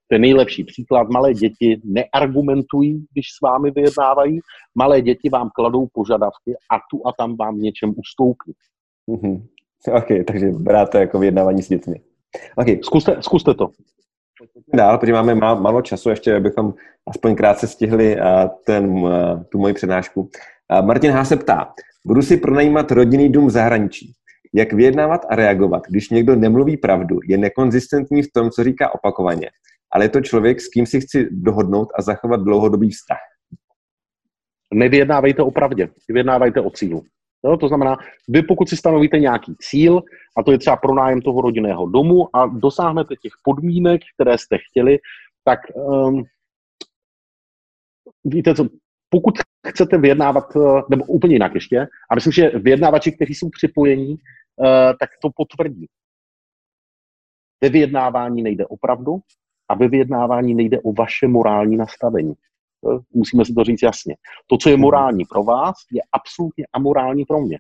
to 0.08 0.16
je 0.16 0.20
nejlepší 0.20 0.64
příklad. 0.64 1.10
Malé 1.10 1.34
děti 1.34 1.82
neargumentují, 1.84 3.06
když 3.12 3.26
s 3.32 3.42
vámi 3.42 3.72
vyjednávají. 3.72 4.40
Malé 4.76 5.02
děti 5.02 5.30
vám 5.30 5.50
kladou 5.56 5.88
požadavky 5.94 6.56
a 6.72 6.76
tu 6.92 7.08
a 7.08 7.12
tam 7.18 7.36
vám 7.38 7.56
v 7.56 7.62
něčem 7.62 7.94
ustoupí. 7.98 8.54
Mm-hmm. 9.10 9.48
OK, 9.98 10.26
takže 10.28 10.52
bráte 10.52 11.00
jako 11.00 11.20
vyjednávání 11.20 11.64
s 11.64 11.70
dětmi. 11.70 12.02
Okay. 12.56 12.80
Zkuste, 12.84 13.18
zkuste 13.22 13.54
to 13.54 13.70
dál, 14.74 14.98
protože 14.98 15.14
máme 15.14 15.36
málo, 15.36 15.82
času, 15.82 16.10
ještě 16.10 16.36
abychom 16.36 16.74
aspoň 17.08 17.36
krátce 17.36 17.68
stihli 17.68 18.18
ten, 18.66 19.04
tu 19.50 19.60
moji 19.60 19.74
přednášku. 19.74 20.30
Martin 20.82 21.12
H. 21.12 21.26
se 21.26 21.36
ptá, 21.36 21.74
budu 22.06 22.22
si 22.22 22.38
pronajímat 22.38 22.92
rodinný 22.92 23.30
dům 23.30 23.48
v 23.48 23.52
zahraničí. 23.52 24.14
Jak 24.54 24.74
vyjednávat 24.74 25.26
a 25.30 25.36
reagovat, 25.36 25.84
když 25.90 26.10
někdo 26.10 26.36
nemluví 26.36 26.78
pravdu, 26.78 27.20
je 27.28 27.38
nekonzistentní 27.38 28.24
v 28.24 28.32
tom, 28.34 28.50
co 28.50 28.64
říká 28.64 28.94
opakovaně, 28.94 29.50
ale 29.92 30.06
je 30.06 30.10
to 30.10 30.22
člověk, 30.22 30.62
s 30.62 30.68
kým 30.68 30.86
si 30.86 31.02
chci 31.02 31.28
dohodnout 31.32 31.88
a 31.96 32.02
zachovat 32.02 32.42
dlouhodobý 32.42 32.90
vztah? 32.90 33.18
Nevyjednávejte 34.74 35.42
o 35.42 35.52
pravdě, 35.52 35.90
vyjednávajte 36.10 36.62
o 36.62 36.70
cílu. 36.70 37.04
Jo, 37.46 37.58
to 37.58 37.68
znamená, 37.68 37.98
vy 38.28 38.42
pokud 38.42 38.70
si 38.70 38.78
stanovíte 38.78 39.20
nějaký 39.20 39.56
cíl, 39.60 40.02
a 40.38 40.44
to 40.44 40.52
je 40.52 40.58
třeba 40.58 40.78
pronájem 40.78 41.22
toho 41.22 41.42
rodinného 41.42 41.88
domu 41.88 42.36
a 42.36 42.46
dosáhnete 42.46 43.16
těch 43.16 43.32
podmínek, 43.44 44.02
které 44.16 44.38
jste 44.38 44.58
chtěli, 44.58 45.00
tak 45.44 45.60
um, 45.76 46.24
víte 48.24 48.56
co, 48.56 48.68
pokud 49.10 49.34
chcete 49.68 49.98
vyjednávat, 49.98 50.56
eh, 50.56 50.82
nebo 50.90 51.06
úplně 51.06 51.36
jinak 51.36 51.56
ještě, 51.56 51.88
a 52.12 52.16
myslím, 52.16 52.34
že 52.34 52.50
vyjednávači, 52.50 53.12
kteří 53.12 53.34
jsou 53.36 53.50
připojení, 53.50 54.10
uh, 54.10 54.68
tak 55.00 55.10
to 55.22 55.30
potvrdí. 55.36 55.88
Ve 57.64 57.70
vyjednávání 57.70 58.42
nejde 58.42 58.66
o 58.66 58.78
pravdu 58.78 59.20
a 59.70 59.76
ve 59.76 59.88
vyjednávání 59.88 60.56
nejde 60.56 60.80
o 60.80 60.94
vaše 60.94 61.28
morální 61.28 61.78
nastavení. 61.78 62.34
Musíme 63.14 63.46
si 63.46 63.54
to 63.54 63.64
říct 63.64 63.82
jasně. 63.84 64.16
To, 64.48 64.58
co 64.58 64.70
je 64.70 64.78
morální 64.78 65.26
pro 65.26 65.44
vás, 65.44 65.76
je 65.92 66.02
absolutně 66.12 66.66
amorální 66.74 67.26
pro 67.26 67.42
mě. 67.42 67.60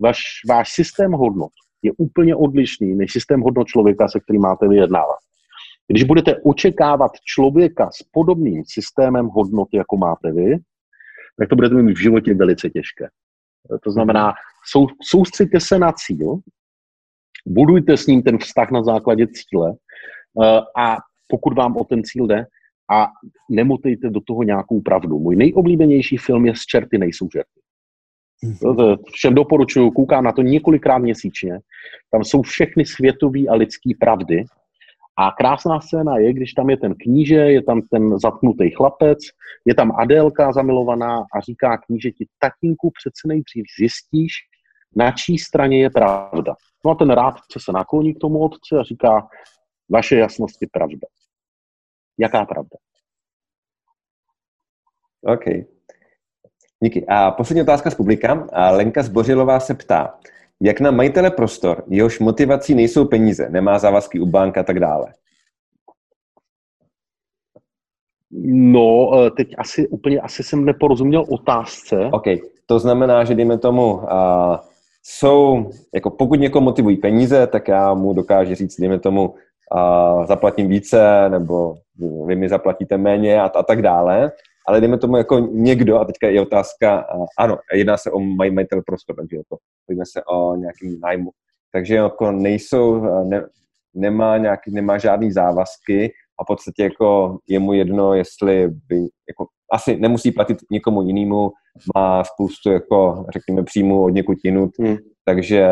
Vaš, 0.00 0.20
váš 0.48 0.72
systém 0.72 1.12
hodnot 1.12 1.52
je 1.82 1.92
úplně 1.98 2.36
odlišný 2.36 2.94
než 2.94 3.12
systém 3.12 3.40
hodnot 3.40 3.66
člověka, 3.66 4.08
se 4.08 4.20
kterým 4.20 4.42
máte 4.42 4.68
vyjednávat. 4.68 5.18
Když 5.88 6.04
budete 6.04 6.36
očekávat 6.44 7.12
člověka 7.24 7.90
s 7.90 8.02
podobným 8.12 8.62
systémem 8.66 9.26
hodnot, 9.26 9.68
jako 9.72 9.96
máte 9.96 10.32
vy, 10.32 10.56
tak 11.38 11.48
to 11.48 11.56
budete 11.56 11.74
mít 11.74 11.92
v 11.92 12.02
životě 12.02 12.34
velice 12.34 12.70
těžké. 12.70 13.08
To 13.82 13.90
znamená, 13.90 14.32
sou, 14.70 14.86
soustřeďte 15.02 15.60
se 15.60 15.78
na 15.78 15.92
cíl, 15.92 16.38
budujte 17.46 17.96
s 17.96 18.06
ním 18.06 18.22
ten 18.22 18.38
vztah 18.38 18.70
na 18.70 18.82
základě 18.82 19.26
cíle 19.26 19.74
eh, 20.42 20.60
a 20.76 20.96
pokud 21.28 21.56
vám 21.56 21.76
o 21.76 21.84
ten 21.84 22.02
cíl 22.04 22.26
jde, 22.26 22.46
a 22.90 23.08
nemotejte 23.50 24.10
do 24.10 24.20
toho 24.20 24.42
nějakou 24.42 24.80
pravdu. 24.80 25.18
Můj 25.18 25.36
nejoblíbenější 25.36 26.16
film 26.16 26.46
je 26.46 26.56
Z 26.56 26.60
čerty 26.60 26.98
nejsou 26.98 27.28
žerty. 27.32 27.60
Mhm. 28.42 28.96
Všem 29.12 29.34
doporučuju, 29.34 29.90
koukám 29.90 30.24
na 30.24 30.32
to 30.32 30.42
několikrát 30.42 30.98
měsíčně. 30.98 31.58
Tam 32.10 32.24
jsou 32.24 32.42
všechny 32.42 32.84
světové 32.84 33.40
a 33.48 33.54
lidské 33.54 33.90
pravdy. 34.00 34.44
A 35.20 35.30
krásná 35.30 35.80
scéna 35.80 36.18
je, 36.18 36.32
když 36.32 36.52
tam 36.52 36.70
je 36.70 36.76
ten 36.76 36.94
kníže, 36.94 37.34
je 37.34 37.62
tam 37.62 37.82
ten 37.82 38.18
zatknutý 38.18 38.70
chlapec, 38.70 39.18
je 39.64 39.74
tam 39.74 39.92
Adélka 39.98 40.52
zamilovaná 40.52 41.24
a 41.34 41.40
říká 41.40 41.78
knížeti, 41.78 42.26
tatínku 42.38 42.90
přece 42.90 43.28
nejdřív 43.28 43.64
zjistíš, 43.78 44.32
na 44.96 45.12
čí 45.12 45.38
straně 45.38 45.82
je 45.82 45.90
pravda. 45.90 46.54
No 46.84 46.90
a 46.90 46.94
ten 46.94 47.10
rádce 47.10 47.58
se 47.58 47.72
nakloní 47.72 48.14
k 48.14 48.18
tomu 48.18 48.38
otci 48.38 48.76
a 48.80 48.82
říká, 48.82 49.28
vaše 49.88 50.16
jasnost 50.16 50.62
je 50.62 50.68
pravda. 50.72 51.06
Jaká 52.18 52.44
pravda? 52.44 52.76
OK. 55.22 55.44
Díky. 56.82 57.06
A 57.06 57.30
poslední 57.30 57.62
otázka 57.62 57.90
z 57.90 57.94
publika. 57.94 58.46
A 58.52 58.70
Lenka 58.70 59.02
Zbořilová 59.02 59.60
se 59.60 59.74
ptá, 59.74 60.18
jak 60.60 60.80
na 60.80 60.90
majitele 60.90 61.30
prostor, 61.30 61.84
jehož 61.88 62.18
motivací 62.18 62.74
nejsou 62.74 63.04
peníze, 63.04 63.48
nemá 63.48 63.78
závazky 63.78 64.20
u 64.20 64.26
bank 64.26 64.58
a 64.58 64.62
tak 64.62 64.80
dále? 64.80 65.14
No, 68.46 69.10
eh, 69.14 69.30
teď 69.30 69.54
asi 69.58 69.88
úplně, 69.88 70.20
asi 70.20 70.42
jsem 70.42 70.64
neporozuměl 70.64 71.24
otázce. 71.28 72.10
OK, 72.12 72.24
to 72.66 72.78
znamená, 72.78 73.24
že 73.24 73.34
dejme 73.34 73.58
tomu, 73.58 73.94
uh, 73.94 74.06
jsou, 75.02 75.70
jako 75.94 76.10
pokud 76.10 76.40
někoho 76.40 76.62
motivují 76.62 76.96
peníze, 76.96 77.46
tak 77.46 77.68
já 77.68 77.94
mu 77.94 78.12
dokážu 78.12 78.54
říct, 78.54 78.80
dejme 78.80 78.98
tomu, 78.98 79.34
uh, 79.74 80.26
zaplatím 80.26 80.68
více, 80.68 81.28
nebo 81.28 81.74
vy 82.26 82.36
mi 82.36 82.48
zaplatíte 82.48 82.98
méně 82.98 83.40
a, 83.40 83.44
a 83.44 83.62
tak 83.62 83.82
dále. 83.82 84.32
Ale 84.68 84.80
dejme 84.80 84.98
tomu 84.98 85.16
jako 85.16 85.38
někdo, 85.38 86.00
a 86.00 86.04
teďka 86.04 86.28
je 86.28 86.40
otázka, 86.40 87.06
ano, 87.38 87.58
jedná 87.74 87.96
se 87.96 88.10
o 88.10 88.20
maj, 88.20 88.50
majitel 88.50 88.82
prostor, 88.86 89.16
takže 89.16 89.36
to, 89.48 89.56
bavíme 89.88 90.04
se 90.12 90.24
o 90.24 90.56
nějakým 90.56 91.00
nájmu. 91.00 91.30
Takže 91.72 91.94
jako 91.94 92.32
nejsou, 92.32 93.00
ne, 93.24 93.44
nemá, 93.94 94.38
nějaký, 94.38 94.70
nemá 94.70 94.98
žádný 94.98 95.32
závazky, 95.32 96.12
a 96.40 96.44
v 96.44 96.46
podstatě 96.46 96.82
jako 96.82 97.38
je 97.48 97.58
mu 97.58 97.72
jedno, 97.72 98.14
jestli 98.14 98.68
by, 98.68 98.96
jako, 99.28 99.46
asi 99.72 99.96
nemusí 99.96 100.32
platit 100.32 100.58
nikomu 100.70 101.02
jinému, 101.02 101.52
má 101.96 102.24
spoustu, 102.24 102.70
jako, 102.70 103.26
řekněme, 103.32 103.62
příjmu 103.62 104.04
od 104.04 104.08
někud 104.08 104.38
jinut, 104.44 104.70
hmm. 104.80 104.96
takže 105.24 105.70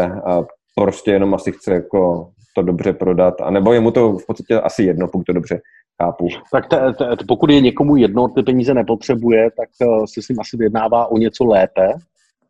prostě 0.75 1.11
jenom 1.11 1.35
asi 1.35 1.53
chce 1.53 1.75
jako 1.75 2.31
to 2.57 2.63
dobře 2.63 2.93
prodat, 2.93 3.41
a 3.41 3.51
nebo 3.51 3.73
je 3.73 3.81
mu 3.81 3.91
to 3.91 4.13
v 4.13 4.27
podstatě 4.27 4.61
asi 4.61 4.83
jedno, 4.83 5.09
pokud 5.09 5.25
to 5.25 5.33
dobře 5.33 5.61
chápu. 6.03 6.29
Tak 6.53 6.69
te, 6.69 6.93
te, 6.93 7.25
pokud 7.29 7.51
je 7.51 7.61
někomu 7.61 7.97
jedno, 7.97 8.29
ty 8.29 8.43
peníze 8.43 8.75
nepotřebuje, 8.75 9.51
tak 9.51 9.69
uh, 9.81 10.05
si 10.05 10.23
s 10.23 10.29
ním 10.29 10.41
asi 10.41 10.57
vyjednává 10.57 11.07
o 11.07 11.19
něco 11.19 11.45
lépe, 11.45 11.89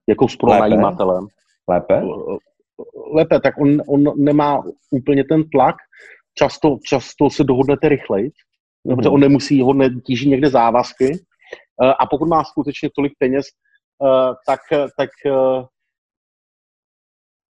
jako 0.08 0.28
s 0.28 0.36
pronajímatelem. 0.36 1.26
Lépe? 1.68 2.02
Lépe, 3.14 3.40
tak 3.40 3.54
on, 3.60 3.82
on 3.88 4.24
nemá 4.24 4.62
úplně 4.90 5.24
ten 5.24 5.48
tlak, 5.50 5.76
často, 6.34 6.78
často 6.86 7.30
se 7.30 7.44
dohodnete 7.44 7.88
rychleji, 7.88 8.28
mm-hmm. 8.28 8.96
protože 8.96 9.08
on 9.08 9.20
nemusí, 9.20 9.62
ho 9.62 9.72
netíží 9.72 10.30
někde 10.30 10.50
závazky 10.50 11.10
uh, 11.10 11.92
a 11.98 12.06
pokud 12.10 12.28
má 12.28 12.44
skutečně 12.44 12.88
tolik 12.96 13.12
peněz, 13.18 13.46
uh, 13.98 14.34
tak, 14.46 14.60
tak, 14.98 15.10
uh, 15.26 15.64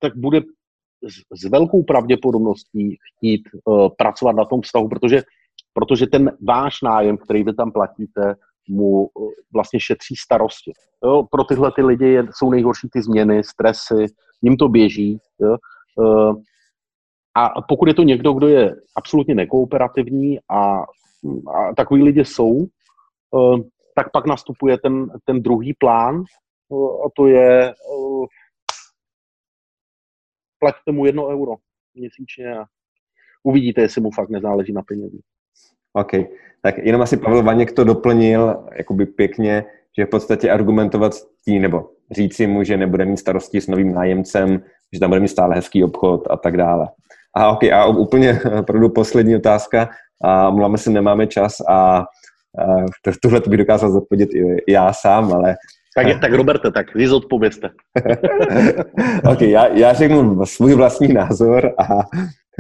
tak 0.01 0.13
bude 0.15 0.41
s, 1.33 1.49
velkou 1.49 1.83
pravděpodobností 1.83 2.97
chtít 3.07 3.41
uh, 3.65 3.89
pracovat 3.97 4.35
na 4.35 4.45
tom 4.45 4.61
vztahu, 4.61 4.89
protože, 4.89 5.21
protože 5.73 6.07
ten 6.07 6.31
váš 6.47 6.81
nájem, 6.81 7.17
který 7.17 7.43
vy 7.43 7.53
tam 7.53 7.71
platíte, 7.71 8.35
mu 8.69 9.05
uh, 9.05 9.29
vlastně 9.53 9.79
šetří 9.79 10.15
starosti. 10.15 10.71
Jo? 11.05 11.23
Pro 11.31 11.43
tyhle 11.43 11.71
ty 11.71 11.81
lidi 11.81 12.05
je, 12.05 12.23
jsou 12.31 12.49
nejhorší 12.49 12.87
ty 12.91 13.01
změny, 13.01 13.43
stresy, 13.43 14.05
jim 14.41 14.57
to 14.57 14.67
běží. 14.67 15.19
Jo? 15.39 15.57
Uh, 15.95 16.35
a 17.35 17.61
pokud 17.61 17.87
je 17.87 17.93
to 17.93 18.03
někdo, 18.03 18.33
kdo 18.33 18.47
je 18.47 18.75
absolutně 18.95 19.35
nekooperativní 19.35 20.39
a, 20.49 20.79
a 21.55 21.75
takový 21.75 22.03
lidi 22.03 22.25
jsou, 22.25 22.65
tak 23.95 24.11
pak 24.13 24.27
nastupuje 24.27 24.77
ten, 24.77 25.07
ten 25.25 25.41
druhý 25.41 25.73
plán 25.73 26.23
a 27.05 27.09
to 27.15 27.27
je 27.27 27.73
plaťte 30.59 30.91
mu 30.91 31.05
jedno 31.05 31.27
euro 31.27 31.55
měsíčně 31.95 32.57
a 32.57 32.65
uvidíte, 33.43 33.81
jestli 33.81 34.01
mu 34.01 34.11
fakt 34.11 34.29
nezáleží 34.29 34.73
na 34.73 34.81
penězích. 34.81 35.21
OK. 35.93 36.11
Tak 36.61 36.77
jenom 36.77 37.01
asi 37.01 37.17
Pavel 37.17 37.43
Vaněk 37.43 37.71
to 37.71 37.83
doplnil 37.83 38.67
jakoby 38.77 39.05
pěkně, 39.05 39.65
že 39.97 40.05
v 40.05 40.09
podstatě 40.09 40.51
argumentovat 40.51 41.11
tím, 41.45 41.61
nebo 41.61 41.89
říci 42.11 42.47
mu, 42.47 42.63
že 42.63 42.77
nebude 42.77 43.05
mít 43.05 43.17
starosti 43.17 43.61
s 43.61 43.67
novým 43.67 43.93
nájemcem, 43.93 44.63
že 44.93 44.99
tam 44.99 45.09
bude 45.09 45.19
mít 45.19 45.27
stále 45.27 45.55
hezký 45.55 45.83
obchod 45.83 46.27
a 46.29 46.37
tak 46.37 46.57
dále. 46.57 46.87
A 47.35 47.51
OK, 47.51 47.63
a 47.63 47.85
úplně 47.85 48.39
opravdu 48.59 48.89
poslední 48.89 49.35
otázka. 49.35 49.89
A 50.23 50.49
mluváme 50.49 50.77
si, 50.77 50.89
nemáme 50.89 51.27
čas 51.27 51.61
a, 51.69 51.99
a 51.99 52.05
tuhle 53.21 53.41
bych 53.47 53.57
dokázal 53.57 53.91
zodpovědět 53.91 54.29
i 54.67 54.71
já 54.71 54.93
sám, 54.93 55.33
ale 55.33 55.55
tak, 55.97 56.21
tak 56.21 56.33
Roberte, 56.33 56.71
tak 56.71 56.95
vy 56.95 57.07
zodpovězte. 57.07 57.69
ok, 59.31 59.41
já, 59.41 59.67
já 59.67 59.93
řeknu 59.93 60.45
svůj 60.45 60.73
vlastní 60.73 61.13
názor, 61.13 61.73
a, 61.77 61.85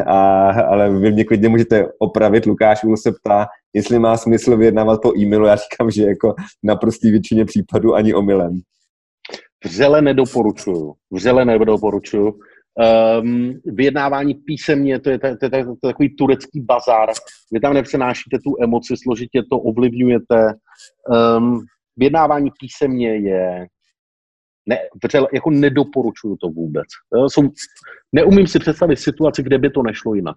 a, 0.05 0.49
ale 0.61 0.99
vy 0.99 1.11
mě 1.11 1.25
klidně 1.25 1.49
můžete 1.49 1.87
opravit. 1.99 2.45
Lukáš 2.45 2.83
Ul 2.83 2.97
se 2.97 3.11
ptá, 3.11 3.47
jestli 3.73 3.99
má 3.99 4.17
smysl 4.17 4.57
vyjednávat 4.57 5.01
po 5.01 5.17
e-mailu. 5.17 5.45
Já 5.45 5.55
říkám, 5.55 5.91
že 5.91 6.03
jako 6.03 6.35
na 6.63 6.75
prostý 6.75 7.11
většině 7.11 7.45
případů 7.45 7.95
ani 7.95 8.13
omylem. 8.13 8.59
Vřele 9.65 10.01
nedoporučuju. 10.01 10.93
Vřele 11.11 11.45
nedoporučuju. 11.45 12.39
Um, 13.21 13.53
vyjednávání 13.65 14.33
písemně, 14.33 14.99
to 14.99 15.09
je, 15.09 15.19
to, 15.19 15.27
je, 15.27 15.37
to, 15.37 15.45
je, 15.45 15.49
to 15.51 15.57
je 15.57 15.75
takový 15.81 16.15
turecký 16.15 16.61
bazár. 16.61 17.09
Vy 17.51 17.59
tam 17.59 17.73
nepřenášíte 17.73 18.37
tu 18.43 18.63
emoci, 18.63 18.93
složitě 19.03 19.43
to 19.51 19.59
ovlivňujete. 19.59 20.53
Um, 21.37 21.65
vyjednávání 21.97 22.51
písemně 22.59 23.15
je 23.15 23.67
ne, 24.69 24.79
jako 25.33 25.49
nedoporučuju 25.49 26.35
to 26.35 26.49
vůbec. 26.49 26.85
Jsou, 27.27 27.41
neumím 28.13 28.47
si 28.47 28.59
představit 28.59 28.97
situaci, 28.97 29.43
kde 29.43 29.57
by 29.57 29.69
to 29.69 29.83
nešlo 29.83 30.13
jinak. 30.13 30.35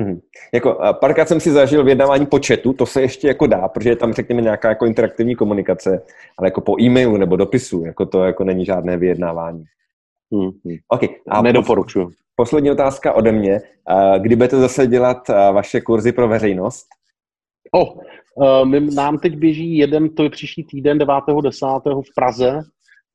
Hmm. 0.00 0.20
Jako, 0.54 0.78
párkrát 1.00 1.28
jsem 1.28 1.40
si 1.40 1.50
zažil 1.50 1.84
vyjednávání 1.84 2.26
po 2.26 2.38
chatu, 2.46 2.72
to 2.72 2.86
se 2.86 3.02
ještě 3.02 3.28
jako 3.28 3.46
dá, 3.46 3.68
protože 3.68 3.90
je 3.90 3.96
tam, 3.96 4.12
řekněme, 4.12 4.42
nějaká 4.42 4.68
jako 4.68 4.86
interaktivní 4.86 5.36
komunikace, 5.36 6.02
ale 6.38 6.46
jako 6.46 6.60
po 6.60 6.80
e-mailu 6.80 7.16
nebo 7.16 7.36
dopisu, 7.36 7.84
jako 7.84 8.06
to 8.06 8.24
jako 8.24 8.44
není 8.44 8.64
žádné 8.64 8.96
vyjednávání. 8.96 9.64
Hmm. 10.32 10.50
Okay. 10.88 11.08
A 11.28 11.42
Nedoporučuju. 11.42 12.10
Poslední 12.36 12.70
otázka 12.70 13.12
ode 13.12 13.32
mě. 13.32 13.60
Kdy 14.18 14.36
budete 14.36 14.56
zase 14.56 14.86
dělat 14.86 15.28
vaše 15.28 15.80
kurzy 15.80 16.12
pro 16.12 16.28
veřejnost? 16.28 16.86
Oh, 17.72 17.98
my, 18.64 18.80
nám 18.80 19.18
teď 19.18 19.36
běží 19.36 19.76
jeden, 19.76 20.08
to 20.08 20.22
je 20.22 20.30
příští 20.30 20.64
týden, 20.64 20.98
9.10. 20.98 22.02
v 22.02 22.14
Praze 22.14 22.62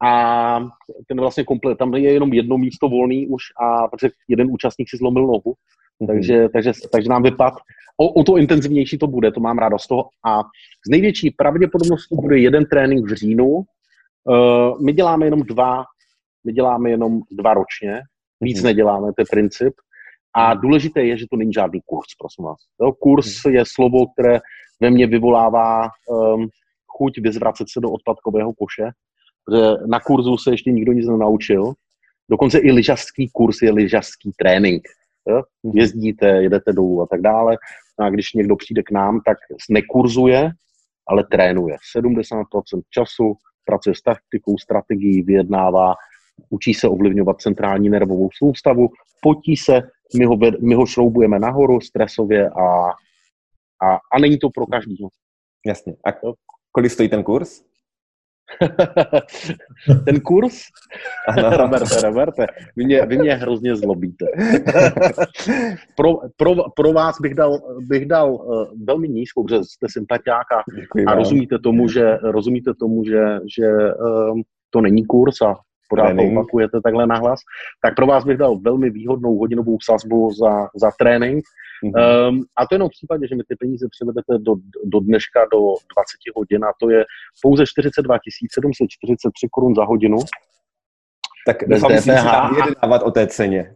a 0.04 0.60
ten 1.08 1.20
vlastně 1.20 1.44
komplet, 1.44 1.78
tam 1.78 1.94
je 1.94 2.14
jenom 2.14 2.34
jedno 2.34 2.58
místo 2.58 2.90
volný 2.90 3.28
už 3.28 3.44
a 3.62 3.88
protože 3.88 4.10
jeden 4.28 4.48
účastník 4.52 4.90
si 4.90 4.98
zlomil 4.98 5.28
nohu, 5.28 5.42
mm-hmm. 5.42 6.08
takže, 6.08 6.50
takže, 6.50 6.72
takže 6.92 7.10
nám 7.10 7.24
vypad. 7.24 7.54
O, 7.98 8.10
o 8.10 8.24
to 8.24 8.38
intenzivnější 8.38 8.98
to 8.98 9.08
bude, 9.08 9.32
to 9.32 9.40
mám 9.40 9.58
rádo 9.58 9.80
z 9.80 9.88
toho. 9.88 10.10
A 10.26 10.40
z 10.88 10.90
největší 10.90 11.32
pravděpodobností 11.32 12.16
bude 12.16 12.40
jeden 12.40 12.66
trénink 12.66 13.12
v 13.12 13.16
říjnu. 13.16 13.48
Uh, 13.48 14.82
my 14.86 14.94
děláme 14.94 15.26
jenom 15.26 15.42
dva, 15.42 15.84
my 16.46 16.54
děláme 16.54 16.90
jenom 16.90 17.22
dva 17.32 17.54
ročně, 17.54 18.02
víc 18.42 18.60
mm-hmm. 18.60 18.64
neděláme, 18.64 19.08
to 19.08 19.22
je 19.22 19.26
princip. 19.32 19.74
A 20.36 20.54
důležité 20.54 21.06
je, 21.06 21.18
že 21.18 21.26
to 21.32 21.38
není 21.38 21.54
žádný 21.54 21.82
kurz, 21.86 22.08
prosím 22.20 22.46
vás. 22.46 22.58
Jo, 22.82 22.92
kurz 22.92 23.28
mm-hmm. 23.28 23.54
je 23.54 23.64
slovo, 23.68 24.08
které 24.08 24.40
ve 24.82 24.90
mně 24.90 25.08
vyvolává 25.08 25.84
um, 26.08 26.50
chuť 26.88 27.18
vyzvracet 27.18 27.70
se 27.70 27.80
do 27.80 27.92
odpadkového 27.92 28.54
koše, 28.54 28.92
protože 29.46 29.74
na 29.88 30.00
kurzu 30.00 30.38
se 30.38 30.52
ještě 30.52 30.72
nikdo 30.72 30.92
nic 30.92 31.08
nenaučil. 31.08 31.74
Dokonce 32.30 32.60
i 32.60 32.72
lyžařský 32.72 33.30
kurz 33.34 33.62
je 33.62 33.72
lyžařský 33.72 34.32
trénink. 34.38 34.84
Jo? 35.30 35.42
Mhm. 35.64 35.78
Jezdíte, 35.78 36.28
jedete 36.28 36.74
dolů 36.74 37.02
a 37.02 37.08
tak 37.08 37.22
dále. 37.22 37.58
A 38.00 38.10
když 38.10 38.34
někdo 38.34 38.56
přijde 38.56 38.84
k 38.84 38.92
nám, 38.92 39.22
tak 39.26 39.38
nekurzuje, 39.70 40.52
ale 41.08 41.24
trénuje. 41.32 41.76
70% 41.98 42.82
času 42.90 43.34
pracuje 43.66 43.96
s 43.96 44.02
taktikou, 44.02 44.58
strategií, 44.58 45.24
vyjednává, 45.24 45.94
učí 46.50 46.74
se 46.74 46.88
ovlivňovat 46.88 47.42
centrální 47.42 47.90
nervovou 47.90 48.30
soustavu, 48.38 48.90
potí 49.22 49.58
se, 49.58 49.82
my 50.18 50.26
ho, 50.26 50.38
my 50.62 50.76
ho 50.76 50.86
šroubujeme 50.86 51.40
nahoru 51.40 51.82
stresově 51.82 52.50
a 52.50 52.94
a, 53.84 54.00
a 54.14 54.20
není 54.20 54.38
to 54.38 54.50
pro 54.50 54.66
každýho. 54.66 55.10
Jasně. 55.66 55.94
A 56.06 56.10
kolik 56.72 56.92
stojí 56.92 57.10
ten 57.10 57.24
kurz? 57.24 57.62
ten 60.06 60.20
kurz? 60.20 60.62
Ano. 61.28 61.50
Roberte, 61.58 62.02
Roberte, 62.02 62.48
vy 62.76 62.86
mě, 62.86 63.06
vy 63.06 63.18
mě 63.18 63.36
hrozně 63.36 63.76
zlobíte. 63.76 64.26
pro, 65.96 66.18
pro, 66.38 66.56
pro 66.76 66.94
vás 66.94 67.22
bych 67.22 67.34
dal, 67.34 67.60
bych 67.82 68.06
dal 68.06 68.34
uh, 68.34 68.68
velmi 68.86 69.10
nízkou, 69.10 69.44
protože 69.44 69.64
jste 69.64 69.88
sympatiák 69.90 70.48
a, 70.52 71.16
rozumíte 71.16 71.60
tomu, 71.60 71.88
že, 71.88 72.18
rozumíte 72.18 72.72
tomu, 72.80 73.04
že, 73.04 73.40
že 73.58 73.68
um, 74.32 74.44
to 74.70 74.82
není 74.82 75.06
kurz 75.06 75.42
a 75.42 75.56
pořád 75.88 76.16
to 76.16 76.24
opakujete 76.32 76.82
takhle 76.82 77.08
nahlas, 77.08 77.40
tak 77.82 77.96
pro 77.96 78.08
vás 78.08 78.26
bych 78.26 78.38
dal 78.38 78.60
velmi 78.60 78.90
výhodnou 78.90 79.38
hodinovou 79.38 79.78
sazbu 79.84 80.34
za, 80.34 80.70
za 80.76 80.92
trénink. 81.00 81.44
Mm-hmm. 81.86 82.30
Um, 82.30 82.44
a 82.56 82.68
to 82.68 82.76
jenom 82.76 82.90
v 82.90 82.92
případě, 82.92 83.28
že 83.28 83.36
mi 83.36 83.44
ty 83.44 83.56
peníze 83.56 83.88
převedete 83.92 84.34
do, 84.38 84.56
do 84.86 85.00
dneška 85.00 85.40
do 85.54 85.60
20 85.60 85.78
hodin 86.36 86.66
a 86.66 86.74
to 86.80 86.90
je 86.90 87.06
pouze 87.42 87.66
42 87.66 88.18
743 88.54 89.48
korun 89.52 89.76
za 89.76 89.84
hodinu. 89.84 90.18
Tak 91.46 91.58
že 91.90 92.02
si 92.02 92.10
dávat 92.82 93.04
o 93.04 93.12
té 93.12 93.28
ceně. 93.28 93.76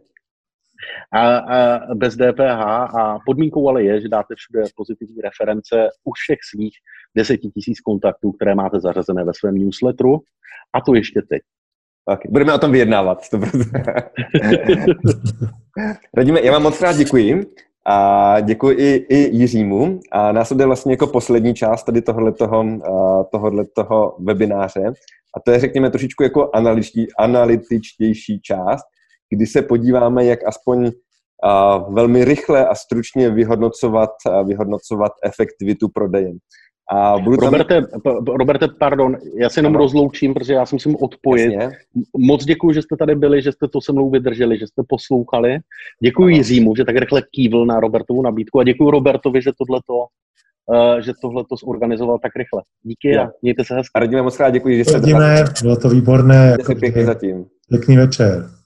A, 1.14 1.38
a 1.38 1.96
bez 1.96 2.16
DPH 2.16 2.62
a 3.00 3.20
podmínkou 3.26 3.70
ale 3.70 3.84
je, 3.84 4.02
že 4.02 4.10
dáte 4.10 4.36
všude 4.36 4.64
pozitivní 4.76 5.22
reference 5.22 5.90
u 6.04 6.12
všech 6.14 6.38
svých 6.52 6.74
10 7.18 7.38
tisíc 7.38 7.80
kontaktů, 7.80 8.32
které 8.32 8.56
máte 8.56 8.80
zařazené 8.80 9.24
ve 9.24 9.34
svém 9.34 9.56
newsletteru 9.56 10.20
a 10.74 10.82
to 10.82 10.96
ještě 10.96 11.22
teď. 11.22 11.42
Okay. 12.06 12.32
Budeme 12.32 12.54
o 12.54 12.58
tom 12.58 12.72
vyjednávat. 12.72 13.22
Radíme, 16.18 16.42
já 16.44 16.52
vám 16.52 16.64
moc 16.64 16.82
rád 16.82 16.98
děkuji. 16.98 17.46
A 17.86 18.40
děkuji 18.40 18.78
i, 18.78 19.06
i 19.10 19.38
Jiřímu. 19.38 20.00
A 20.12 20.32
následuje 20.32 20.68
vlastně 20.68 20.94
jako 20.94 21.08
poslední 21.08 21.54
část 21.54 21.84
tady 21.84 22.02
tohoto, 22.02 22.48
tohoto 23.32 24.16
webináře. 24.20 24.94
A 25.38 25.40
to 25.40 25.52
je, 25.52 25.60
řekněme, 25.60 25.90
trošičku 25.90 26.24
jako 26.24 26.50
analytičtější 27.18 28.42
část, 28.42 28.84
kdy 29.30 29.48
se 29.48 29.62
podíváme, 29.62 30.26
jak 30.26 30.48
aspoň 30.48 30.92
velmi 31.90 32.26
rychle 32.26 32.68
a 32.68 32.76
stručně 32.76 33.30
vyhodnocovat, 33.30 34.10
vyhodnocovat 34.46 35.12
efektivitu 35.24 35.90
prodeje. 35.90 36.32
A 36.94 37.20
budu 37.20 37.36
Roberte, 37.36 37.82
tam... 37.82 38.16
Roberte, 38.26 38.68
pardon, 38.80 39.18
já 39.38 39.50
se 39.50 39.60
jenom 39.60 39.72
ano. 39.72 39.80
rozloučím, 39.80 40.34
protože 40.34 40.54
já 40.54 40.66
si 40.66 40.76
musím 40.76 40.96
odpojit. 41.02 41.54
Jasně. 41.54 41.78
Moc 42.18 42.46
děkuji, 42.46 42.74
že 42.74 42.82
jste 42.82 42.98
tady 42.98 43.16
byli, 43.16 43.42
že 43.42 43.52
jste 43.52 43.68
to 43.68 43.82
se 43.82 43.92
mnou 43.92 44.10
vydrželi, 44.10 44.58
že 44.58 44.68
jste 44.68 44.84
poslouchali. 44.88 45.58
Děkuji 46.04 46.34
ano. 46.34 46.38
Jiřímu, 46.38 46.76
že 46.76 46.86
tak 46.86 46.96
rychle 46.96 47.22
kývl 47.32 47.66
na 47.66 47.80
Robertovu 47.80 48.22
nabídku 48.22 48.60
a 48.60 48.64
děkuji 48.64 48.92
Robertovi, 48.92 49.42
že 49.42 49.52
tohleto 49.58 49.94
uh, 49.96 51.00
že 51.00 51.14
tohle 51.22 51.44
to 51.50 51.56
zorganizoval 51.56 52.20
tak 52.20 52.32
rychle. 52.36 52.62
Díky 52.84 53.18
a 53.18 53.30
mějte 53.42 53.66
se 53.66 53.76
hezky. 53.76 53.92
A 53.96 54.00
Radíme 54.00 54.22
moc 54.22 54.40
rád 54.40 54.50
děkuji, 54.50 54.78
že 54.78 54.86
jste 54.86 54.94
Radíme, 54.94 55.44
bylo 55.62 55.76
to 55.76 55.90
výborné. 55.90 56.56
Jako 56.60 56.76
pěkně 56.76 57.06
zatím. 57.06 57.46
Pěkný 57.70 57.98
večer. 57.98 58.61